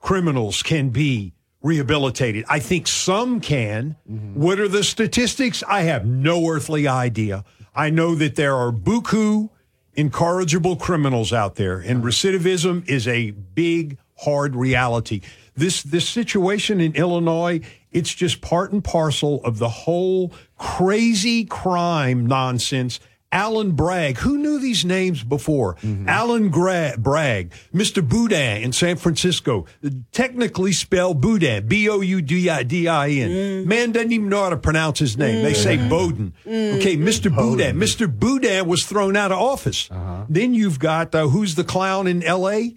[0.00, 1.33] criminals can be
[1.64, 2.44] rehabilitated.
[2.48, 3.96] I think some can.
[4.34, 5.64] What are the statistics?
[5.66, 7.42] I have no earthly idea.
[7.74, 9.48] I know that there are buku
[9.94, 15.22] incorrigible criminals out there, and recidivism is a big, hard reality.
[15.56, 17.60] This this situation in Illinois,
[17.92, 23.00] it's just part and parcel of the whole crazy crime nonsense
[23.34, 24.18] Alan Bragg.
[24.18, 25.74] Who knew these names before?
[25.76, 26.08] Mm-hmm.
[26.08, 28.08] Alan Gra- Bragg, Mr.
[28.08, 29.66] Boudin in San Francisco,
[30.12, 33.30] technically spelled Boudin, B O U D I D I N.
[33.30, 33.66] Mm.
[33.66, 35.42] Man doesn't even know how to pronounce his name.
[35.42, 35.90] They say mm.
[35.90, 36.32] Bowden.
[36.46, 36.76] Mm.
[36.78, 37.34] Okay, Mr.
[37.34, 37.76] Boudin.
[37.76, 38.06] Mr.
[38.08, 39.90] Boudin was thrown out of office.
[39.90, 40.26] Uh-huh.
[40.28, 42.76] Then you've got uh, who's the clown in L.A.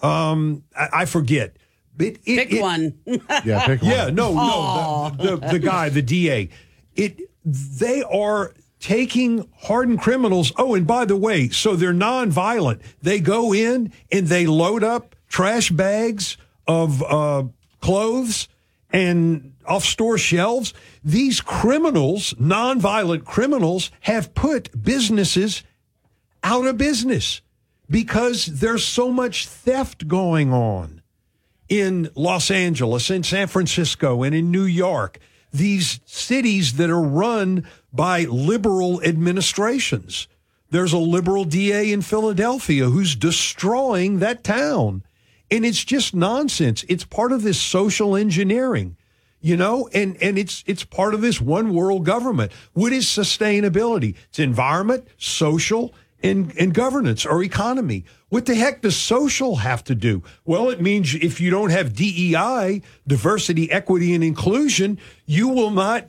[0.00, 1.56] Um, I, I forget.
[1.98, 2.98] It, it, Pick one.
[3.44, 3.90] yeah, pick one.
[3.90, 6.50] Yeah, no, no, the, the, the guy, the DA.
[6.94, 8.52] It they are
[8.86, 10.52] taking hardened criminals.
[10.56, 12.80] Oh, and by the way, so they're nonviolent.
[13.02, 16.36] They go in and they load up trash bags
[16.68, 17.42] of uh,
[17.80, 18.46] clothes
[18.90, 20.72] and off store shelves.
[21.02, 25.64] These criminals, nonviolent criminals, have put businesses
[26.44, 27.40] out of business
[27.90, 31.02] because there's so much theft going on
[31.68, 35.18] in Los Angeles, in San Francisco, and in New York.
[35.52, 40.28] These cities that are run by liberal administrations.
[40.70, 45.04] There's a liberal DA in Philadelphia who's destroying that town.
[45.50, 46.84] And it's just nonsense.
[46.88, 48.96] It's part of this social engineering,
[49.40, 52.50] you know, and, and it's it's part of this one world government.
[52.72, 54.16] What is sustainability?
[54.28, 55.94] It's environment, social,
[56.26, 58.04] and, and governance or economy.
[58.28, 60.22] What the heck does social have to do?
[60.44, 66.08] Well, it means if you don't have DEI, diversity, equity, and inclusion, you will not.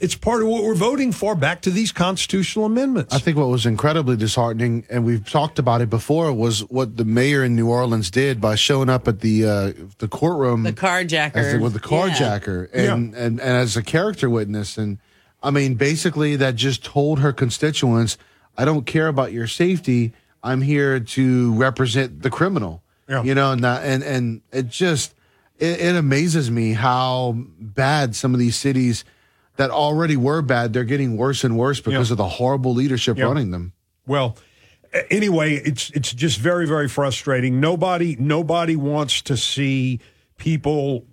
[0.00, 3.12] It's part of what we're voting for back to these constitutional amendments.
[3.12, 7.04] I think what was incredibly disheartening, and we've talked about it before, was what the
[7.04, 11.34] mayor in New Orleans did by showing up at the uh, the courtroom, The carjacker.
[11.34, 12.08] as the, with the Yeah.
[12.10, 14.98] carjacker, and, and and as a character witness, and
[15.42, 18.16] I mean, basically, that just told her constituents,
[18.58, 20.12] "I don't care about your safety.
[20.42, 23.22] I'm here to represent the criminal." Yeah.
[23.22, 25.14] You know, and and and it just
[25.58, 29.04] it, it amazes me how bad some of these cities
[29.56, 32.14] that already were bad they're getting worse and worse because Yeah.
[32.14, 33.24] of the horrible leadership Yeah.
[33.24, 33.72] running them.
[34.06, 34.36] Well,
[35.10, 37.60] anyway, it's it's just very very frustrating.
[37.60, 40.00] Nobody nobody wants to see
[40.36, 41.04] people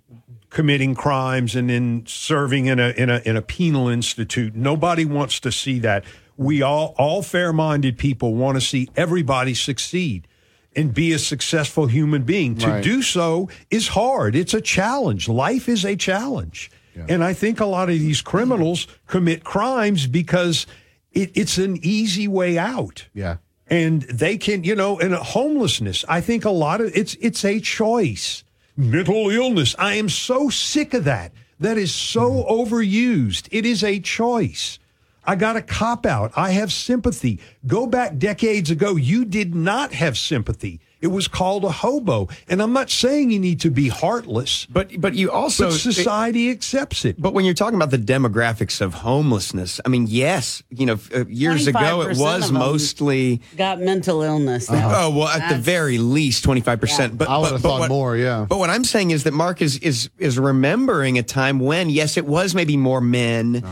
[0.50, 4.54] committing crimes and then serving in a in a in a penal institute.
[4.54, 6.04] Nobody wants to see that.
[6.36, 10.28] We all all fair-minded people want to see everybody succeed
[10.74, 12.56] and be a successful human being.
[12.56, 14.36] To do so is hard.
[14.36, 15.28] It's a challenge.
[15.28, 16.70] Life is a challenge.
[17.08, 20.66] And I think a lot of these criminals commit crimes because
[21.12, 23.36] it, it's an easy way out Yeah.
[23.68, 27.58] and they can you know and homelessness i think a lot of it's it's a
[27.58, 28.44] choice
[28.76, 32.74] mental illness i am so sick of that that is so mm-hmm.
[32.74, 34.78] overused it is a choice
[35.26, 39.92] i got a cop out i have sympathy go back decades ago you did not
[39.92, 43.88] have sympathy it was called a hobo and i'm not saying you need to be
[43.88, 47.98] heartless But but you also but society accepts it But when you're talking about the
[47.98, 53.40] demographics of homelessness, I mean, yes, you know, uh, years ago it was mostly.
[53.56, 54.66] Got mental illness.
[54.66, 54.76] though.
[54.82, 57.16] Oh well, at the very least, twenty five percent.
[57.18, 58.16] But I would but- have but thought what- more.
[58.16, 58.46] Yeah.
[58.48, 62.16] But what I'm saying is that Mark is is is remembering a time when yes,
[62.16, 63.62] it was maybe more men.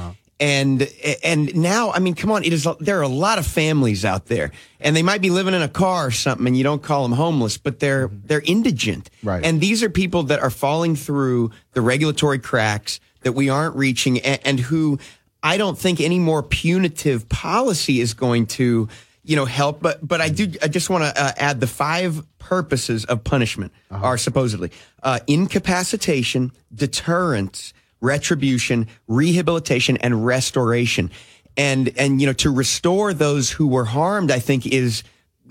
[0.41, 0.89] And
[1.23, 2.43] and now, I mean, come on!
[2.43, 2.67] It is.
[2.81, 4.51] There are a lot of families out there,
[4.81, 7.13] and they might be living in a car or something, and you don't call them
[7.13, 9.45] homeless, but they're they're indigent, Right.
[9.45, 14.19] And these are people that are falling through the regulatory cracks that we aren't reaching,
[14.21, 14.99] and, and who
[15.43, 18.89] I don't think any more punitive policy is going to,
[19.23, 19.81] you know, help.
[19.81, 20.53] But but I do.
[20.63, 26.51] I just want to uh, add the five purposes of punishment are supposedly uh, incapacitation,
[26.75, 31.11] deterrence, retribution, rehabilitation, and restoration.
[31.57, 35.05] And and you know to restore those who were harmed, I think is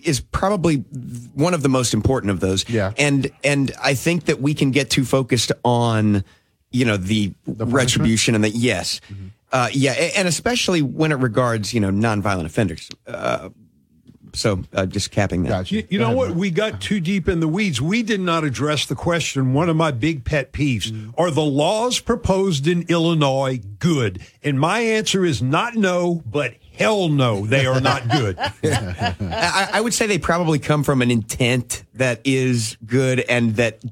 [0.04, 0.78] is probably
[1.34, 2.68] one of the most important of those.
[2.70, 2.92] Yeah.
[2.98, 6.24] And and I think that we can get too focused on
[6.72, 9.00] you know the, retribution and the yes.
[9.52, 12.90] Uh, yeah, and especially when it regards you know nonviolent offenders.
[13.08, 13.50] Uh,
[14.34, 15.50] so uh, just capping that.
[15.50, 15.76] Gotcha.
[15.76, 16.32] You, you know what?
[16.32, 17.82] We got too deep in the weeds.
[17.82, 19.54] We did not address the question.
[19.54, 24.22] One of my big pet peeves are the laws proposed in Illinois good?
[24.44, 28.38] And my answer is not no, but hell no, they are not good.
[28.64, 33.84] I, I would say they probably come from an intent that is good and that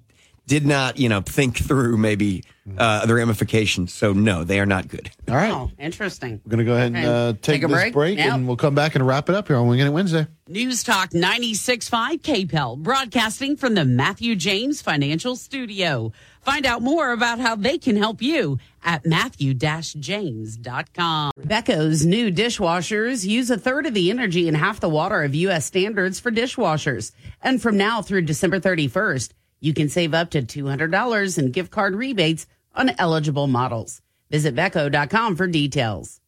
[0.51, 2.43] did not, you know, think through maybe
[2.77, 3.93] uh, the ramifications.
[3.93, 5.09] So no, they are not good.
[5.29, 5.49] All right.
[5.49, 6.41] Oh, interesting.
[6.45, 7.93] We're going to go ahead and uh, take, Take a this break?
[7.93, 8.33] break, Yep.
[8.33, 10.27] and we'll come back and wrap it up here on Winging It Wednesday.
[10.49, 16.11] News Talk 96.5 KPEL, broadcasting from the Matthew James Financial Studio.
[16.41, 21.31] Find out more about how they can help you at matthew-james.com.
[21.39, 25.65] Beko's new dishwashers use a third of the energy and half the water of U.S.
[25.65, 27.11] standards for dishwashers.
[27.41, 31.95] And from now through December 31st, you can save up to $200 in gift card
[31.95, 34.01] rebates on eligible models.
[34.29, 36.20] Visit Beko.com for details.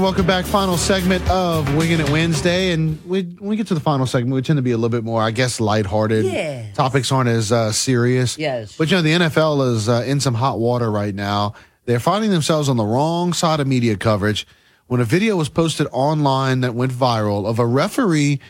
[0.00, 0.44] Welcome back.
[0.44, 4.32] Final segment of Winging It Wednesday, and we, when we get to the final segment,
[4.32, 6.24] we tend to be a little bit more, I guess, lighthearted.
[6.24, 6.76] Yes.
[6.76, 8.38] Topics aren't as uh, serious.
[8.38, 8.76] Yes.
[8.76, 11.54] But you know, the NFL is uh, in some hot water right now.
[11.86, 14.46] They're finding themselves on the wrong side of media coverage
[14.86, 18.40] when a video was posted online that went viral of a referee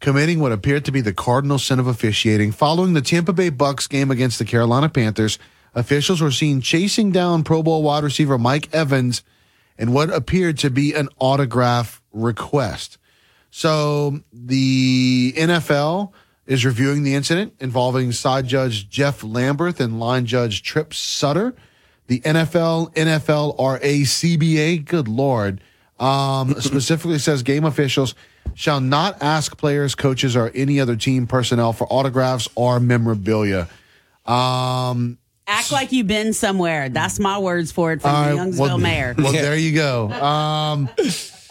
[0.00, 3.86] committing what appeared to be the cardinal sin of officiating following the Tampa Bay Bucks
[3.86, 5.38] game against the Carolina Panthers.
[5.74, 9.22] Officials were seen chasing down Pro Bowl wide receiver Mike Evans
[9.78, 12.98] in what appeared to be an autograph request.
[13.50, 16.12] So the NFL
[16.46, 21.54] is reviewing the incident involving side judge Jeff Lamberth and line judge Tripp Sluder.
[22.08, 25.60] The NFL, NFLRA, CBA, good lord,
[26.00, 28.14] um, specifically says game officials
[28.54, 33.68] shall not ask players, coaches, or any other team personnel for autographs or memorabilia.
[34.24, 35.18] Um,
[35.48, 36.90] Act like you've been somewhere.
[36.90, 39.14] That's my words for it from all the Youngsville well, mayor.
[39.16, 40.10] Well, there you go.
[40.10, 40.90] Um,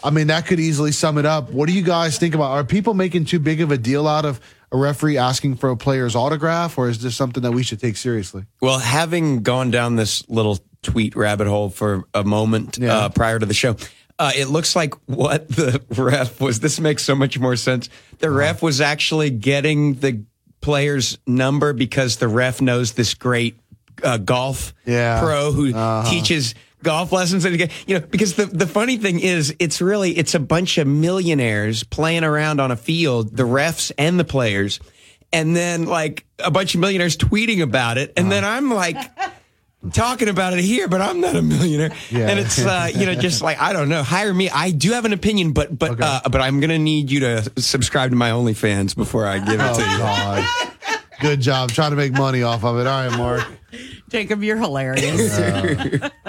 [0.04, 1.50] I mean, that could easily sum it up.
[1.50, 2.52] What do you guys think about?
[2.52, 5.76] Are people making too big of a deal out of a referee asking for a
[5.76, 8.44] player's autograph, or is this something that we should take seriously?
[8.60, 13.46] Well, having gone down this little tweet rabbit hole for a moment uh, prior to
[13.46, 13.74] the show,
[14.20, 16.60] uh, it looks like what the ref was.
[16.60, 17.88] This makes so much more sense.
[18.18, 20.22] The ref was actually getting the
[20.60, 23.58] player's number because the ref knows this great
[24.02, 25.20] uh, golf Yeah.
[25.20, 26.08] pro who Uh-huh.
[26.10, 27.58] teaches golf lessons and
[27.88, 31.82] you know because the the funny thing is it's really it's a bunch of millionaires
[31.82, 34.78] playing around on a field the refs and the players
[35.32, 38.96] and then like a bunch of millionaires tweeting about it and then I'm like
[39.92, 42.28] talking about it here but I'm not a millionaire Yeah.
[42.28, 45.04] and it's uh, you know just like I don't know hire me I do have
[45.04, 48.30] an opinion but but uh, but I'm going to need you to subscribe to my
[48.30, 50.48] OnlyFans before I give it Oh, to you God.
[51.20, 52.86] Good job trying to make money off of it.
[52.86, 53.46] All right, Mark.
[54.08, 55.36] Jacob, you're hilarious.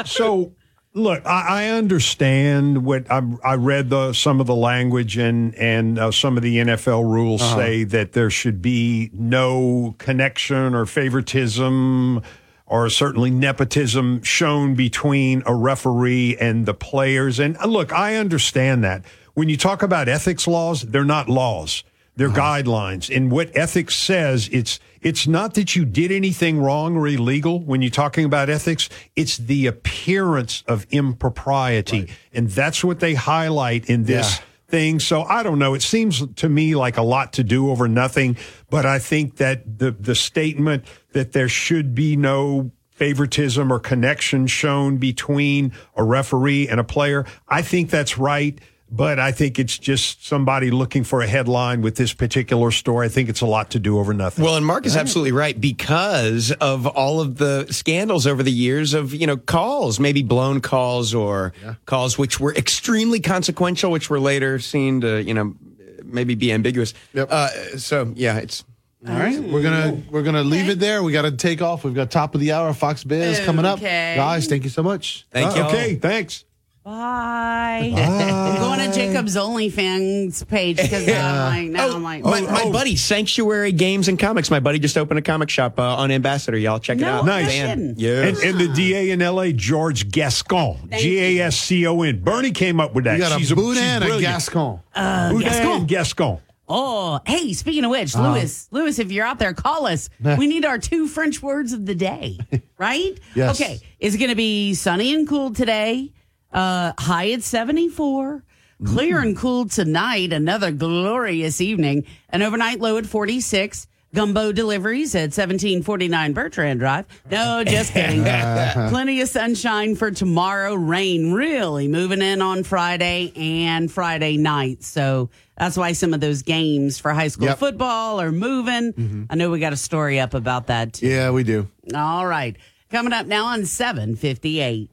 [0.05, 0.51] so
[0.95, 5.99] look i, I understand what I, I read the some of the language and and
[5.99, 7.55] uh, some of the nfl rules Uh-huh.
[7.57, 12.21] say that there should be no connection or favoritism
[12.65, 18.83] or certainly nepotism shown between a referee and the players and uh, look i understand
[18.83, 19.05] that
[19.35, 21.83] when you talk about ethics laws they're not laws
[22.19, 23.15] they're guidelines.
[23.15, 27.81] And what ethics says, it's it's not that you did anything wrong or illegal when
[27.81, 28.89] you're talking about ethics.
[29.15, 32.09] It's the appearance of impropriety.
[32.33, 34.43] And that's what they highlight in this Yeah.
[34.67, 34.99] thing.
[34.99, 35.73] So I don't know.
[35.73, 38.35] It seems to me like a lot to do over nothing.
[38.69, 40.83] But I think that the the statement
[41.13, 47.25] that there should be no favoritism or connection shown between a referee and a player,
[47.47, 48.59] I think that's right.
[48.91, 53.05] But I think it's just somebody looking for a headline with this particular story.
[53.05, 54.43] I think it's a lot to do over nothing.
[54.43, 58.95] Well, and Mark is absolutely right because of all of the scandals over the years
[58.95, 61.53] of, you know, calls, maybe blown calls or
[61.85, 65.55] calls which were extremely consequential, which were later seen to, you know,
[66.03, 66.95] maybe be ambiguous.
[67.15, 68.63] Uh, so, yeah, it's.
[69.07, 71.01] All right, we're gonna we're gonna leave it there.
[71.01, 71.85] We got to take off.
[71.85, 74.47] We've got top of the hour Fox Biz coming up, guys.
[74.47, 75.25] Thank you so much.
[75.31, 75.61] Thank you.
[75.63, 76.43] okay, thanks.
[76.83, 77.93] Bye.
[77.95, 82.95] I'm going to Jacob's OnlyFans page because I'm like, now I'm like, My, my buddy,
[82.95, 84.49] Sanctuary Games and Comics.
[84.49, 86.57] My buddy just opened a comic shop uh, on Ambassador.
[86.57, 87.25] Y'all check it No out.
[87.25, 87.49] Nice.
[87.51, 87.69] Dan.
[87.79, 88.41] And, Yes.
[88.43, 92.19] and the DA in LA, George Gascon, G A S C O N.
[92.23, 93.15] Bernie came up with that.
[93.15, 94.19] You got a she's Boudin and a.
[94.21, 94.79] Gascon.
[94.95, 95.71] uh, Boudin Gascon.
[95.81, 96.39] and Gascon.
[96.71, 98.31] Oh, hey, speaking of which, Uh-huh.
[98.33, 100.09] Lewis, Lewis, if you're out there, call us.
[100.37, 102.37] we need our two French words of the day,
[102.77, 103.19] right?
[103.35, 103.59] Yes.
[103.59, 103.79] Okay.
[103.99, 106.13] It's going to be sunny and cool today,
[106.51, 108.43] uh, high at 74,
[108.85, 113.87] clear and cool tonight, another glorious evening, an overnight low at 46.
[114.11, 117.05] Gumbo deliveries at 1749 Bertrand Drive.
[117.29, 118.23] No, just kidding.
[118.89, 120.73] Plenty of sunshine for tomorrow.
[120.73, 124.81] Rain really moving in on Friday and Friday night.
[124.83, 127.59] So that's why some of those games for high school Yep.
[127.59, 129.27] football are moving.
[129.29, 131.05] I know we got a story up about that too.
[131.07, 131.67] Yeah, we do.
[131.93, 132.57] All right.
[132.89, 134.89] Coming up now on 758.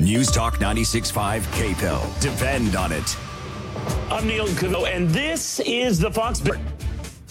[0.00, 2.20] News Talk 96.5 KPEL.
[2.20, 3.16] Depend on it.
[4.12, 6.40] I'm Neil Cavuto, and this is the Fox.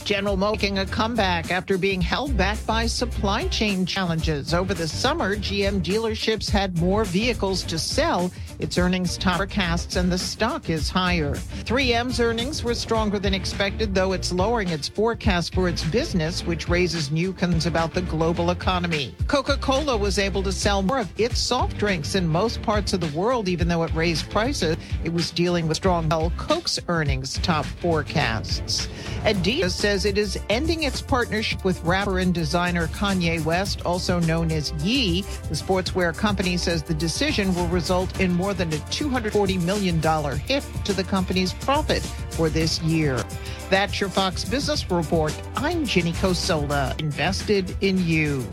[0.03, 4.53] General making a comeback after being held back by supply chain challenges.
[4.53, 8.31] Over the summer, GM dealerships had more vehicles to sell.
[8.60, 11.34] Its earnings top forecasts and the stock is higher.
[11.66, 16.70] 3M's earnings were stronger than expected, though it's lowering its forecast for its business, which
[16.70, 19.16] raises new concerns about the global economy.
[19.28, 23.18] Coca-Cola was able to sell more of its soft drinks in most parts of the
[23.18, 24.78] world, even though it raised prices.
[25.04, 26.08] It was dealing with strong
[26.38, 28.88] Coke's earnings top forecasts.
[29.24, 34.52] Adidas says it is ending its partnership with rapper and designer Kanye West, also known
[34.52, 35.22] as Ye.
[35.22, 40.02] The sportswear company says the decision will result in more more than a $240 million
[40.40, 43.22] hit to the company's profit for this year.
[43.69, 45.38] That's your Fox Business Report.
[45.57, 48.48] I'm Ginny Cosola, invested in you.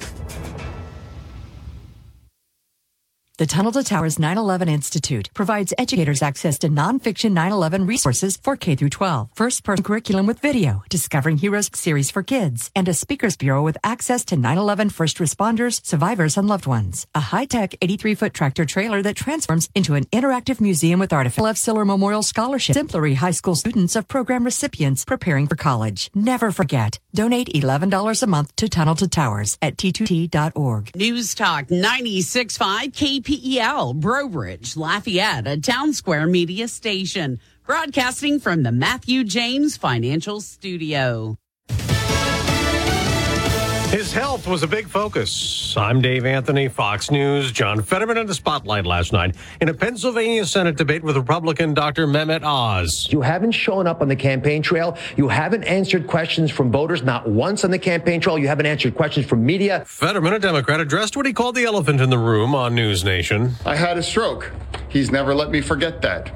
[3.36, 8.76] The Tunnel to Towers 9/11 Institute provides educators access to nonfiction 9/11 resources for K
[8.76, 13.60] through 12, first-person curriculum with video, Discovering Heroes series for kids, and a speakers bureau
[13.64, 17.08] with access to 9/11 first responders, survivors, and loved ones.
[17.12, 21.56] A high-tech 83-foot tractor trailer that transforms into an interactive museum with artificial F.
[21.56, 22.76] Siller Memorial Scholarship.
[22.76, 26.08] Exemplary high school students of program recipients preparing for college.
[26.14, 27.00] Never forget.
[27.12, 30.92] Donate $11 a month to Tunnel to Towers at t2t.org.
[30.94, 38.72] News Talk 96.5 KPEL, Breaux Bridge, Lafayette, a town square media station, broadcasting from the
[38.72, 41.38] Matthew James Financial Studio.
[43.90, 45.76] His health was a big focus.
[45.76, 47.52] I'm Dave Anthony, Fox News.
[47.52, 52.08] John Fetterman in the spotlight last night in a Pennsylvania Senate debate with Republican Dr.
[52.08, 53.06] Mehmet Oz.
[53.12, 54.98] You haven't shown up on the campaign trail.
[55.16, 58.36] You haven't answered questions from voters, not once on the campaign trail.
[58.36, 59.84] You haven't answered questions from media.
[59.86, 63.52] Fetterman, a Democrat, addressed what he called the elephant in the room on News Nation.
[63.64, 64.50] I had a stroke.
[64.88, 66.34] He's never let me forget that.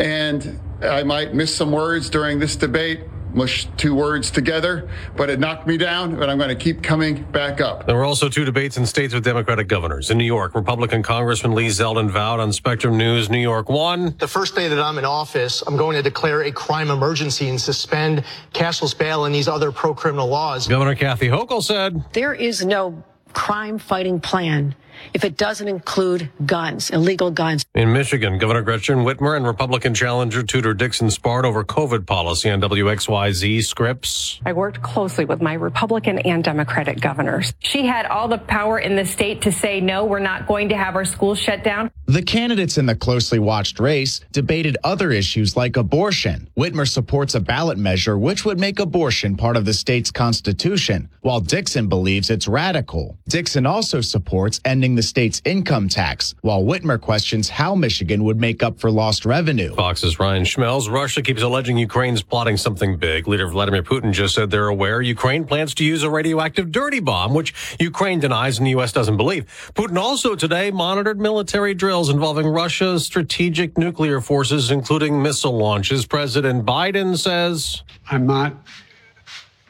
[0.00, 3.02] And I might miss some words during this debate
[3.34, 7.22] mush two words together, but it knocked me down, but I'm going to keep coming
[7.24, 7.86] back up.
[7.86, 10.10] There were also two debates in states with Democratic governors.
[10.10, 14.18] In New York, Republican Congressman Lee Zeldin vowed on Spectrum News NY1.
[14.18, 17.60] The first day that I'm in office, I'm going to declare a crime emergency and
[17.60, 20.66] suspend cashless bail and these other pro criminal laws.
[20.66, 23.02] Governor Kathy Hochul said there is no
[23.32, 24.74] crime fighting plan
[25.14, 27.64] if it doesn't include guns, illegal guns.
[27.74, 32.60] In Michigan, Governor Gretchen Whitmer and Republican challenger Tudor Dixon sparred over COVID policy on
[32.60, 34.40] WXYZ Scripps.
[34.44, 37.52] I worked closely with my Republican and Democratic governors.
[37.60, 40.76] She had all the power in the state to say, no, we're not going to
[40.76, 41.90] have our schools shut down.
[42.06, 46.48] The candidates in the closely watched race debated other issues like abortion.
[46.56, 51.40] Whitmer supports a ballot measure which would make abortion part of the state's constitution, while
[51.40, 53.16] Dixon believes it's radical.
[53.28, 58.62] Dixon also supports ending the state's income tax, while Whitmer questions how Michigan would make
[58.62, 59.74] up for lost revenue.
[59.74, 60.90] Fox's Ryan Schmelz.
[60.90, 63.26] Russia keeps alleging Ukraine's plotting something big.
[63.28, 67.34] Leader Vladimir Putin just said they're aware Ukraine plans to use a radioactive dirty bomb,
[67.34, 68.92] which Ukraine denies and the U.S.
[68.92, 69.72] doesn't believe.
[69.74, 76.06] Putin also today monitored military drills involving Russia's strategic nuclear forces, including missile launches.
[76.06, 78.54] President Biden says, I'm not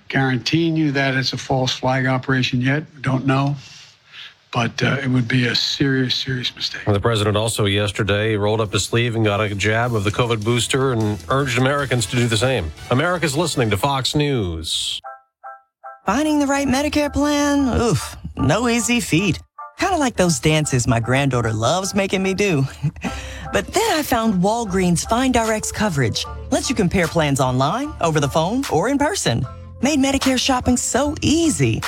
[0.09, 3.03] guaranteeing you that it's a false flag operation yet.
[3.03, 3.57] Don't know
[4.53, 6.85] but uh, it would be a serious, serious mistake.
[6.85, 10.45] The president also yesterday rolled up his sleeve and got a jab of the COVID
[10.45, 12.71] booster and urged Americans to do the same.
[12.91, 15.01] America's listening to Fox News.
[16.07, 17.81] Finding the right Medicare plan?
[17.81, 19.39] Oof, no easy feat.
[19.79, 22.65] Kind of like those dances my granddaughter loves making me do.
[23.53, 26.27] but then I found Walgreens Find Rx coverage.
[26.51, 29.47] Lets you compare plans online, over the phone, or in person.
[29.83, 31.81] Made Medicare shopping so easy.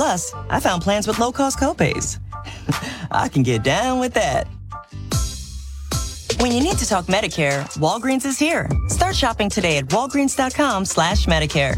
[0.00, 2.18] Plus, I found plans with low cost copays.
[3.10, 4.46] I can get down with that.
[6.40, 8.66] When you need to talk Medicare, Walgreens is here.
[8.88, 11.76] Start shopping today at walgreens.com slash Medicare.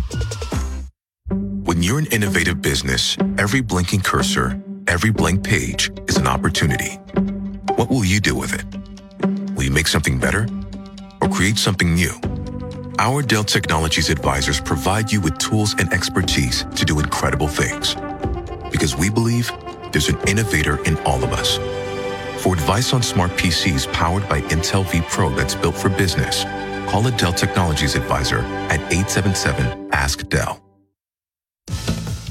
[1.67, 6.93] When you're an innovative business, every blinking cursor, every blank page is an opportunity.
[7.75, 9.57] What will you do with it?
[9.57, 10.47] Will you make something better
[11.21, 12.13] or create something new?
[13.01, 17.97] Our Dell Technologies advisors provide you with tools and expertise to do incredible things.
[18.73, 19.53] Because we believe
[19.93, 21.59] there's an innovator in all of us.
[22.43, 26.43] For advice on smart PCs powered by Intel vPro that's built for business,
[26.91, 28.39] call a Dell Technologies advisor
[28.71, 30.62] at 877 Ask Dell.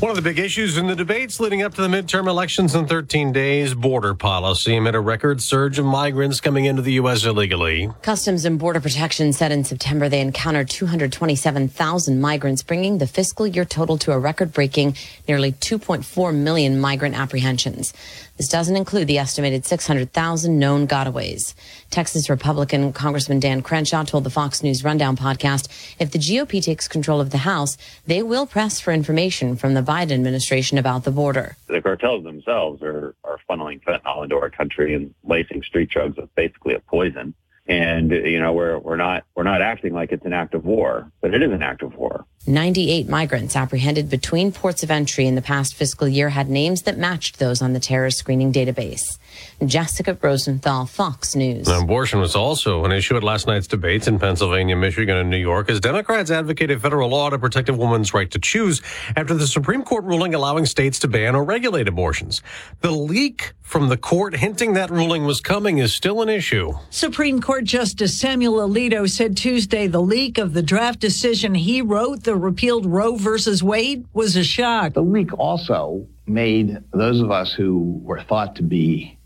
[0.01, 2.87] One of the big issues in the debates leading up to the midterm elections in
[2.87, 7.23] 13 days border policy amid a record surge of migrants coming into the U.S.
[7.23, 7.87] illegally.
[8.01, 13.63] Customs and Border Protection said in September they encountered 227,000 migrants, bringing the fiscal year
[13.63, 14.95] total to a record breaking
[15.27, 17.93] nearly 2.4 million migrant apprehensions.
[18.41, 21.53] This doesn't include the estimated 600,000 known gotaways.
[21.91, 25.67] Texas Republican Congressman Dan Crenshaw told the Fox News Rundown podcast
[25.99, 27.77] if the GOP takes control of the House,
[28.07, 31.55] they will press for information from the Biden administration about the border.
[31.67, 36.33] The cartels themselves are, are funneling fentanyl into our country and lacing street drugs with
[36.33, 37.35] basically a poison.
[37.67, 41.11] And you know we're we're not we're not acting like it's an act of war,
[41.21, 42.25] but it is an act of war.
[42.47, 46.97] 98 migrants apprehended between ports of entry in the past fiscal year had names that
[46.97, 49.19] matched those on the terrorist screening database.
[49.65, 51.67] Jessica Rosenthal, Fox News.
[51.67, 55.37] Now, abortion was also an issue at last night's debates in Pennsylvania, Michigan, and New
[55.37, 58.81] York as Democrats advocated federal law to protect a woman's right to choose
[59.15, 62.41] after the Supreme Court ruling allowing states to ban or regulate abortions.
[62.81, 66.73] The leak from the court hinting that ruling was coming is still an issue.
[66.89, 72.23] Supreme Court Justice Samuel Alito said Tuesday the leak of the draft decision he wrote,
[72.23, 74.93] the repealed Roe versus Wade, was a shock.
[74.93, 79.17] The leak also made those of us who were thought to be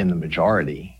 [0.00, 0.98] in the majority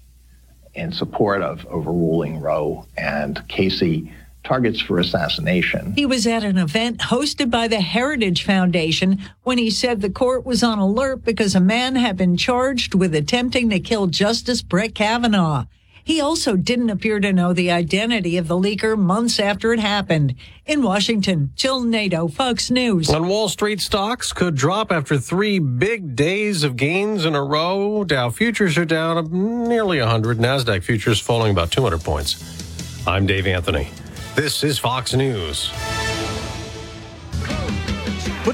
[0.75, 4.13] in support of overruling Roe and Casey
[4.45, 5.93] targets for assassination.
[5.95, 10.47] He was at an event hosted by the Heritage Foundation when he said the court
[10.47, 14.95] was on alert because a man had been charged with attempting to kill Justice Brett
[14.95, 15.65] Kavanaugh.
[16.05, 20.35] He also didn't appear to know the identity of the leaker months after it happened.
[20.67, 23.11] In Washington, Jill Nato, Fox News.
[23.11, 28.05] On Wall Street, stocks could drop after three big days of gains in a row.
[28.05, 30.39] Dow futures are down nearly 100.
[30.39, 33.07] NASDAQ futures falling about 200 points.
[33.07, 33.91] I'm Dave Anthony.
[34.35, 35.71] This is Fox News.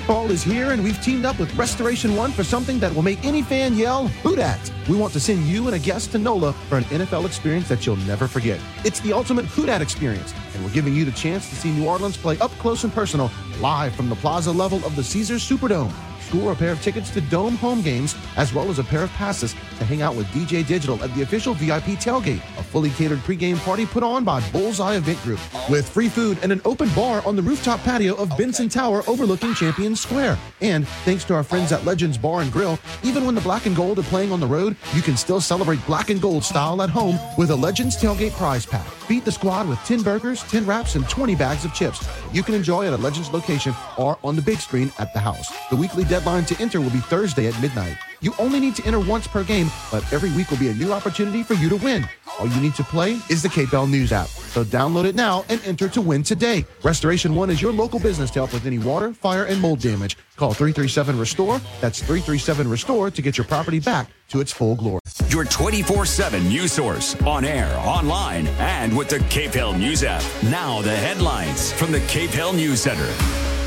[0.07, 3.25] Football is here, and we've teamed up with Restoration One for something that will make
[3.25, 4.73] any fan yell, Who Dat!
[4.89, 7.85] We want to send you and a guest to NOLA for an NFL experience that
[7.85, 8.61] you'll never forget.
[8.85, 11.89] It's the ultimate Who Dat experience, and we're giving you the chance to see New
[11.89, 15.93] Orleans play up close and personal, live from the plaza level of the Caesars Superdome.
[16.27, 19.11] Score a pair of tickets to Dome home games, as well as a pair of
[19.11, 23.21] passes to hang out with DJ Digital at the official VIP tailgate, a fully catered
[23.21, 25.39] pregame party put on by Bullseye Event Group,
[25.71, 29.55] with free food and an open bar on the rooftop patio of Benson Tower overlooking
[29.55, 30.37] Champion Square.
[30.61, 33.77] And thanks to our friends at Legends Bar and Grill, even when the Black and
[33.77, 36.91] Gold are playing on the road, you can still celebrate Black and Gold style at
[36.91, 38.96] home with a Legends tailgate prize pack.
[39.09, 42.07] Beat the squad with 10 burgers, 10 wraps, and 20 bags of chips.
[42.33, 45.53] You can enjoy at a Legends location or on the big screen at the house.
[45.71, 47.97] The weekly deadline to enter will be Thursday at midnight.
[48.21, 50.93] You only need to enter once per game, but every week will be a new
[50.93, 52.09] opportunity for you to win.
[52.39, 54.29] All you need to play is the KPEL News app.
[54.29, 56.65] So download it now and enter to win today.
[56.83, 60.17] Restoration One is your local business to help with any water, fire, and mold damage.
[60.37, 61.61] Call 337 Restore.
[61.81, 65.01] That's 337 Restore to get your property back to its full glory.
[65.29, 70.23] Your 24 7 news source on air, online, and with the KPEL News app.
[70.45, 73.13] Now, the headlines from the KPEL News Center.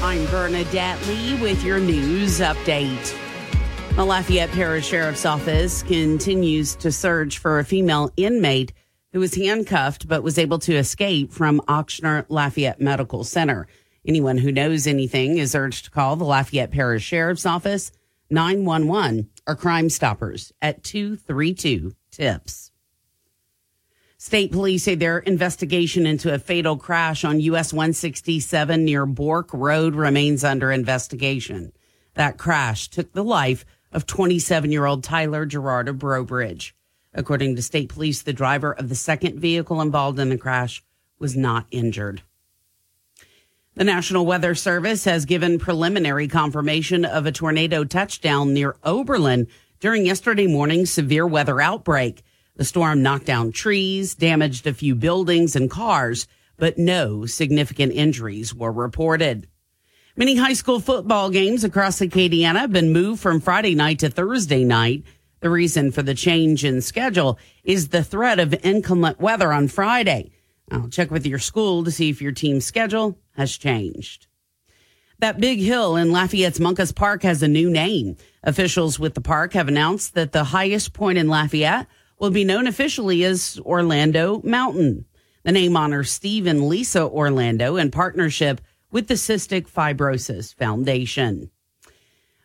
[0.02, 3.16] I'm Bernadette Lee with your news update.
[3.95, 8.72] The Lafayette Parish Sheriff's Office continues to search for a female inmate
[9.11, 13.68] who was handcuffed but was able to escape from Ochsner Lafayette Medical Center.
[14.07, 17.91] Anyone who knows anything is urged to call the Lafayette Parish Sheriff's Office
[18.30, 22.72] 911 or Crime Stoppers at 232 TIPS.
[24.18, 29.95] State police say their investigation into a fatal crash on US 167 near Bourque Road
[29.95, 31.72] remains under investigation.
[32.16, 36.76] That crash took the life of 27 year old Tyler Gerard of Breaux Bridge.
[37.14, 40.84] According to state police, the driver of the second vehicle involved in the crash
[41.18, 42.22] was not injured.
[43.76, 49.48] The National Weather Service has given preliminary confirmation of a tornado touchdown near Oberlin
[49.80, 52.24] during yesterday morning's severe weather outbreak.
[52.57, 58.53] The storm knocked down trees, damaged a few buildings and cars, but no significant injuries
[58.53, 59.48] were reported.
[60.20, 64.66] Many high school football games across Acadiana have been moved from Friday night to Thursday
[64.66, 65.06] night.
[65.40, 70.32] The reason for the change in schedule is the threat of inclement weather on Friday.
[70.70, 74.28] I'll check with your school to see if your team's schedule has changed.
[75.20, 78.18] That big hill in Lafayette's Moncus Park has a new name.
[78.44, 81.88] Officials with the park have announced that the highest point in Lafayette
[82.20, 85.06] will be known officially as Orlando Mountain.
[85.44, 88.60] The name honors Steve and Lisa Orlando in partnership
[88.91, 91.52] with the Cystic Fibrosis Foundation.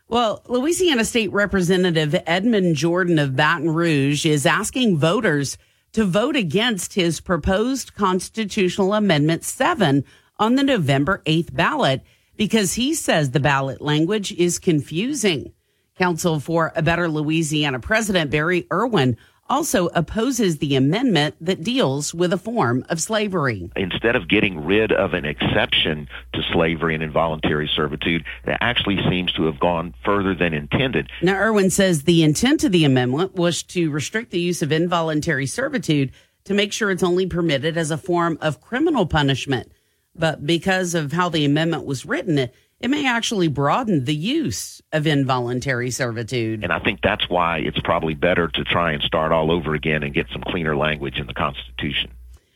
[0.09, 5.57] Well, Louisiana State Representative Edmund Jordan of Baton Rouge is asking voters
[5.93, 10.05] to vote against his proposed constitutional amendment 7
[10.39, 12.03] on the November 8th ballot
[12.37, 15.53] because he says the ballot language is confusing.
[15.97, 19.16] Council for a Better Louisiana President Barry Erwin
[19.49, 23.71] also opposes the amendment that deals with a form of slavery.
[23.77, 29.33] Instead of getting rid of an exception to slavery and involuntary servitude, that actually seems
[29.33, 31.11] to have gone further than intended.
[31.23, 35.47] Now, Erwin says the intent of the amendment was to restrict the use of involuntary
[35.47, 36.12] servitude
[36.45, 39.71] to make sure it's only permitted as a form of criminal punishment.
[40.15, 44.83] But because of how the amendment was written, it, it may actually broaden the use
[44.93, 46.65] of involuntary servitude.
[46.65, 50.03] And I think that's why it's probably better to try and start all over again
[50.03, 52.11] and get some cleaner language in the Constitution.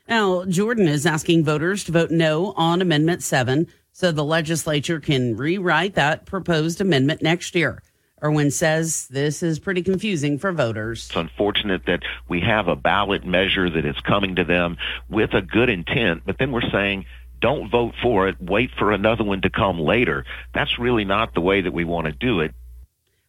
[0.08, 5.36] Now, Jordan is asking voters to vote no on Amendment 7 so the legislature can
[5.36, 7.82] rewrite that proposed amendment next year.
[8.22, 11.06] Erwin says this is pretty confusing for voters.
[11.06, 14.76] It's unfortunate that we have a ballot measure that is coming to them
[15.08, 17.06] with a good intent, but then we're saying,
[17.40, 20.24] don't vote for it, wait for another one to come later.
[20.54, 22.52] That's really not the way that we want to do it.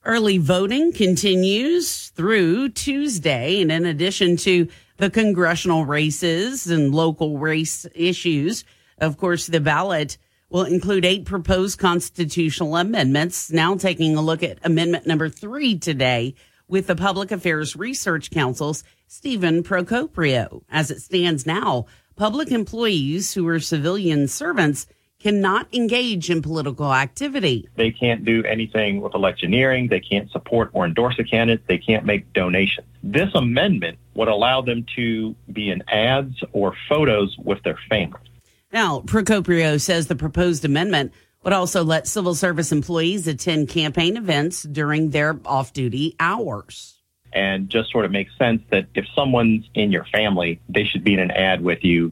[0.06, 3.61] Early voting continues through Tuesday.
[3.61, 4.68] And in addition to
[4.98, 8.64] the congressional races and local race issues,
[8.98, 10.18] of course, the ballot
[10.49, 13.52] will include eight proposed constitutional amendments.
[13.52, 16.34] Now taking a look at amendment number three today
[16.68, 20.64] with the Public Affairs Research Council's Stephen Procopio.
[20.69, 21.88] As it stands now,
[22.20, 24.86] public employees who are civilian servants
[25.20, 27.68] cannot engage in political activity.
[27.78, 29.90] They can't do anything with electioneering.
[29.90, 31.66] They can't support or endorse a candidate.
[31.68, 32.88] They can't make donations.
[33.02, 38.28] This amendment would allow them to be in ads or photos with their families.
[38.74, 41.14] Now, Procopio says the proposed amendment
[41.44, 46.98] would also let civil service employees attend campaign events during their off duty hours.
[47.34, 51.14] And just sort of makes sense that if someone's in your family, they should be
[51.14, 52.11] in an ad with you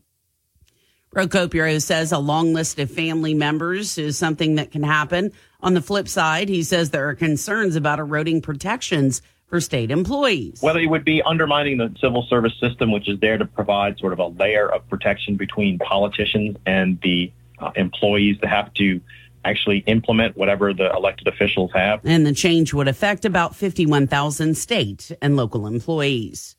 [1.17, 5.31] Procopio says a long list of family members is something that can happen.
[5.61, 10.59] On the flip side, he says there are concerns about eroding protections for state employees.
[10.61, 14.13] Well, it would be undermining the civil service system, which is there to provide sort
[14.13, 19.01] of a layer of protection between politicians and the uh, employees that have to
[19.45, 22.01] actually implement whatever the elected officials have.
[22.03, 26.55] And the change would affect about 51,000 state and local employees.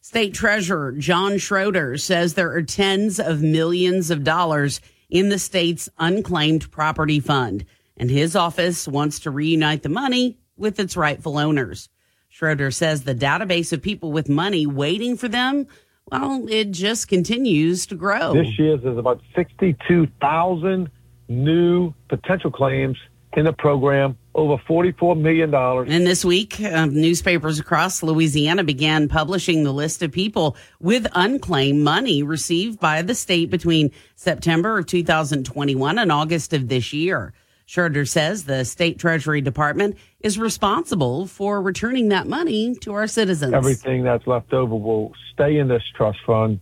[0.00, 5.88] State Treasurer John Schroder says there are tens of millions of dollars in the state's
[5.98, 7.64] unclaimed property fund,
[7.96, 11.88] and his office wants to reunite the money with its rightful owners.
[12.28, 15.66] Schroder says the database of people with money waiting for them,
[16.10, 18.32] well, it just continues to grow.
[18.32, 20.90] This year, there's about 62,000
[21.28, 22.96] new potential claims
[23.34, 25.54] in the program over $44 million.
[25.54, 31.82] And this week, uh, newspapers across Louisiana began publishing the list of people with unclaimed
[31.82, 37.32] money received by the state between September of 2021 and August of this year.
[37.64, 43.54] Schroder says the state treasury department is responsible for returning that money to our citizens.
[43.54, 46.60] Everything that's left over will stay in this trust fund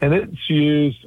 [0.00, 1.06] and it's used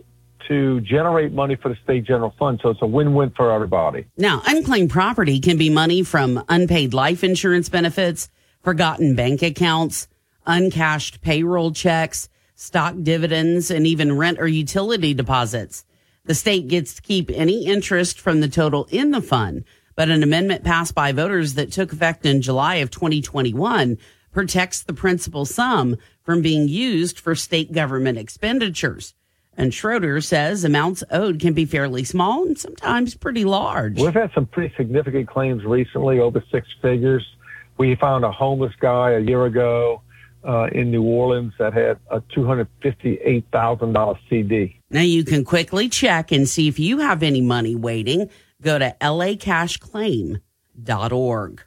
[0.50, 2.60] to generate money for the state general fund.
[2.62, 4.06] So it's a win-win for everybody.
[4.18, 8.30] Now, unclaimed property can be money from unpaid life insurance benefits,
[8.62, 10.08] forgotten bank accounts,
[10.46, 15.86] uncashed payroll checks, stock dividends, and even rent or utility deposits.
[16.26, 19.64] The state gets to keep any interest from the total in the fund,
[19.96, 23.98] but an amendment passed by voters that took effect in July of 2021
[24.32, 29.14] protects the principal sum from being used for state government expenditures.
[29.60, 34.00] And Schroder says amounts owed can be fairly small and sometimes pretty large.
[34.00, 37.28] We've had some pretty significant claims recently, over six figures.
[37.78, 40.02] We found a homeless guy a year ago
[40.48, 44.80] uh, in New Orleans that had a $258,000 CD.
[44.90, 48.30] Now you can quickly check and see if you have any money waiting.
[48.62, 51.64] Go to lacashclaim.org.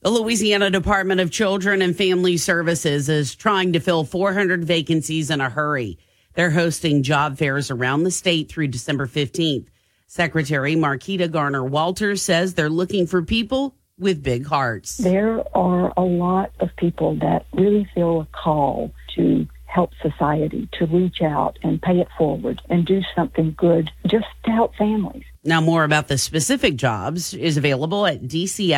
[0.00, 5.40] The Louisiana Department of Children and Family Services is trying to fill 400 vacancies in
[5.40, 5.98] a hurry.
[6.34, 9.66] They're hosting job fairs around the state through December 15th.
[10.06, 14.96] Secretary Marketa Garner Walters says they're looking for people with big hearts.
[14.96, 20.86] There are a lot of people that really feel a call to help society, to
[20.86, 25.24] reach out and pay it forward and do something good just to help families.
[25.44, 28.76] Now, more about the specific jobs is available at dcfs.la.gov.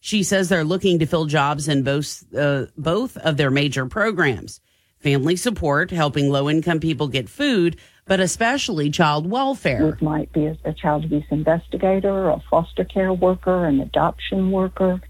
[0.00, 4.60] She says they're looking to fill jobs in both uh, both of their major programs
[5.04, 7.76] family support, helping low income people get food,
[8.06, 9.90] but especially child welfare.
[9.90, 15.02] It might be a, a child abuse investigator, a foster care worker, an adoption worker.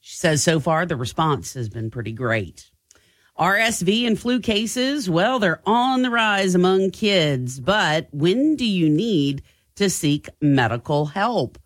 [0.00, 2.70] She says so far the response has been pretty great.
[3.38, 8.90] RSV and flu cases, well, they're on the rise among kids, but when do you
[8.90, 9.42] need
[9.76, 11.58] to seek medical help?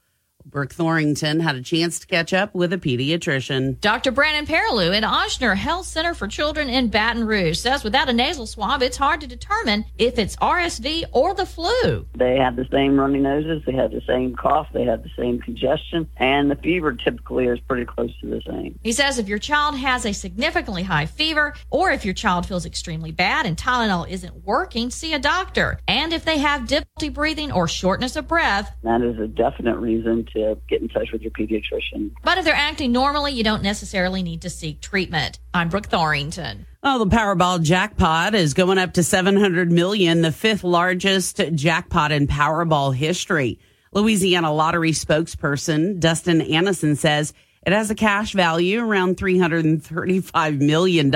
[0.57, 3.79] Brooke Thorington had a chance to catch up with a pediatrician.
[3.79, 4.11] Dr.
[4.11, 8.47] Brandon Perilou at Ochsner Health Center for Children in Baton Rouge says without a nasal
[8.47, 12.07] swab, it's hard to determine if it's RSV or the flu.
[12.17, 15.41] They have the same runny noses, they have the same cough, they have the same
[15.43, 18.79] congestion, and the fever typically is pretty close to the same.
[18.83, 22.65] He says if your child has a significantly high fever, or if your child feels
[22.65, 25.81] extremely bad and Tylenol isn't working, see a doctor.
[25.87, 30.25] And if they have difficulty breathing or shortness of breath, that is a definite reason
[30.33, 32.13] to to get in touch with your pediatrician.
[32.23, 35.39] But if they're acting normally, you don't necessarily need to seek treatment.
[35.55, 36.67] I'm Brooke Thorington.
[36.83, 42.27] Well, the Powerball jackpot is going up to 700 million, the fifth largest jackpot in
[42.27, 43.59] Powerball history.
[43.93, 47.33] Louisiana lottery spokesperson Dustin Annison says
[47.67, 51.11] it has a cash value around $335 million.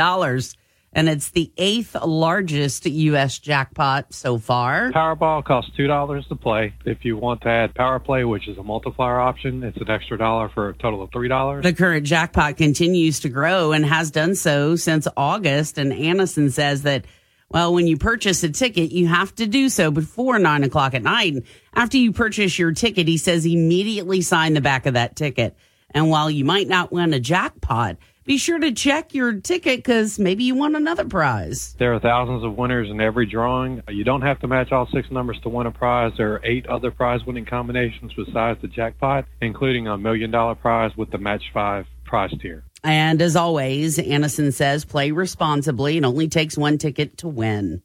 [0.92, 3.38] And it's the eighth largest U.S.
[3.38, 4.90] jackpot so far.
[4.90, 6.74] Powerball costs two dollars to play.
[6.84, 10.18] If you want to add Power Play, which is a multiplier option, it's an extra
[10.18, 11.62] dollar for a total of three dollars.
[11.62, 15.78] The current jackpot continues to grow and has done so since August.
[15.78, 17.04] And Annison says that,
[17.50, 21.02] well, when you purchase a ticket, you have to do so before nine o'clock at
[21.04, 21.34] night.
[21.34, 25.56] And after you purchase your ticket, he says immediately sign the back of that ticket.
[25.92, 27.96] And while you might not win a jackpot,
[28.30, 31.74] be sure to check your ticket because maybe you won another prize.
[31.80, 33.82] There are thousands of winners in every drawing.
[33.88, 36.12] You don't have to match all six numbers to win a prize.
[36.16, 40.96] There are eight other prize winning combinations besides the jackpot, including a million dollar prize
[40.96, 42.62] with the match five prize tier.
[42.84, 45.96] And as always, Annison says play responsibly.
[45.96, 47.82] It only takes one ticket to win.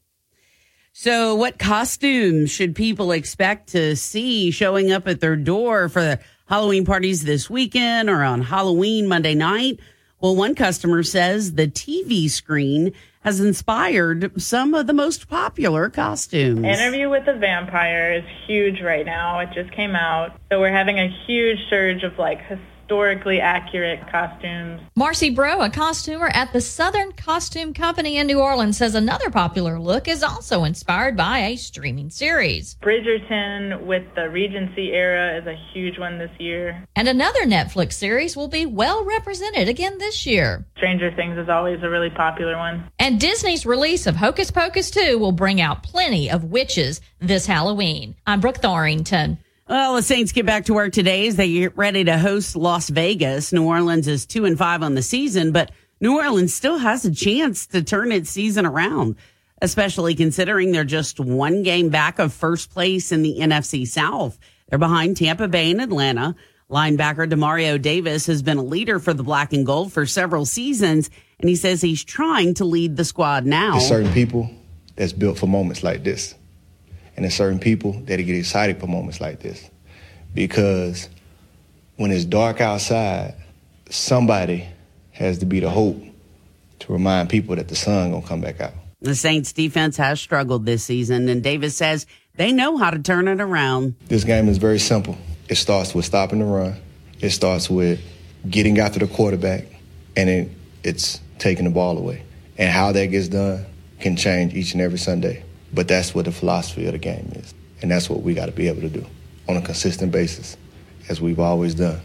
[0.92, 6.20] So, what costumes should people expect to see showing up at their door for the
[6.46, 9.80] Halloween parties this weekend or on Halloween Monday night?
[10.20, 16.64] Well, one customer says the TV screen has inspired some of the most popular costumes.
[16.64, 19.40] Interview with the Vampire is huge right now.
[19.40, 20.32] It just came out.
[20.50, 22.40] So we're having a huge surge of like
[22.86, 24.80] historically accurate costumes.
[24.94, 29.80] Marcy Bro, a costumer at the Southern Costume Company in New Orleans, says another popular
[29.80, 32.76] look is also inspired by a streaming series.
[32.80, 36.86] Bridgerton with the Regency era is a huge one this year.
[36.94, 40.64] And another Netflix series will be well represented again this year.
[40.76, 42.88] Stranger Things is always a really popular one.
[43.00, 48.14] And Disney's release of Hocus Pocus 2 will bring out plenty of witches this Halloween.
[48.28, 49.38] I'm Brooke Thorington.
[49.68, 52.88] Well, the Saints get back to work today as they get ready to host Las
[52.88, 53.52] Vegas.
[53.52, 57.12] New Orleans is two and five on the season, but New Orleans still has a
[57.12, 59.16] chance to turn its season around,
[59.60, 64.38] especially considering they're just one game back of first place in the NFC South.
[64.68, 66.36] They're behind Tampa Bay and Atlanta.
[66.70, 71.10] Linebacker Demario Davis has been a leader for the black and gold for several seasons,
[71.40, 73.72] and he says he's trying to lead the squad now.
[73.72, 74.48] There's certain people
[74.94, 76.36] that's built for moments like this.
[77.16, 79.70] And there's certain people that get excited for moments like this.
[80.34, 81.08] Because
[81.96, 83.34] when it's dark outside,
[83.88, 84.68] somebody
[85.12, 86.02] has to be the hope
[86.80, 88.74] to remind people that the sun gonna come back out.
[89.00, 92.06] The Saints defense has struggled this season, and Davis says
[92.36, 93.94] they know how to turn it around.
[94.08, 95.16] This game is very simple.
[95.48, 96.76] It starts with stopping the run.
[97.20, 98.00] It starts with
[98.48, 99.64] getting after the quarterback,
[100.16, 100.50] and it,
[100.82, 102.22] it's taking the ball away.
[102.58, 103.64] And how that gets done
[104.00, 105.44] can change each and every Sunday.
[105.76, 107.52] But that's what the philosophy of the game is.
[107.82, 109.04] And that's what we got to be able to do
[109.46, 110.56] on a consistent basis,
[111.10, 112.00] as we've always done.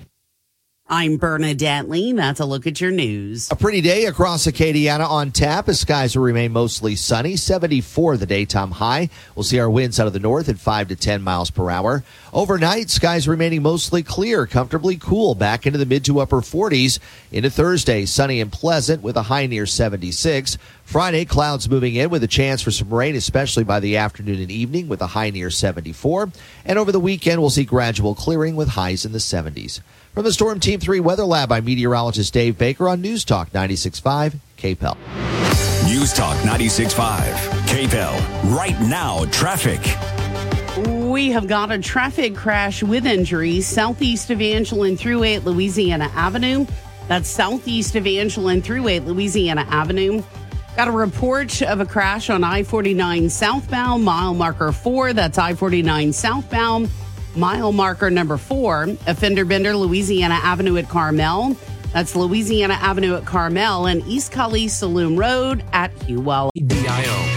[0.94, 2.12] I'm Bernadette Lee.
[2.12, 3.50] That's a look at your news.
[3.50, 7.38] A pretty day across Acadiana on tap as skies will remain mostly sunny.
[7.38, 9.10] 74 the daytime high.
[9.34, 12.04] We'll see our winds out of the north at 5 to 10 miles per hour.
[12.34, 17.00] Overnight, skies remaining mostly clear, comfortably cool back into the mid to upper 40s.
[17.32, 20.58] Into Thursday, sunny and pleasant with a high near 76.
[20.84, 24.52] Friday, clouds moving in with a chance for some rain, especially by the afternoon and
[24.52, 26.34] evening with a high near 74.
[26.66, 29.80] And over the weekend, we'll see gradual clearing with highs in the 70s.
[30.14, 34.36] From the Storm Team 3 Weather Lab, I'm meteorologist Dave Baker on News Talk 96.5
[34.58, 34.98] KPEL.
[35.86, 37.32] News Talk 96.5
[37.68, 38.54] KPEL.
[38.54, 39.80] Right now, traffic.
[41.10, 46.66] We have got a traffic crash with injuries southeast of Evangeline Thruway at Louisiana Avenue.
[47.08, 50.22] That's southeast of Evangeline Thruway at Louisiana Avenue.
[50.76, 55.14] Got a report of a crash on I 49 southbound, mile marker four.
[55.14, 56.90] That's I 49 southbound,
[57.36, 58.88] mile marker number four.
[59.08, 61.56] A fender bender, Louisiana Avenue at Carmel.
[61.94, 66.52] That's Louisiana Avenue at Carmel and East Kaliste Saloom Road at Hewell.
[66.56, 67.31] DIO.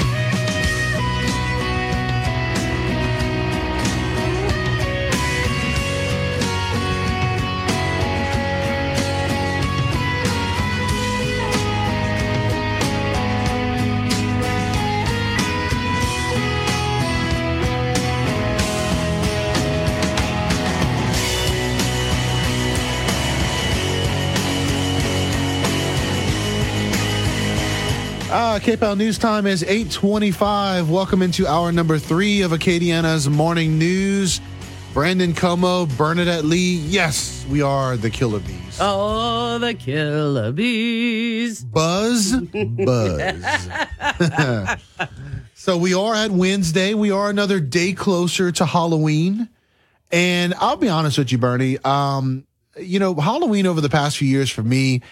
[28.54, 30.88] Uh, KPEL News Time is 825.
[30.88, 34.40] Welcome into hour number three of Acadiana's Morning News.
[34.92, 36.76] Brandon Como, Bernadette Lee.
[36.76, 38.78] Yes, we are the Killer Bees.
[38.80, 41.64] Oh, the Killer Bees.
[41.64, 43.68] Buzz, buzz.
[45.54, 46.94] so we are at Wednesday.
[46.94, 49.48] We are another day closer to Halloween.
[50.12, 51.78] And I'll be honest with you, Bernie.
[51.78, 55.02] Um, you know, Halloween over the past few years for me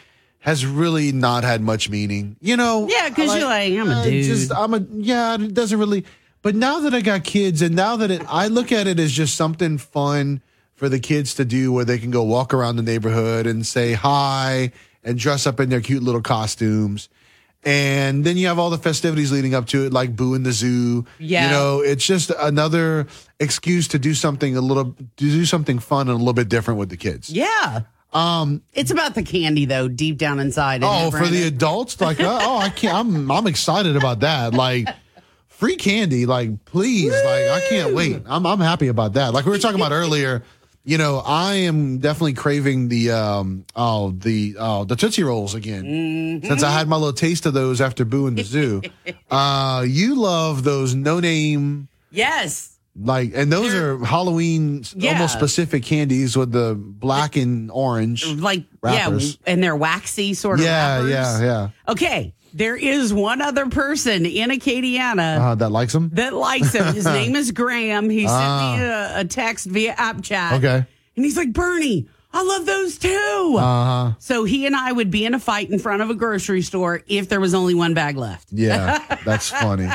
[0.43, 2.37] has really not had much meaning.
[2.41, 4.25] You know, Yeah, 'cause you're like, I'm a dude.
[4.25, 5.35] Just, I'm a yeah.
[5.35, 6.05] It doesn't really.
[6.43, 9.13] But now that I got kids, and now that it, I look at it as
[9.13, 10.43] just something fun
[10.75, 13.93] for the kids to do, where they can go walk around the neighborhood and say
[13.93, 14.73] hi
[15.05, 17.09] and dress up in their cute little costumes.
[17.65, 20.51] And then you have all the festivities leading up to it, like Boo in the
[20.51, 21.07] Zoo.
[21.21, 21.45] Yeah.
[21.45, 23.07] You know, it's just another
[23.39, 26.81] excuse to do something a little, to do something fun and a little bit different
[26.81, 27.31] with the kids.
[27.31, 27.83] Yeah.
[28.13, 30.83] Um, it's about the candy though, deep down inside.
[30.85, 32.95] Oh, for the adults, like, uh, oh, I can't.
[32.95, 34.53] I'm, I'm excited about that.
[34.53, 34.89] Like,
[35.49, 38.23] free candy, like, please, like, I can't wait.
[38.27, 39.33] I'm, I'm happy about that.
[39.33, 40.43] Like we were talking about earlier.
[40.85, 45.85] You know, I am definitely craving the, um, oh, the, oh, the Tootsie Rolls again.
[45.85, 46.47] Mm-hmm.
[46.49, 48.83] Since I had my little taste of those after Boo in the Zoo.
[49.31, 52.72] uh, you love those no name, Yes.
[52.95, 55.13] Like, and those are Halloween Yeah.
[55.13, 58.27] almost specific candies with the black and orange.
[58.27, 59.39] Like wrappers.
[59.47, 60.65] yeah, and they're waxy sort of.
[60.67, 61.11] Yeah, wrappers.
[61.11, 61.69] yeah, yeah.
[61.93, 66.11] Okay, there is one other person in Acadiana Uh, that likes them?
[66.15, 66.93] that likes him.
[66.95, 68.11] His name is Graham.
[68.11, 68.77] He sent Ah.
[68.77, 70.55] me a, a text via app chat.
[70.55, 70.85] Okay.
[71.17, 73.57] and he's like, Bernie, I love those too.
[73.59, 74.13] Uh huh.
[74.19, 77.03] So he and I would be in a fight in front of a grocery store
[77.07, 78.49] if there was only one bag left.
[78.51, 79.89] Yeah, that's funny.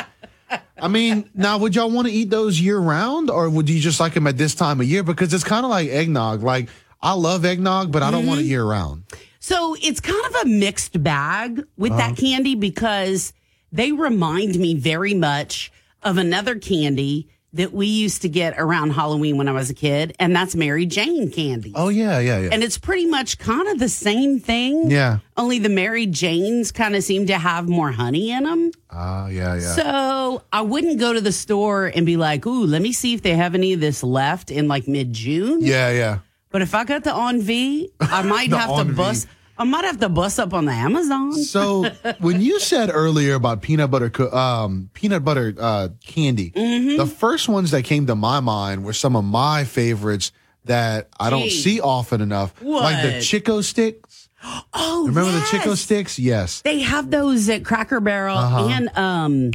[0.82, 4.00] I mean, now would y'all want to eat those year round, or would you just
[4.00, 5.04] like them at this time of year?
[5.04, 6.44] Because it's kind of like eggnog.
[6.44, 6.70] Like
[7.02, 9.04] I love eggnog, but I don't want it year round.
[9.40, 12.00] So it's kind of a mixed bag with Uh-huh.
[12.10, 13.34] that candy because
[13.72, 15.72] they remind me very much
[16.04, 20.16] of another candy that we used to get around Halloween when I was a kid,
[20.20, 21.72] and that's Mary Jane candy.
[21.76, 22.50] Oh yeah, yeah, yeah.
[22.52, 24.92] And it's pretty much kind of the same thing.
[24.92, 25.20] Yeah.
[25.38, 28.72] Only the Mary Janes kind of seem to have more honey in them.
[28.90, 29.60] Ah, yeah, yeah.
[29.76, 33.22] So I wouldn't go to the store and be like, ooh, let me see if
[33.22, 35.60] they have any of this left in like mid June.
[35.62, 36.20] yeah, yeah.
[36.50, 39.28] But if I got the envie, I might have to bust.
[39.60, 41.34] I might have to bust up on the Amazon.
[41.34, 41.90] So
[42.20, 46.98] when you said earlier about peanut butter, co- um, peanut butter uh, candy, Mm-hmm.
[46.98, 50.32] the first ones that came to my mind were some of my favorites
[50.66, 51.50] that I don't Gee.
[51.50, 54.30] see often enough, like the Chick-O-Sticks.
[54.74, 55.50] Oh, Remember yes.
[55.52, 56.20] the Chick-O-Sticks?
[56.20, 56.62] Yes.
[56.62, 58.68] They have those at Cracker Barrel Uh-huh.
[58.72, 59.52] and um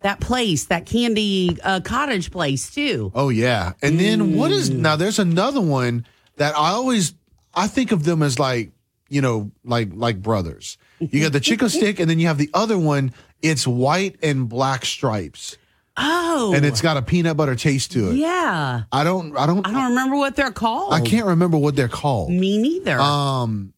[0.00, 3.10] that place, that candy uh, cottage place too.
[3.14, 3.72] Oh yeah.
[3.82, 6.06] And then what is now there's another one
[6.36, 7.14] that I always
[7.54, 8.70] I think of them as like,
[9.08, 10.78] you know, like like brothers.
[11.00, 13.12] You got the Chick-O-Stick and then you have the other one,
[13.42, 15.56] it's white and black stripes.
[15.96, 18.16] Oh, And it's got a peanut butter taste to it.
[18.16, 18.82] yeah.
[18.90, 20.92] I don't I don't I don't remember what they're called.
[20.92, 22.30] I can't remember what they're called.
[22.30, 22.98] Me neither.
[23.00, 23.72] Um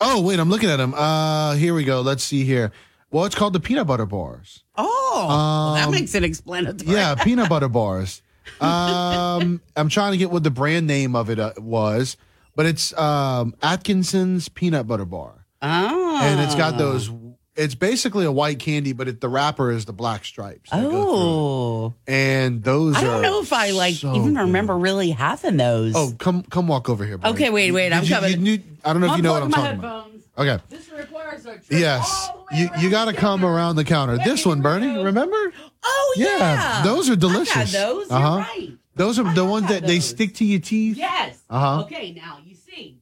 [0.00, 0.92] Oh, wait, I'm looking at them.
[0.94, 2.00] Uh here we go.
[2.00, 2.72] Let's see here.
[3.12, 4.64] Well, it's called the peanut butter bars.
[4.76, 6.90] oh, well, that um, makes it explanatory.
[6.92, 8.20] Yeah, peanut butter bars.
[8.60, 12.16] Um, I'm trying to get what the brand name of it uh, was,
[12.56, 16.20] but it's um, Atkinson's peanut butter bar, Oh.
[16.22, 17.10] and it's got those.
[17.54, 20.68] It's basically a white candy, but it, the wrapper is the black stripes.
[20.70, 21.04] that go through it.
[21.06, 21.94] Oh.
[22.06, 22.96] and those.
[22.96, 24.40] I don't are know if I like so even good.
[24.40, 25.94] remember really having those.
[25.96, 27.16] Oh, come come walk over here.
[27.16, 27.32] buddy.
[27.34, 28.30] Okay, wait, wait, I'm you- coming.
[28.32, 30.10] you knew- I don't know if you know what I'm my talking about.
[30.38, 30.62] Okay.
[30.68, 34.18] This requires a trip Yes, you you got to come around the counter.
[34.18, 35.02] This one, Bernie.
[35.02, 35.52] Remember?
[35.82, 36.26] Oh yeah.
[36.38, 37.56] Yeah, those are delicious.
[37.56, 38.10] I've had those.
[38.10, 38.36] You're Uh-huh.
[38.38, 38.72] right.
[38.96, 40.96] Those are the ones that they stick to your teeth.
[40.96, 41.38] Yes.
[41.48, 41.82] Uh-huh.
[41.82, 42.98] Okay, now you see,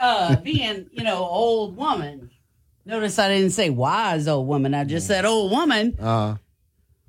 [0.00, 2.30] uh, being you know old woman.
[2.86, 4.74] Notice I didn't say wise old woman.
[4.74, 5.96] I just said old woman.
[6.00, 6.36] Uh,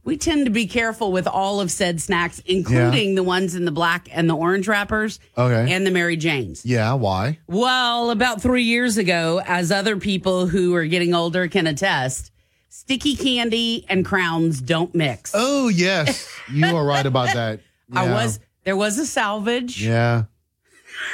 [0.03, 3.71] We tend to be careful with all of said snacks, including the ones in the
[3.71, 5.71] black and the orange wrappers, okay.
[5.71, 6.65] and the Mary Janes.
[6.65, 6.93] yeah.
[6.93, 7.37] Why?
[7.47, 12.31] Well, about three years ago, as other people who are getting older can attest,
[12.69, 15.31] sticky candy and crowns don't mix.
[15.35, 17.59] Oh yes, you are right about that.
[17.93, 19.83] I was there was a salvage.
[19.83, 20.25] Yeah.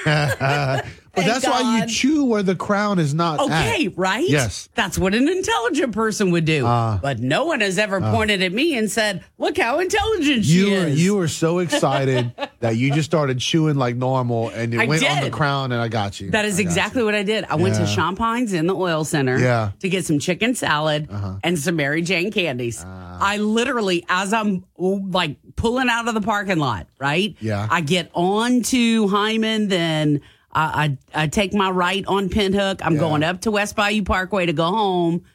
[1.15, 3.39] but that's why you chew where the crown is not.
[3.39, 3.97] Okay, at.
[3.97, 4.27] right?
[4.27, 4.69] Yes.
[4.75, 6.65] That's what an intelligent person would do.
[6.65, 6.99] Ah.
[7.01, 10.71] but no one has ever pointed at me and said, "Look how intelligent You she
[10.71, 14.79] were is." you were so excited that you just started chewing like normal, and it
[14.79, 16.31] I went on the crown, and I got you.
[16.31, 17.45] That is exactly what I did.
[17.49, 17.87] I went to Yeah.
[17.95, 19.71] Champagne's in the oil center Yeah.
[19.79, 21.35] to get some chicken salad Uh-huh.
[21.43, 22.83] and some Mary Jane candies.
[22.85, 23.17] Ah.
[23.21, 27.35] I literally, as I'm like pulling out of the parking lot, right?
[27.39, 27.67] Yeah.
[27.71, 30.19] I get on to Heymann, then
[30.55, 32.79] I, I, I take my right on Pinhook.
[32.81, 32.99] I'm Yeah.
[32.99, 35.25] going up to West Bayou Parkway to go home.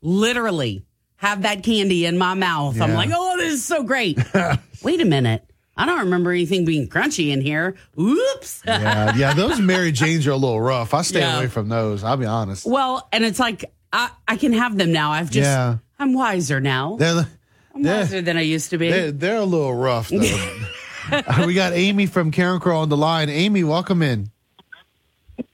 [0.00, 0.84] Literally
[1.16, 2.80] have that candy in my mouth.
[2.80, 4.18] I'm like, oh, this is so great.
[4.82, 5.44] Wait a minute.
[5.76, 7.74] I don't remember anything being crunchy in here.
[7.98, 8.62] Oops.
[8.66, 9.34] yeah, yeah.
[9.34, 10.94] Those Mary Janes are a little rough.
[10.94, 11.38] I stay Yeah.
[11.38, 12.04] away from those.
[12.04, 12.66] I'll be honest.
[12.66, 15.10] Well, and it's like I, I can have them now.
[15.12, 15.78] I've just Yeah.
[15.98, 16.96] I'm wiser now.
[16.96, 17.26] They're
[17.74, 18.90] I'm they're, wiser than I used to be.
[18.90, 20.20] they're, they're a little rough though.
[21.10, 23.28] Uh, we got Amy from Carencro on the line.
[23.30, 24.30] Amy, welcome in.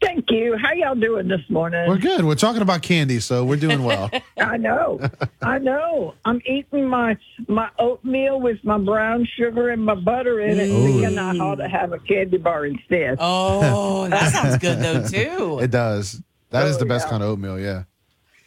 [0.03, 0.57] Thank you.
[0.57, 1.89] How y'all doing this morning?
[1.89, 2.25] We're good.
[2.25, 4.11] We're talking about candy, so we're doing well.
[4.39, 5.01] I know.
[5.43, 6.15] I know.
[6.25, 7.17] I'm eating my
[7.49, 10.87] my oatmeal with my brown sugar and my butter in it, Ooh.
[11.01, 13.19] thinking I ought to have a candy bar instead.
[13.21, 15.59] Oh, that sounds good though too.
[15.63, 16.21] It does.
[16.51, 17.11] That is Oh, the best yeah.
[17.11, 17.85] kind of oatmeal, yeah.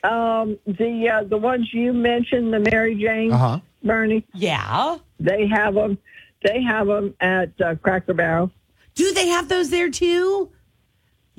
[0.04, 3.60] Um, the uh, the ones you mentioned, the Mary Jane, Uh-huh.
[3.84, 4.26] Bernie.
[4.34, 4.98] Yeah.
[5.20, 5.98] They have them.
[6.44, 8.52] They have them at uh, Cracker Barrel.
[8.96, 10.50] Do they have those there too?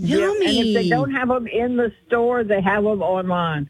[0.01, 3.69] Yeah, and if they don't have them in the store, they have them online.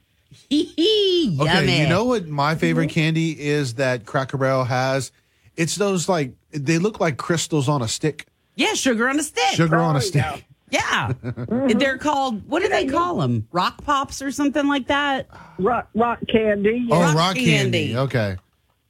[0.48, 1.24] Hee hee!
[1.30, 1.50] Yummy!
[1.50, 2.94] Okay, you know what my favorite mm-hmm.
[2.94, 5.12] candy is that Cracker Barrel has?
[5.56, 8.26] It's those like they look like crystals on a stick.
[8.54, 9.54] Yeah, sugar on a stick.
[9.54, 10.46] Sugar on Oh, a stick.
[10.70, 11.12] Yeah.
[11.22, 11.78] Mm-hmm.
[11.78, 13.48] They're called, what do they call them?
[13.50, 15.26] Rock pops or something like that?
[15.58, 16.86] Rock, rock candy.
[16.90, 17.14] Oh, yeah.
[17.14, 17.96] rock, candy.
[17.96, 18.36] Okay.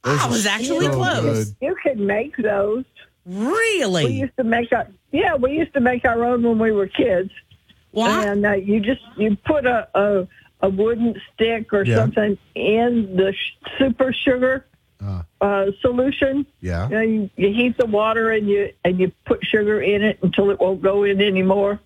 [0.03, 1.45] Those I are was actually so close.
[1.49, 1.55] good.
[1.61, 2.85] You could make those.
[3.25, 4.05] Really?
[4.05, 6.87] We used to make our yeah, we used to make our own when we were
[6.87, 7.31] kids.
[7.91, 8.25] What?
[8.25, 10.27] And uh, you just you put a, a
[10.61, 11.95] a wooden stick or Yeah.
[11.95, 14.65] something in the sh- super sugar
[15.41, 16.45] uh, solution.
[16.61, 16.87] Yeah.
[16.87, 20.19] You, know, you, you heat the water and you and you put sugar in it
[20.21, 21.79] until it won't go in anymore.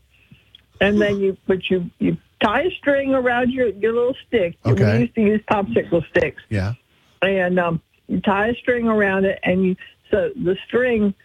[0.81, 4.57] And then you but you you tie a string around your your little stick.
[4.65, 4.93] Okay.
[4.93, 6.73] We used to use popsicle sticks Yeah.
[7.21, 9.75] and um, you tie a string around it, and you
[10.11, 11.15] so the string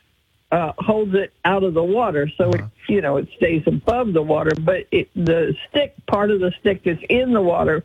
[0.52, 4.22] uh, holds it out of the water, so it you know it stays above the
[4.22, 7.85] water, but it, the stick part of the stick is in the water,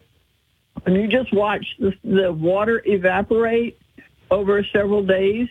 [0.86, 3.80] and you just watch the, the water evaporate
[4.32, 5.48] over several days,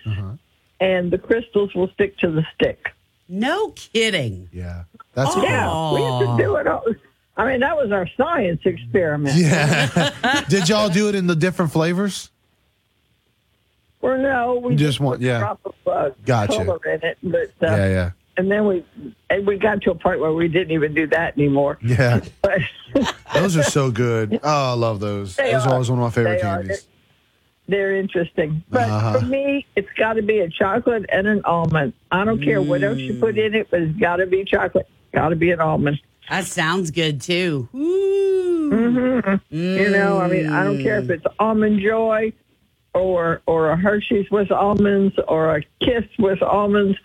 [0.80, 2.90] and the crystals will stick to the stick.
[3.28, 4.48] No kidding.
[4.52, 4.84] Yeah.
[5.14, 6.66] That's yeah, we used to do it.
[6.66, 6.84] All,
[7.36, 9.36] I mean, that was our science experiment.
[9.36, 10.44] Yeah.
[10.48, 12.30] Did y'all do it in the different flavors?
[14.04, 15.38] Well, no, we You just want- put yeah.
[15.38, 16.62] drop of uh, Gotcha.
[16.62, 18.10] color in it, but uh, Yeah, yeah.
[18.36, 18.84] and then we
[19.30, 21.78] and we got to a point where we didn't even do that anymore.
[21.82, 22.20] Yeah.
[22.42, 22.60] But
[23.34, 24.38] Those are so good.
[24.42, 25.36] Oh, I love those.
[25.36, 25.72] They those are are.
[25.72, 26.86] always one of my favorite They candies.
[27.66, 28.62] they're interesting.
[28.68, 29.20] But Uh-huh.
[29.20, 31.94] for me, it's got to be a chocolate and an almond.
[32.12, 34.86] I don't care what else you put in it, but it's got to be chocolate.
[35.14, 35.98] Got to be an almond.
[36.28, 37.68] That sounds good too.
[37.72, 42.32] hmm You know, I mean, I don't care if it's almond joy
[42.94, 46.96] or or a Hershey's with almonds or a Kiss with almonds.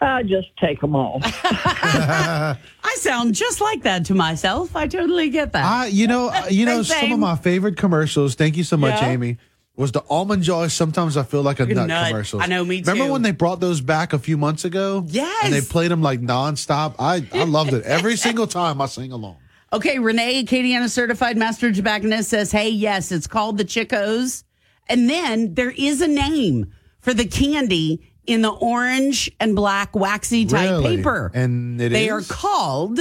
[0.00, 1.20] I just take them all.
[1.24, 2.56] I
[2.98, 4.76] sound just like that to myself.
[4.76, 5.64] I totally get that.
[5.64, 8.34] I, you know, uh, you know, Same, some of my favorite commercials.
[8.34, 9.08] Thank you so much, Yeah.
[9.10, 9.38] Amy.
[9.76, 10.68] Was the almond joy?
[10.68, 12.08] Sometimes I feel like a Like nut, nut.
[12.08, 12.42] commercials.
[12.42, 12.90] I know, me too.
[12.90, 15.04] Remember when they brought those back a few months ago?
[15.08, 15.44] Yes.
[15.44, 16.94] and they played them like nonstop.
[16.98, 19.36] I I loved it every single time I sing along.
[19.74, 24.44] Okay, Renee, Acadiana certified master tobacconist says, hey, yes, it's called the Chicos.
[24.88, 30.44] And then there is a name for the candy in the orange and black waxy
[30.46, 30.96] type Really?
[30.96, 31.30] paper.
[31.34, 32.30] And it they is?
[32.30, 32.98] are called,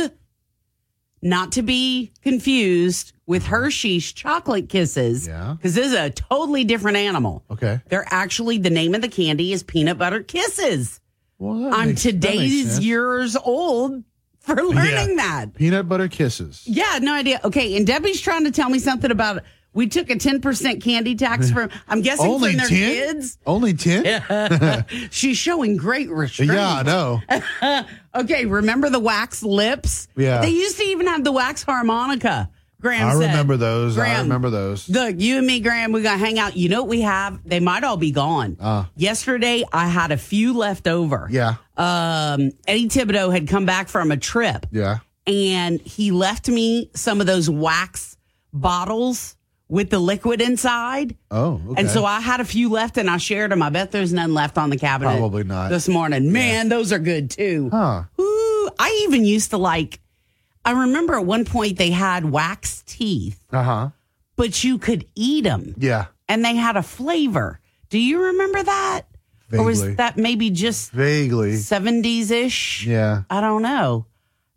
[1.22, 3.56] not to be confused with uh-huh.
[3.56, 5.28] Hershey's chocolate kisses.
[5.28, 5.56] Yeah.
[5.58, 7.44] Because this is a totally different animal.
[7.50, 7.82] Okay.
[7.90, 11.00] They're actually, the name of the candy is peanut butter kisses.
[11.40, 14.04] Well, I'm makes- today's years old
[14.40, 15.56] for learning that.
[15.56, 16.62] Peanut butter kisses.
[16.66, 17.42] Yeah, no idea.
[17.44, 19.42] Okay, and Debbie's trying to tell me something about
[19.76, 22.78] we took a 10% candy tax from I'm guessing Only from their 10?
[22.78, 23.38] kids.
[23.46, 24.86] Only ten?
[25.12, 26.54] She's showing great restraint.
[26.54, 27.22] yeah, I know.
[28.16, 30.08] okay, remember the wax lips?
[30.16, 30.42] Yeah.
[30.42, 32.50] They used to even have the wax harmonica.
[32.82, 33.20] Graham I said.
[33.32, 33.98] remember those.
[33.98, 34.88] I Graham, remember those.
[34.90, 36.56] Look, you and me, Graham, we got to hang out.
[36.56, 37.40] You know what we have?
[37.44, 38.58] They might all be gone.
[38.60, 41.28] Uh, Yesterday, I had a few left over.
[41.32, 45.00] yeah, Um, Eddie Thibodeau had come back from a trip yeah.
[45.26, 48.18] and he left me some of those wax
[48.54, 49.35] bottles
[49.68, 51.16] with the liquid inside.
[51.32, 51.82] Oh, okay.
[51.82, 53.62] And so I had a few left and I shared them.
[53.64, 55.18] I bet there's none left on the cabinet.
[55.18, 55.70] Probably not.
[55.70, 56.32] This morning.
[56.32, 57.70] Man, those are good too.
[57.72, 58.04] Huh.
[58.20, 60.00] Ooh, I even used to like,
[60.64, 63.90] I remember at one point they had wax teeth, Uh huh.
[64.36, 66.08] but you could eat them Yeah.
[66.30, 67.60] and they had a flavor.
[67.90, 69.04] Do you remember that?
[69.54, 71.54] Or was that maybe just Vaguely.
[71.54, 72.86] 70s ish?
[72.86, 73.24] Yeah.
[73.30, 74.06] I don't know.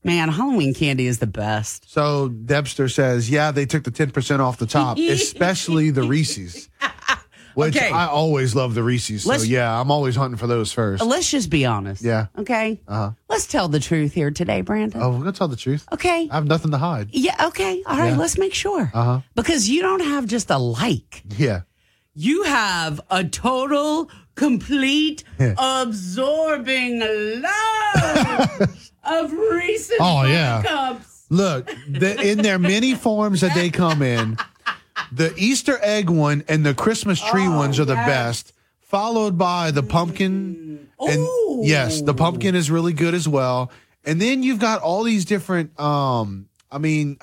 [0.08, 1.90] Man, Halloween candy is the best.
[1.90, 6.68] So Debster says, yeah, they took the 10% off the top, especially the Reese's.
[7.54, 7.90] Which Okay.
[7.90, 9.24] I always love the Reese's.
[9.24, 11.02] So Let's- yeah, I'm always hunting for those first.
[11.04, 12.02] Let's just be honest.
[12.02, 12.26] Yeah.
[12.38, 12.80] Okay.
[12.86, 13.10] Uh-huh.
[13.28, 15.02] Let's tell the truth here today, Brandon.
[15.02, 15.84] Oh, we're gonna tell the truth.
[15.92, 16.28] Okay.
[16.30, 17.08] I have nothing to hide.
[17.10, 17.46] Yeah.
[17.48, 17.82] Okay.
[17.84, 18.10] All right.
[18.12, 18.16] Yeah.
[18.16, 18.90] Let's make sure.
[18.94, 19.20] Uh huh.
[19.34, 21.24] Because you don't have just a like.
[21.36, 21.62] Yeah.
[22.14, 25.54] You have a total, complete, Yeah.
[25.58, 27.00] absorbing
[27.42, 30.62] love of Reese's Oh, yeah.
[30.62, 31.26] cups.
[31.30, 34.38] Look, the, in their many forms that they come in,
[35.12, 38.06] the Easter egg one and the Christmas tree Oh, ones are the yes.
[38.06, 40.88] best, followed by the pumpkin.
[41.00, 41.28] And
[41.66, 43.70] yes, the pumpkin is really good as well.
[44.04, 47.18] And then you've got all these different um I mean,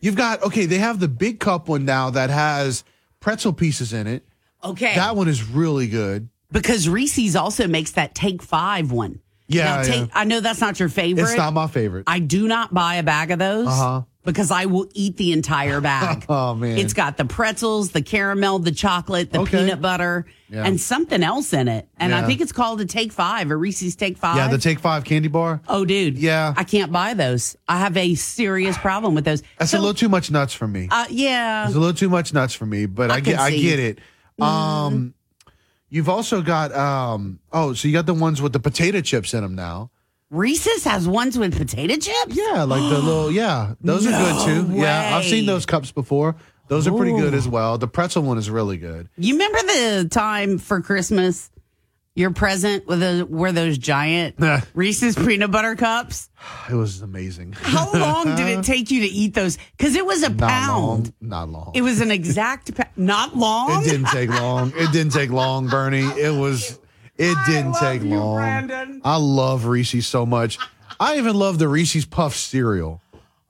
[0.00, 2.84] you've got okay, they have the big cup one now that has
[3.20, 4.24] pretzel pieces in it.
[4.62, 4.94] Okay.
[4.94, 6.28] That one is really good.
[6.52, 9.18] Because Reese's also makes that take five one.
[9.48, 10.06] Yeah, Now, take, yeah.
[10.14, 11.24] I know that's not your favorite.
[11.24, 12.04] It's not my favorite.
[12.06, 14.02] I do not buy a bag of those Uh-huh.
[14.24, 16.24] because I will eat the entire bag.
[16.28, 16.78] Oh man.
[16.78, 19.58] It's got the pretzels, the caramel, the chocolate, the Okay.
[19.58, 20.64] peanut butter, Yeah.
[20.64, 21.88] and something else in it.
[21.98, 24.36] And I think it's called a Take Five, a Reese's Take Five.
[24.36, 25.60] Yeah, the Take Five candy bar.
[25.68, 26.16] oh, dude.
[26.18, 26.54] Yeah.
[26.56, 27.56] I can't buy those.
[27.68, 29.42] I have a serious problem with those.
[29.58, 30.88] That's So, a little too much nuts for me.
[30.90, 31.66] Uh, yeah.
[31.66, 33.98] It's a little too much nuts for me, but I I, get I get it.
[34.40, 35.14] Um
[35.92, 39.42] you've also got um oh, so you got the ones with the potato chips in
[39.42, 39.90] them now.
[40.30, 42.34] Reese's has ones with potato chips?
[42.34, 44.74] Yeah, like the little yeah, those are good No too.
[44.80, 46.34] Yeah, I've seen those cups before.
[46.68, 47.76] Those are pretty good as well.
[47.76, 49.10] The pretzel one is really good.
[49.18, 51.50] You remember the time for Christmas,
[52.14, 54.36] your present with the, were those giant
[54.74, 56.28] Reese's peanut butter cups?
[56.68, 57.52] It was amazing.
[57.52, 59.58] How long did it take you to eat those?
[59.76, 60.78] Because it was a Not pound.
[61.06, 61.12] long.
[61.20, 61.72] Not long.
[61.74, 63.82] It was an exact, pa- not long.
[63.82, 64.72] It didn't take long.
[64.74, 66.00] It didn't take long, Bernie.
[66.02, 66.78] It was.
[67.16, 69.00] It didn't take long.
[69.04, 70.58] I love Reese's so much.
[70.98, 73.00] I even love the Reese's Puff cereal.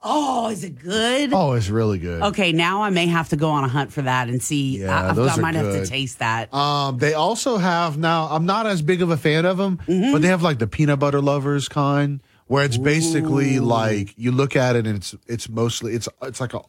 [0.05, 1.31] Oh, is it good?
[1.33, 2.21] Oh, it's really good.
[2.23, 4.79] Okay, now I may have to go on a hunt for that and see.
[4.81, 6.53] Yeah, I, I- those I are might have to taste that.
[6.53, 8.27] Um, they also have now.
[8.29, 10.11] I'm not as big of a fan of them, Mm-hmm.
[10.11, 14.55] but they have like the peanut butter lovers kind, where it's basically like you look
[14.57, 16.59] at it and it's it's mostly it's it's like a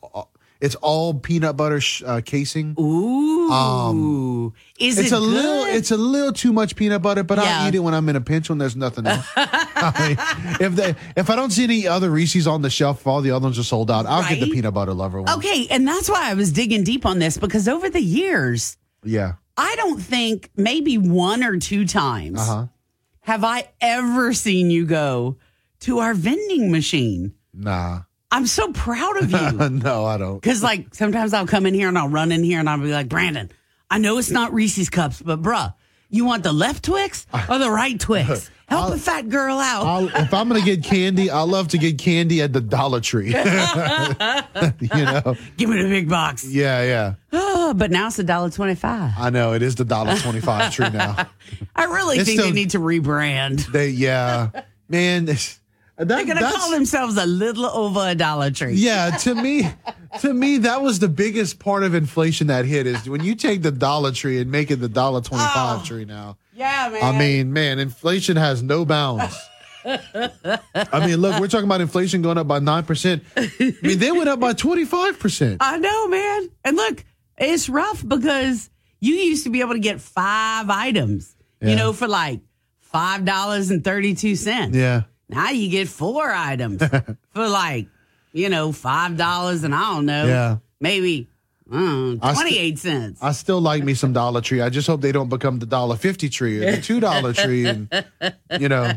[0.65, 2.75] it's all peanut butter sh- uh, casing.
[2.79, 7.39] Ooh, um, is it's it a little it's a little too much peanut butter, but
[7.39, 7.63] Yeah.
[7.65, 9.27] I eat it when I'm in a pinch when there's nothing else.
[9.37, 9.93] I
[10.57, 13.21] mean, if they if I don't see any other Reese's on the shelf, if all
[13.21, 15.31] the other ones are sold out, I'll get the peanut butter lover one.
[15.39, 19.35] Okay, and that's why I was digging deep on this because over the years, Yeah.
[19.57, 22.67] I don't think maybe one or two times Uh huh.
[23.21, 25.37] have I ever seen you go
[25.81, 27.35] to our vending machine.
[27.53, 28.03] Nah.
[28.35, 29.69] I'm so proud of you.
[29.71, 30.41] no, I don't.
[30.41, 32.93] Because, like, sometimes I'll come in here and I'll run in here and I'll be
[32.93, 33.51] like, Brandon,
[33.89, 35.73] I know it's not Reese's cups, but bruh,
[36.11, 38.51] you want the left Twix or the right Twix?
[38.67, 39.87] Help a fat girl out.
[39.87, 43.27] I'll, if I'm gonna get candy, I love to get candy at the Dollar Tree.
[43.29, 45.37] you know.
[45.59, 46.45] Give me the big box.
[46.45, 47.15] Yeah, yeah.
[47.67, 49.13] Oh, but now it's a dollar twenty-five.
[49.17, 51.31] I know it is the dollar twenty-five tree now.
[51.75, 53.73] I really It's think they need to rebrand.
[53.73, 54.51] They, yeah,
[54.89, 55.25] man.
[55.25, 55.59] This,
[55.97, 58.75] that, They're gonna call themselves a little over a Dollar Tree.
[58.75, 59.69] Yeah, to me,
[60.21, 63.63] to me, that was the biggest part of inflation that hit is when you take
[63.63, 65.85] the Dollar Tree and make it the dollar twenty-five Oh.
[65.85, 66.37] tree now.
[66.55, 67.03] Yeah, man.
[67.03, 69.37] I mean, man, inflation has no bounds.
[69.85, 73.23] I mean, look, we're talking about inflation going up by nine percent.
[73.37, 73.51] I
[73.83, 75.59] mean, they went up by twenty-five percent.
[75.61, 76.51] I know, man.
[76.65, 77.05] And look,
[77.39, 82.09] it's rough because you used to be able to get five items, you know, for
[82.09, 82.41] like
[82.81, 84.77] five dollars and thirty-two cents.
[84.77, 85.03] Yeah.
[85.35, 86.83] Now you get four items
[87.33, 87.89] for like,
[88.33, 90.57] you know, five dollars and I don't know, Yeah.
[90.81, 91.29] maybe
[91.71, 93.23] I don't I st- cents.
[93.23, 94.61] I still like me some Dollar Tree.
[94.61, 97.67] I just hope they don't become the dollar fifty tree or the two dollar tree,
[97.67, 97.89] and
[98.61, 98.93] you know,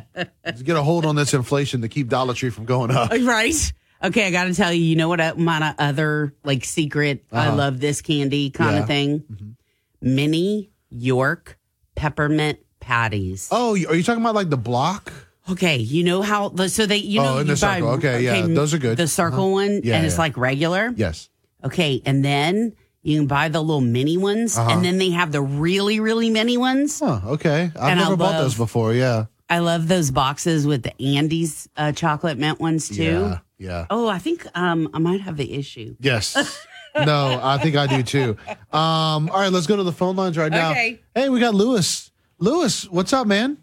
[0.45, 3.11] just get a hold on this inflation to keep Dollar Tree from going up.
[3.21, 3.73] Right.
[4.03, 5.19] Okay, I got to tell you, you know what?
[5.19, 7.55] uh, My other like secret, I Uh-huh.
[7.55, 8.81] love this candy kind Yeah.
[8.81, 9.55] of thing.
[10.01, 11.57] Mini York
[11.95, 13.47] peppermint patties.
[13.51, 15.11] Oh, are you talking about like the block?
[15.49, 17.89] Okay, you know how the so they you Oh, know in you the circle.
[17.91, 18.97] Okay, yeah, those are good.
[18.97, 19.51] The circle Uh-huh.
[19.67, 20.93] one, Yeah, and it's like regular.
[20.95, 21.29] Yes.
[21.63, 24.69] Okay, and then you can buy the little mini ones, Uh-huh.
[24.71, 26.99] and then they have the really really mini ones.
[27.01, 27.71] Oh, okay.
[27.75, 28.93] I've And I never bought love- those before.
[28.93, 29.25] Yeah.
[29.49, 33.03] I love those boxes with the Andes uh, chocolate mint ones too.
[33.03, 33.39] Yeah.
[33.57, 33.85] Yeah.
[33.89, 35.95] Oh, I think um I might have the issue.
[36.01, 36.35] Yes.
[36.95, 38.35] no, I think I do too.
[38.73, 40.71] Um, all right, let's go to the phone lines right now.
[40.71, 40.99] Okay.
[41.15, 42.11] Hey, we got Lewis.
[42.39, 43.57] Lewis, what's up, man?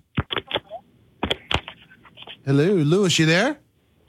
[2.44, 3.58] Hello, Lewis, you there?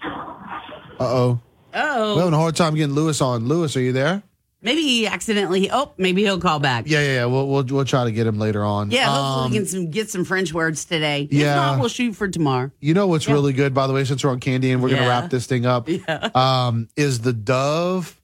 [0.03, 1.39] Uh oh.
[1.73, 3.47] Oh, We're having a hard time getting Lewis on.
[3.47, 4.23] Lewis, are you there?
[4.61, 5.69] maybe he accidentally.
[5.71, 6.85] Oh, maybe he'll call back.
[6.87, 7.25] Yeah, yeah, yeah.
[7.25, 8.91] We'll we'll, we'll try to get him later on.
[8.91, 11.23] Yeah, hopefully Um, we can some, get some French words today.
[11.23, 11.55] If yeah.
[11.55, 12.71] not, we'll shoot for tomorrow.
[12.79, 15.07] You know what's really good, by the way, since we're on candy and we're gonna
[15.07, 15.87] wrap this thing up.
[15.95, 16.29] Yeah.
[16.35, 18.19] Um, is the Dove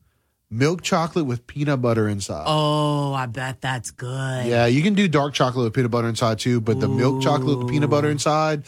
[0.50, 2.44] milk chocolate with peanut butter inside.
[2.46, 4.46] Oh, I bet that's good.
[4.46, 7.60] Yeah, you can do dark chocolate with peanut butter inside too, but the milk chocolate
[7.60, 8.64] with peanut butter inside,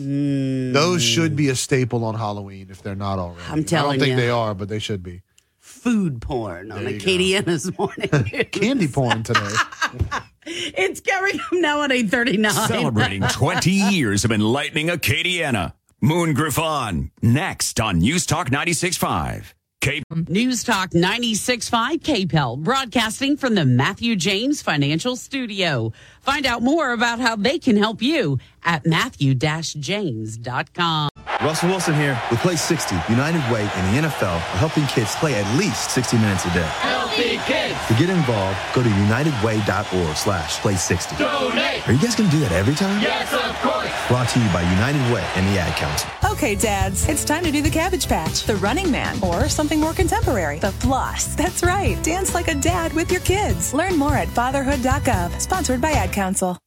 [0.00, 0.72] Mm.
[0.72, 3.42] those should be a staple on Halloween if they're not already.
[3.48, 4.04] I'm telling you.
[4.04, 4.16] I don't think ya.
[4.16, 5.22] they are, but they should be.
[5.58, 8.08] Food porn on There you Acadiana this morning.
[8.50, 9.40] Candy porn today.
[10.46, 12.50] it's coming up now at 839.
[12.68, 15.74] Celebrating 20 years of enlightening Acadiana.
[16.00, 19.52] Moon Griffon, next on News Talk 96.5.
[19.80, 25.94] K News Talk 96.5 KPEL, broadcasting from the Matthew James Financial Studio.
[26.20, 31.08] Find out more about how they can help you at matthew-james.com.
[31.40, 35.34] Russell Wilson here with Play 60, United Way and the NFL, are helping kids play
[35.34, 36.60] at least 60 minutes a day.
[36.60, 37.78] Healthy kids.
[37.88, 41.16] To get involved, go to unitedway.org slash play 60.
[41.16, 41.88] Donate.
[41.88, 43.00] Are you guys going to do that every time?
[43.00, 43.79] Yes, of course.
[44.10, 46.10] Brought to you by United Way and the Ad Council.
[46.32, 49.92] Okay, dads, it's time to do the Cabbage Patch, the Running Man, or something more
[49.92, 51.36] contemporary, the Floss.
[51.36, 51.96] That's right.
[52.02, 53.72] Dance like a dad with your kids.
[53.72, 55.40] Learn more at fatherhood.gov.
[55.40, 56.58] Sponsored by Ad Council.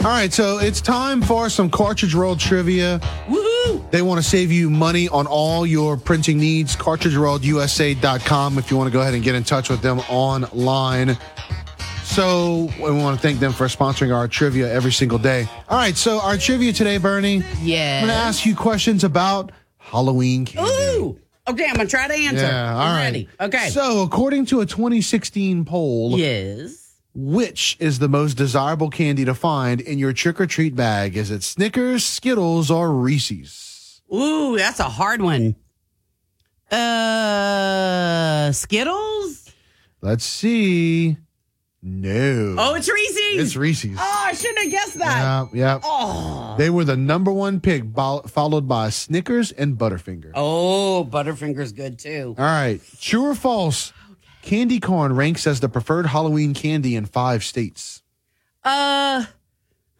[0.00, 2.98] All right, so it's time for some Cartridge World trivia.
[3.28, 3.49] Woohoo!
[3.90, 6.76] They want to save you money on all your printing needs.
[6.76, 11.18] CartridgeWorldUSA.com if you want to go ahead and get in touch with them online.
[12.04, 15.46] So we want to thank them for sponsoring our trivia every single day.
[15.68, 17.44] All right, so our trivia today, Bernie.
[17.62, 18.00] Yeah.
[18.02, 20.70] I'm going to ask you questions about Halloween candy.
[20.98, 21.18] Ooh!
[21.48, 22.42] Okay, I'm going to try to answer.
[22.44, 23.04] Yeah, all I'm right.
[23.04, 23.28] ready.
[23.40, 23.70] Okay.
[23.70, 26.79] So, according to a 2016 poll, yes.
[27.14, 31.16] Which is the most desirable candy to find in your trick or treat bag?
[31.16, 34.02] Is it Snickers, Skittles, or Reese's?
[34.14, 35.56] Ooh, that's a hard one.
[36.70, 39.50] Uh, Skittles?
[40.00, 41.16] Let's see.
[41.82, 42.56] No.
[42.58, 43.42] Oh, it's Reese's.
[43.42, 43.96] It's Reese's.
[43.98, 45.48] Oh, I shouldn't have guessed that.
[45.54, 45.80] Yeah, yeah.
[45.82, 46.54] Oh.
[46.58, 50.32] They were the number one pick, followed by Snickers and Butterfinger.
[50.34, 52.34] Oh, Butterfinger's good too.
[52.38, 52.80] All right.
[53.00, 53.94] True or false?
[54.42, 58.02] Candy corn ranks as the preferred Halloween candy in five states.
[58.64, 59.24] Uh,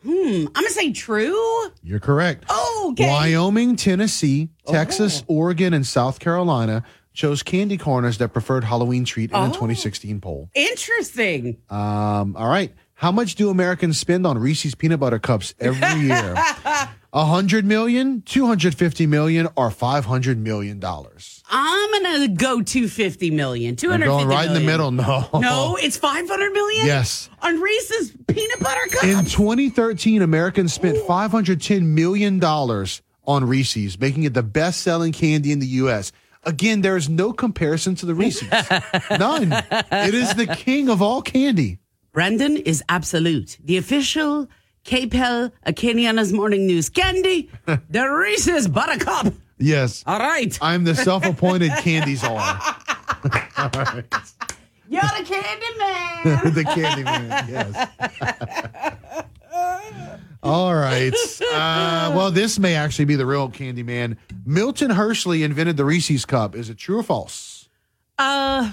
[0.03, 0.11] hmm.
[0.47, 1.71] I'm gonna say true.
[1.83, 2.45] You're correct.
[2.49, 3.07] Oh, okay.
[3.09, 9.31] Wyoming, Tennessee, Texas, Oregon, and South Carolina chose candy corn as their preferred Halloween treat
[9.31, 9.49] in a Oh.
[9.49, 10.49] 2016 poll.
[10.55, 11.59] Interesting.
[11.69, 12.73] Um, all right.
[12.95, 16.35] How much do Americans spend on Reese's peanut butter cups every year?
[17.13, 21.43] A hundred million, two hundred fifty million, or five hundred million dollars?
[21.51, 23.71] I'm gonna go 250 million.
[23.71, 24.93] You're 250 going right in the middle.
[24.93, 25.29] No.
[25.35, 26.87] No, it's 500 million.
[26.87, 27.29] Yes.
[27.43, 29.05] On Reese's peanut butter cups.
[29.05, 35.59] In 2013, Americans spent $510 million on Reese's, making it the best selling candy in
[35.59, 36.13] the U.S.
[36.45, 38.49] Again, there is no comparison to the Reese's.
[39.11, 39.53] None.
[39.53, 41.81] It is the king of all candy.
[42.13, 43.59] Brandon is absolute.
[43.63, 44.49] The official
[44.85, 49.35] KPEL Acadiana's morning news candy, the Reese's Buttercup.
[49.59, 50.03] Yes.
[50.07, 50.59] All right.
[50.63, 52.39] I'm the self appointed candy czar.
[53.59, 54.05] All right.
[54.89, 56.55] You're the candy man.
[56.55, 57.89] the candy man, yes.
[60.43, 61.13] All right.
[61.53, 64.17] Uh, well, this may actually be the real candy man.
[64.45, 66.57] Milton Hershey invented the Reese's cup.
[66.57, 67.69] Is it true or false?
[68.19, 68.73] Uh,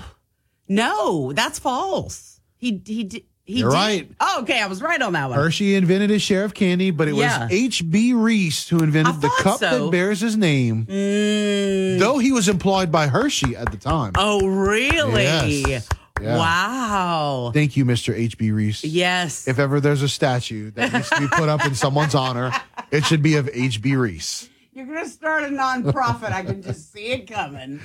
[0.67, 2.39] no, that's false.
[2.55, 3.23] He he did.
[3.48, 4.11] He You're did- right.
[4.19, 5.40] Oh, okay, I was right on that one.
[5.40, 7.44] Hershey invented his share of candy, but it Yeah.
[7.44, 8.11] was H.B.
[8.14, 9.86] Reese who invented the thought cup so.
[9.86, 11.98] that bears his name, mm.
[11.98, 14.11] though he was employed by Hershey at the time.
[14.18, 15.24] Oh, really?
[15.24, 15.88] Yes.
[16.22, 16.38] Yeah.
[16.38, 17.52] Wow.
[17.53, 18.14] Thank you, Mr.
[18.14, 18.52] H.B.
[18.52, 18.84] Reese.
[18.84, 19.48] Yes.
[19.48, 22.52] If ever there's a statue that needs to be put up in someone's honor,
[22.91, 23.95] it should be of H.B.
[23.95, 24.49] Reese.
[24.74, 26.32] You're gonna start a nonprofit.
[26.34, 27.80] I can just see it coming.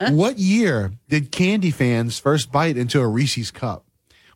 [0.10, 3.84] what year did candy fans first bite into a Reese's cup?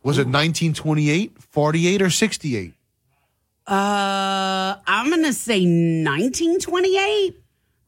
[0.03, 2.73] Was it 1928, 48, or 68?
[3.67, 7.35] Uh, I'm gonna say 1928.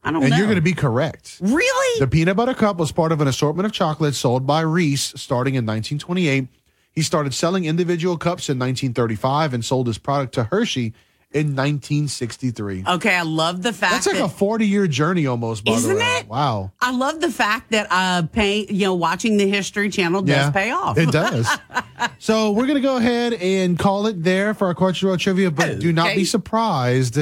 [0.04, 0.24] I don't know.
[0.24, 0.36] and know.
[0.36, 1.38] you're going to be correct.
[1.40, 2.00] really?
[2.00, 5.54] The peanut butter cup was part of an assortment of chocolates sold by Reese starting
[5.54, 6.48] in 1928.
[6.90, 10.92] He started selling individual cups in 1935 and sold his product to Hershey
[11.34, 12.84] in 1963.
[12.86, 15.94] okay, I love the fact That's like that a 40 year journey almost, by Isn't
[15.94, 16.18] the way.
[16.18, 16.28] it?
[16.28, 16.72] Wow.
[16.80, 20.70] I love the fact that uh, pay you know watching the History Channel does pay
[20.70, 20.98] off.
[20.98, 21.48] It does.
[22.18, 25.92] so we're to go ahead and call it there for our World trivia, but do
[25.92, 27.18] not be surprised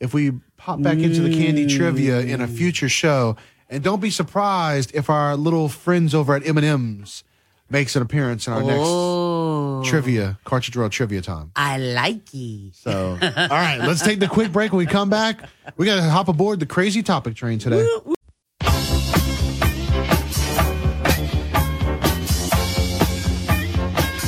[0.00, 3.36] if we pop back into the candy trivia in a future show.
[3.70, 7.24] And don't be surprised if our little friends over at M&M's
[7.74, 9.80] makes an appearance in our Oh.
[9.80, 11.50] next trivia, Cartridge World trivia time.
[11.56, 12.72] I like it.
[12.76, 14.70] So, all right, let's take the quick break.
[14.72, 15.40] When we come back,
[15.76, 17.84] we got to hop aboard the crazy topic train today.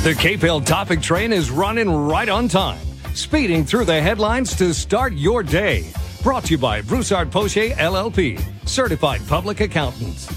[0.03, 2.79] The KPEL topic train is running right on time,
[3.13, 5.85] speeding through the headlines to start your day.
[6.23, 10.31] Brought to you by Broussard Poche LLP, certified public accountants.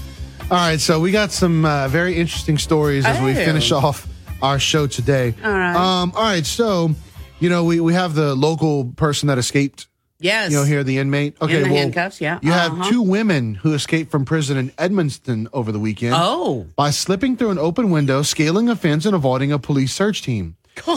[0.51, 3.35] All right, so we got some uh, very interesting stories as we Oh.
[3.35, 4.05] finish off
[4.41, 5.33] our show today.
[5.43, 5.73] All right.
[5.75, 6.93] Um, all right, so
[7.39, 9.87] you know we we have the local person that escaped.
[10.19, 10.51] Yes.
[10.51, 11.37] You know here the inmate.
[11.41, 12.37] Okay, In the well, handcuffs, yeah.
[12.41, 12.89] You have Uh-huh.
[12.89, 16.15] two women who escaped from prison in Edmonton over the weekend.
[16.17, 16.67] Oh.
[16.75, 20.57] by slipping through an open window, scaling a fence, and avoiding a police search team.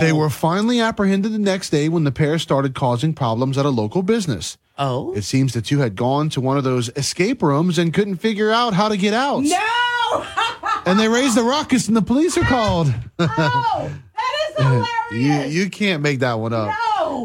[0.00, 3.70] They were finally apprehended the next day when the pair started causing problems at a
[3.70, 4.56] local business.
[4.78, 5.12] Oh.
[5.14, 8.50] It seems the two had gone to one of those escape rooms and couldn't figure
[8.50, 9.42] out how to get out.
[9.42, 10.26] No!
[10.84, 12.92] And they raised the ruckus and the police are called.
[13.20, 14.56] Oh, that is
[15.12, 15.54] hilarious.
[15.54, 16.66] you, you can't make that one up.
[16.66, 16.74] No.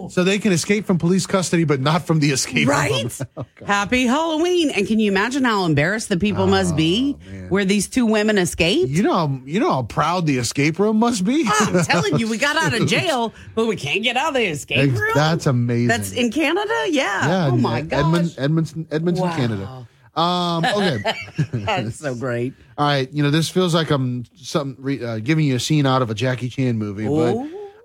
[0.09, 2.77] So they can escape from police custody, but not from the escape room.
[2.77, 3.19] Right?
[3.37, 3.45] room.
[3.65, 4.69] Happy Halloween.
[4.71, 7.13] And can you imagine how embarrassed the people must be
[7.49, 8.89] where these two women escaped?
[8.89, 11.45] You know, how- you know how proud the escape room must be.
[11.47, 14.45] I'm telling you, we got out of jail, but we can't get out of the
[14.45, 15.11] escape room.
[15.15, 15.87] That's amazing.
[15.87, 16.73] That's in Canada?
[16.89, 17.27] Yeah.
[17.27, 17.47] yeah.
[17.51, 17.99] oh my Ed- gosh.
[18.05, 19.35] Edmond, Edmonton, Edmonton, Wow.
[19.35, 19.87] Canada.
[20.15, 21.13] Um, okay.
[21.53, 22.53] That's so great.
[22.75, 23.07] All right.
[23.13, 26.09] You know, this feels like I'm some re, uh, giving you a scene out of
[26.09, 27.35] a Jackie Chan movie, but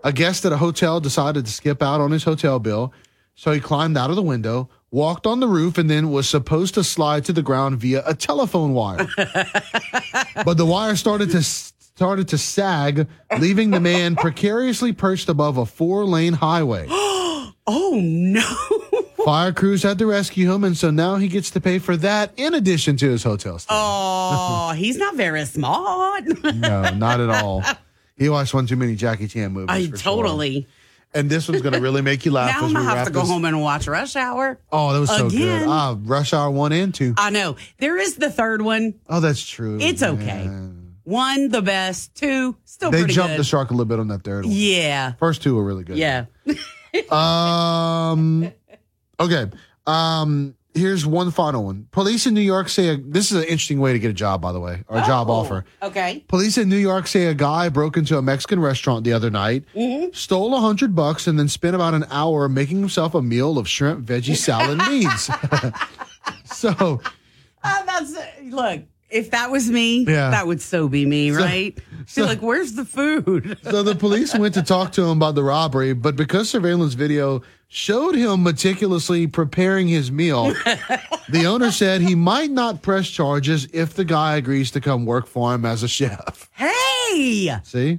[0.03, 2.93] a guest at a hotel decided to skip out on his hotel bill,
[3.35, 6.75] so he climbed out of the window, walked on the roof, and then was supposed
[6.75, 9.07] to slide to the ground via a telephone wire.
[10.45, 13.07] but the wire started to started to sag,
[13.39, 16.87] leaving the man precariously perched above a four-lane highway.
[16.91, 18.43] oh no.
[19.25, 22.33] Fire crews had to rescue him, and so now he gets to pay for that
[22.37, 23.73] in addition to his hotel stay.
[23.73, 26.25] Oh, he's not very smart.
[26.43, 27.63] No, not at all.
[28.23, 29.69] He watched one too many Jackie Chan movies.
[29.71, 30.17] I for sure.
[30.17, 30.67] totally.
[31.15, 32.49] And this one's going to really make you laugh.
[32.51, 34.59] Now as I'm we gonna have wrap to go this- home and watch Rush Hour.
[34.73, 35.35] Oh, that was so good.
[35.43, 35.69] Again.
[35.69, 37.15] Ah, Rush Hour one and two.
[37.19, 37.57] I know.
[37.79, 38.95] There is the third one.
[39.09, 39.79] Oh, that's true.
[39.81, 40.49] It's okay.
[41.05, 42.15] One, the best.
[42.15, 43.41] Two, still They pretty jumped good.
[43.41, 44.55] the shark a little bit on that third one.
[44.55, 45.13] Yeah.
[45.19, 45.97] First two were really good.
[45.99, 46.27] Yeah.
[47.11, 48.53] Um.
[49.19, 49.47] Okay.
[49.87, 50.55] Um.
[50.75, 51.87] Here's one final one.
[51.91, 54.41] Police in New York say a, this is an interesting way to get a job,
[54.41, 55.33] by the way, or a job Oh.
[55.35, 55.65] offer.
[55.83, 56.25] Okay.
[56.29, 59.65] Police in New York say a guy broke into a Mexican restaurant the other night,
[59.75, 60.13] Mm-hmm.
[60.15, 63.69] stole a hundred bucks, and then spent about an hour making himself a meal of
[63.69, 65.29] shrimp, veggie, salad, and beans.
[66.45, 67.01] so
[67.63, 68.81] Uh, that's look.
[69.13, 70.31] If that was me, Yeah.
[70.31, 71.79] that would so be me, So- right?
[72.07, 73.59] so- Be like, where's the food?
[73.71, 77.43] So the police went to talk to him about the robbery, but because surveillance video
[77.69, 80.53] showed him meticulously preparing his meal,
[81.31, 85.27] the owner said he might not press charges if the guy agrees to come work
[85.27, 86.49] for him as a chef.
[86.53, 87.99] Hey, See?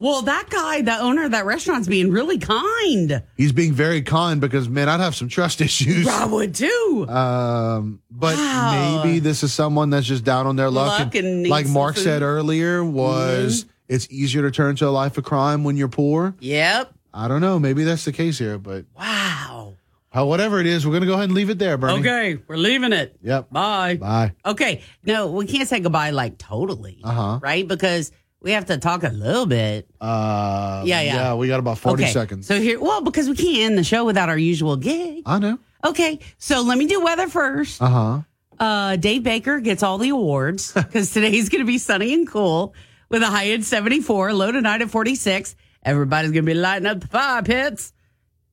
[0.00, 3.22] Well, that guy, the owner of that restaurant's being really kind.
[3.36, 6.06] He's being very kind because, man, I'd have some trust issues.
[6.06, 7.06] I would too.
[7.08, 9.02] Um, but Wow.
[9.04, 10.98] maybe this is someone that's just down on their luck.
[11.00, 12.04] Luck and needs like Mark food.
[12.04, 16.34] said earlier, was it's easier to turn to a life of crime when you're poor.
[16.40, 16.92] Yep.
[17.12, 17.58] I don't know.
[17.58, 19.74] Maybe that's the case here, but Wow.
[20.16, 22.00] uh, whatever it is, we're gonna go ahead and leave it there, Bernie.
[22.00, 23.16] Okay, we're leaving it.
[23.22, 23.50] Yep.
[23.50, 23.96] Bye.
[23.96, 24.32] Bye.
[24.44, 24.82] Okay.
[25.04, 27.38] No, we can't say goodbye like totally, Uh huh.
[27.42, 27.66] right?
[27.66, 29.88] Because we have to talk a little bit.
[30.00, 31.14] Uh, Yeah, yeah.
[31.14, 32.12] Yeah, we got about 40 okay.
[32.12, 32.46] seconds.
[32.46, 35.22] So here, well, because we can't end the show without our usual gig.
[35.26, 35.58] I know.
[35.84, 36.20] Okay.
[36.38, 37.80] So let me do weather first.
[37.82, 38.20] Uh huh.
[38.58, 42.74] Uh, Dave Baker gets all the awards because today's going to be sunny and cool
[43.08, 45.54] with a high at 74, low tonight at 46.
[45.82, 47.92] Everybody's going to be lighting up the fire pits.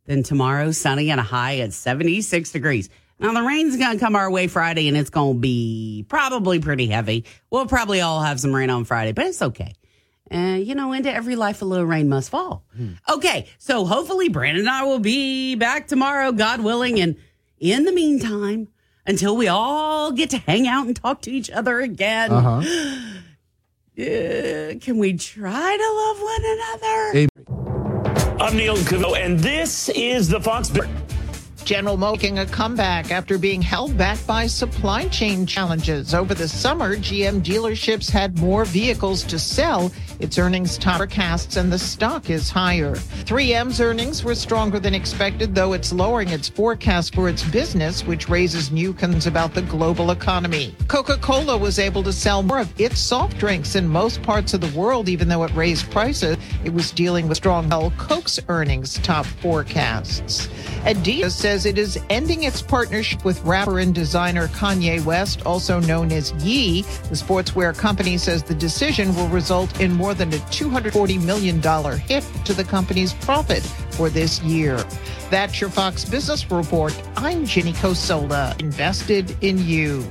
[0.05, 2.89] Then tomorrow, sunny and a high at 76 degrees.
[3.19, 6.59] Now, the rain's going to come our way Friday and it's going to be probably
[6.59, 7.23] pretty heavy.
[7.49, 9.73] We'll probably all have some rain on Friday, but it's okay.
[10.31, 12.65] Uh, you know, into every life, a little rain must fall.
[13.07, 16.99] Okay, so hopefully Brandon and I will be back tomorrow, God willing.
[16.99, 17.15] And
[17.59, 18.67] in the meantime,
[19.05, 22.57] until we all get to hang out and talk to each other again, Uh-huh.
[23.99, 27.27] uh, can we try to love one another?
[28.43, 30.69] I'm Neil Cavuto, and this is the Fox.
[31.65, 36.13] General Mo making a comeback after being held back by supply chain challenges.
[36.13, 39.91] Over the summer, GM dealerships had more vehicles to sell.
[40.19, 42.95] Its earnings top forecasts and the stock is higher.
[43.25, 48.29] 3M's earnings were stronger than expected, though it's lowering its forecast for its business, which
[48.29, 50.75] raises new concerns about the global economy.
[50.87, 54.79] Coca-Cola was able to sell more of its soft drinks in most parts of the
[54.79, 56.37] world, even though it raised prices.
[56.63, 60.47] It was dealing with strong Coke's earnings top forecasts.
[60.85, 66.11] Adidas says it is ending its partnership with rapper and designer Kanye West, also known
[66.11, 66.81] as Ye.
[66.81, 71.61] The sportswear company says the decision will result in more than a $240 million
[71.99, 74.83] hit to the company's profit for this year.
[75.29, 76.99] That's your Fox Business Report.
[77.15, 80.03] I'm Ginny Cosola, invested in you.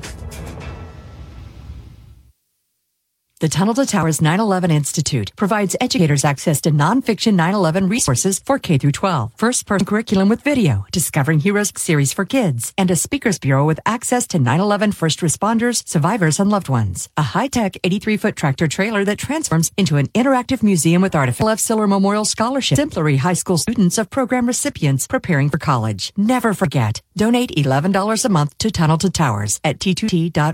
[3.45, 8.79] The Tunnel to Towers 9/11 Institute provides educators access to nonfiction 9/11 resources for K
[8.79, 13.67] through 12, first-person curriculum with video, Discovering Heroes series for kids, and a speakers bureau
[13.67, 17.11] with access to 9/11 first responders, survivors, and loved ones.
[17.19, 21.61] A high-tech 83-foot tractor trailer that transforms into an interactive museum with artificial F.
[21.61, 22.77] Siller Memorial Scholarship.
[22.77, 26.15] Simplery High School students of program recipients preparing for college.
[26.17, 27.03] Never forget.
[27.15, 30.53] Donate $11 a month to Tunnel to Towers at t2t.org.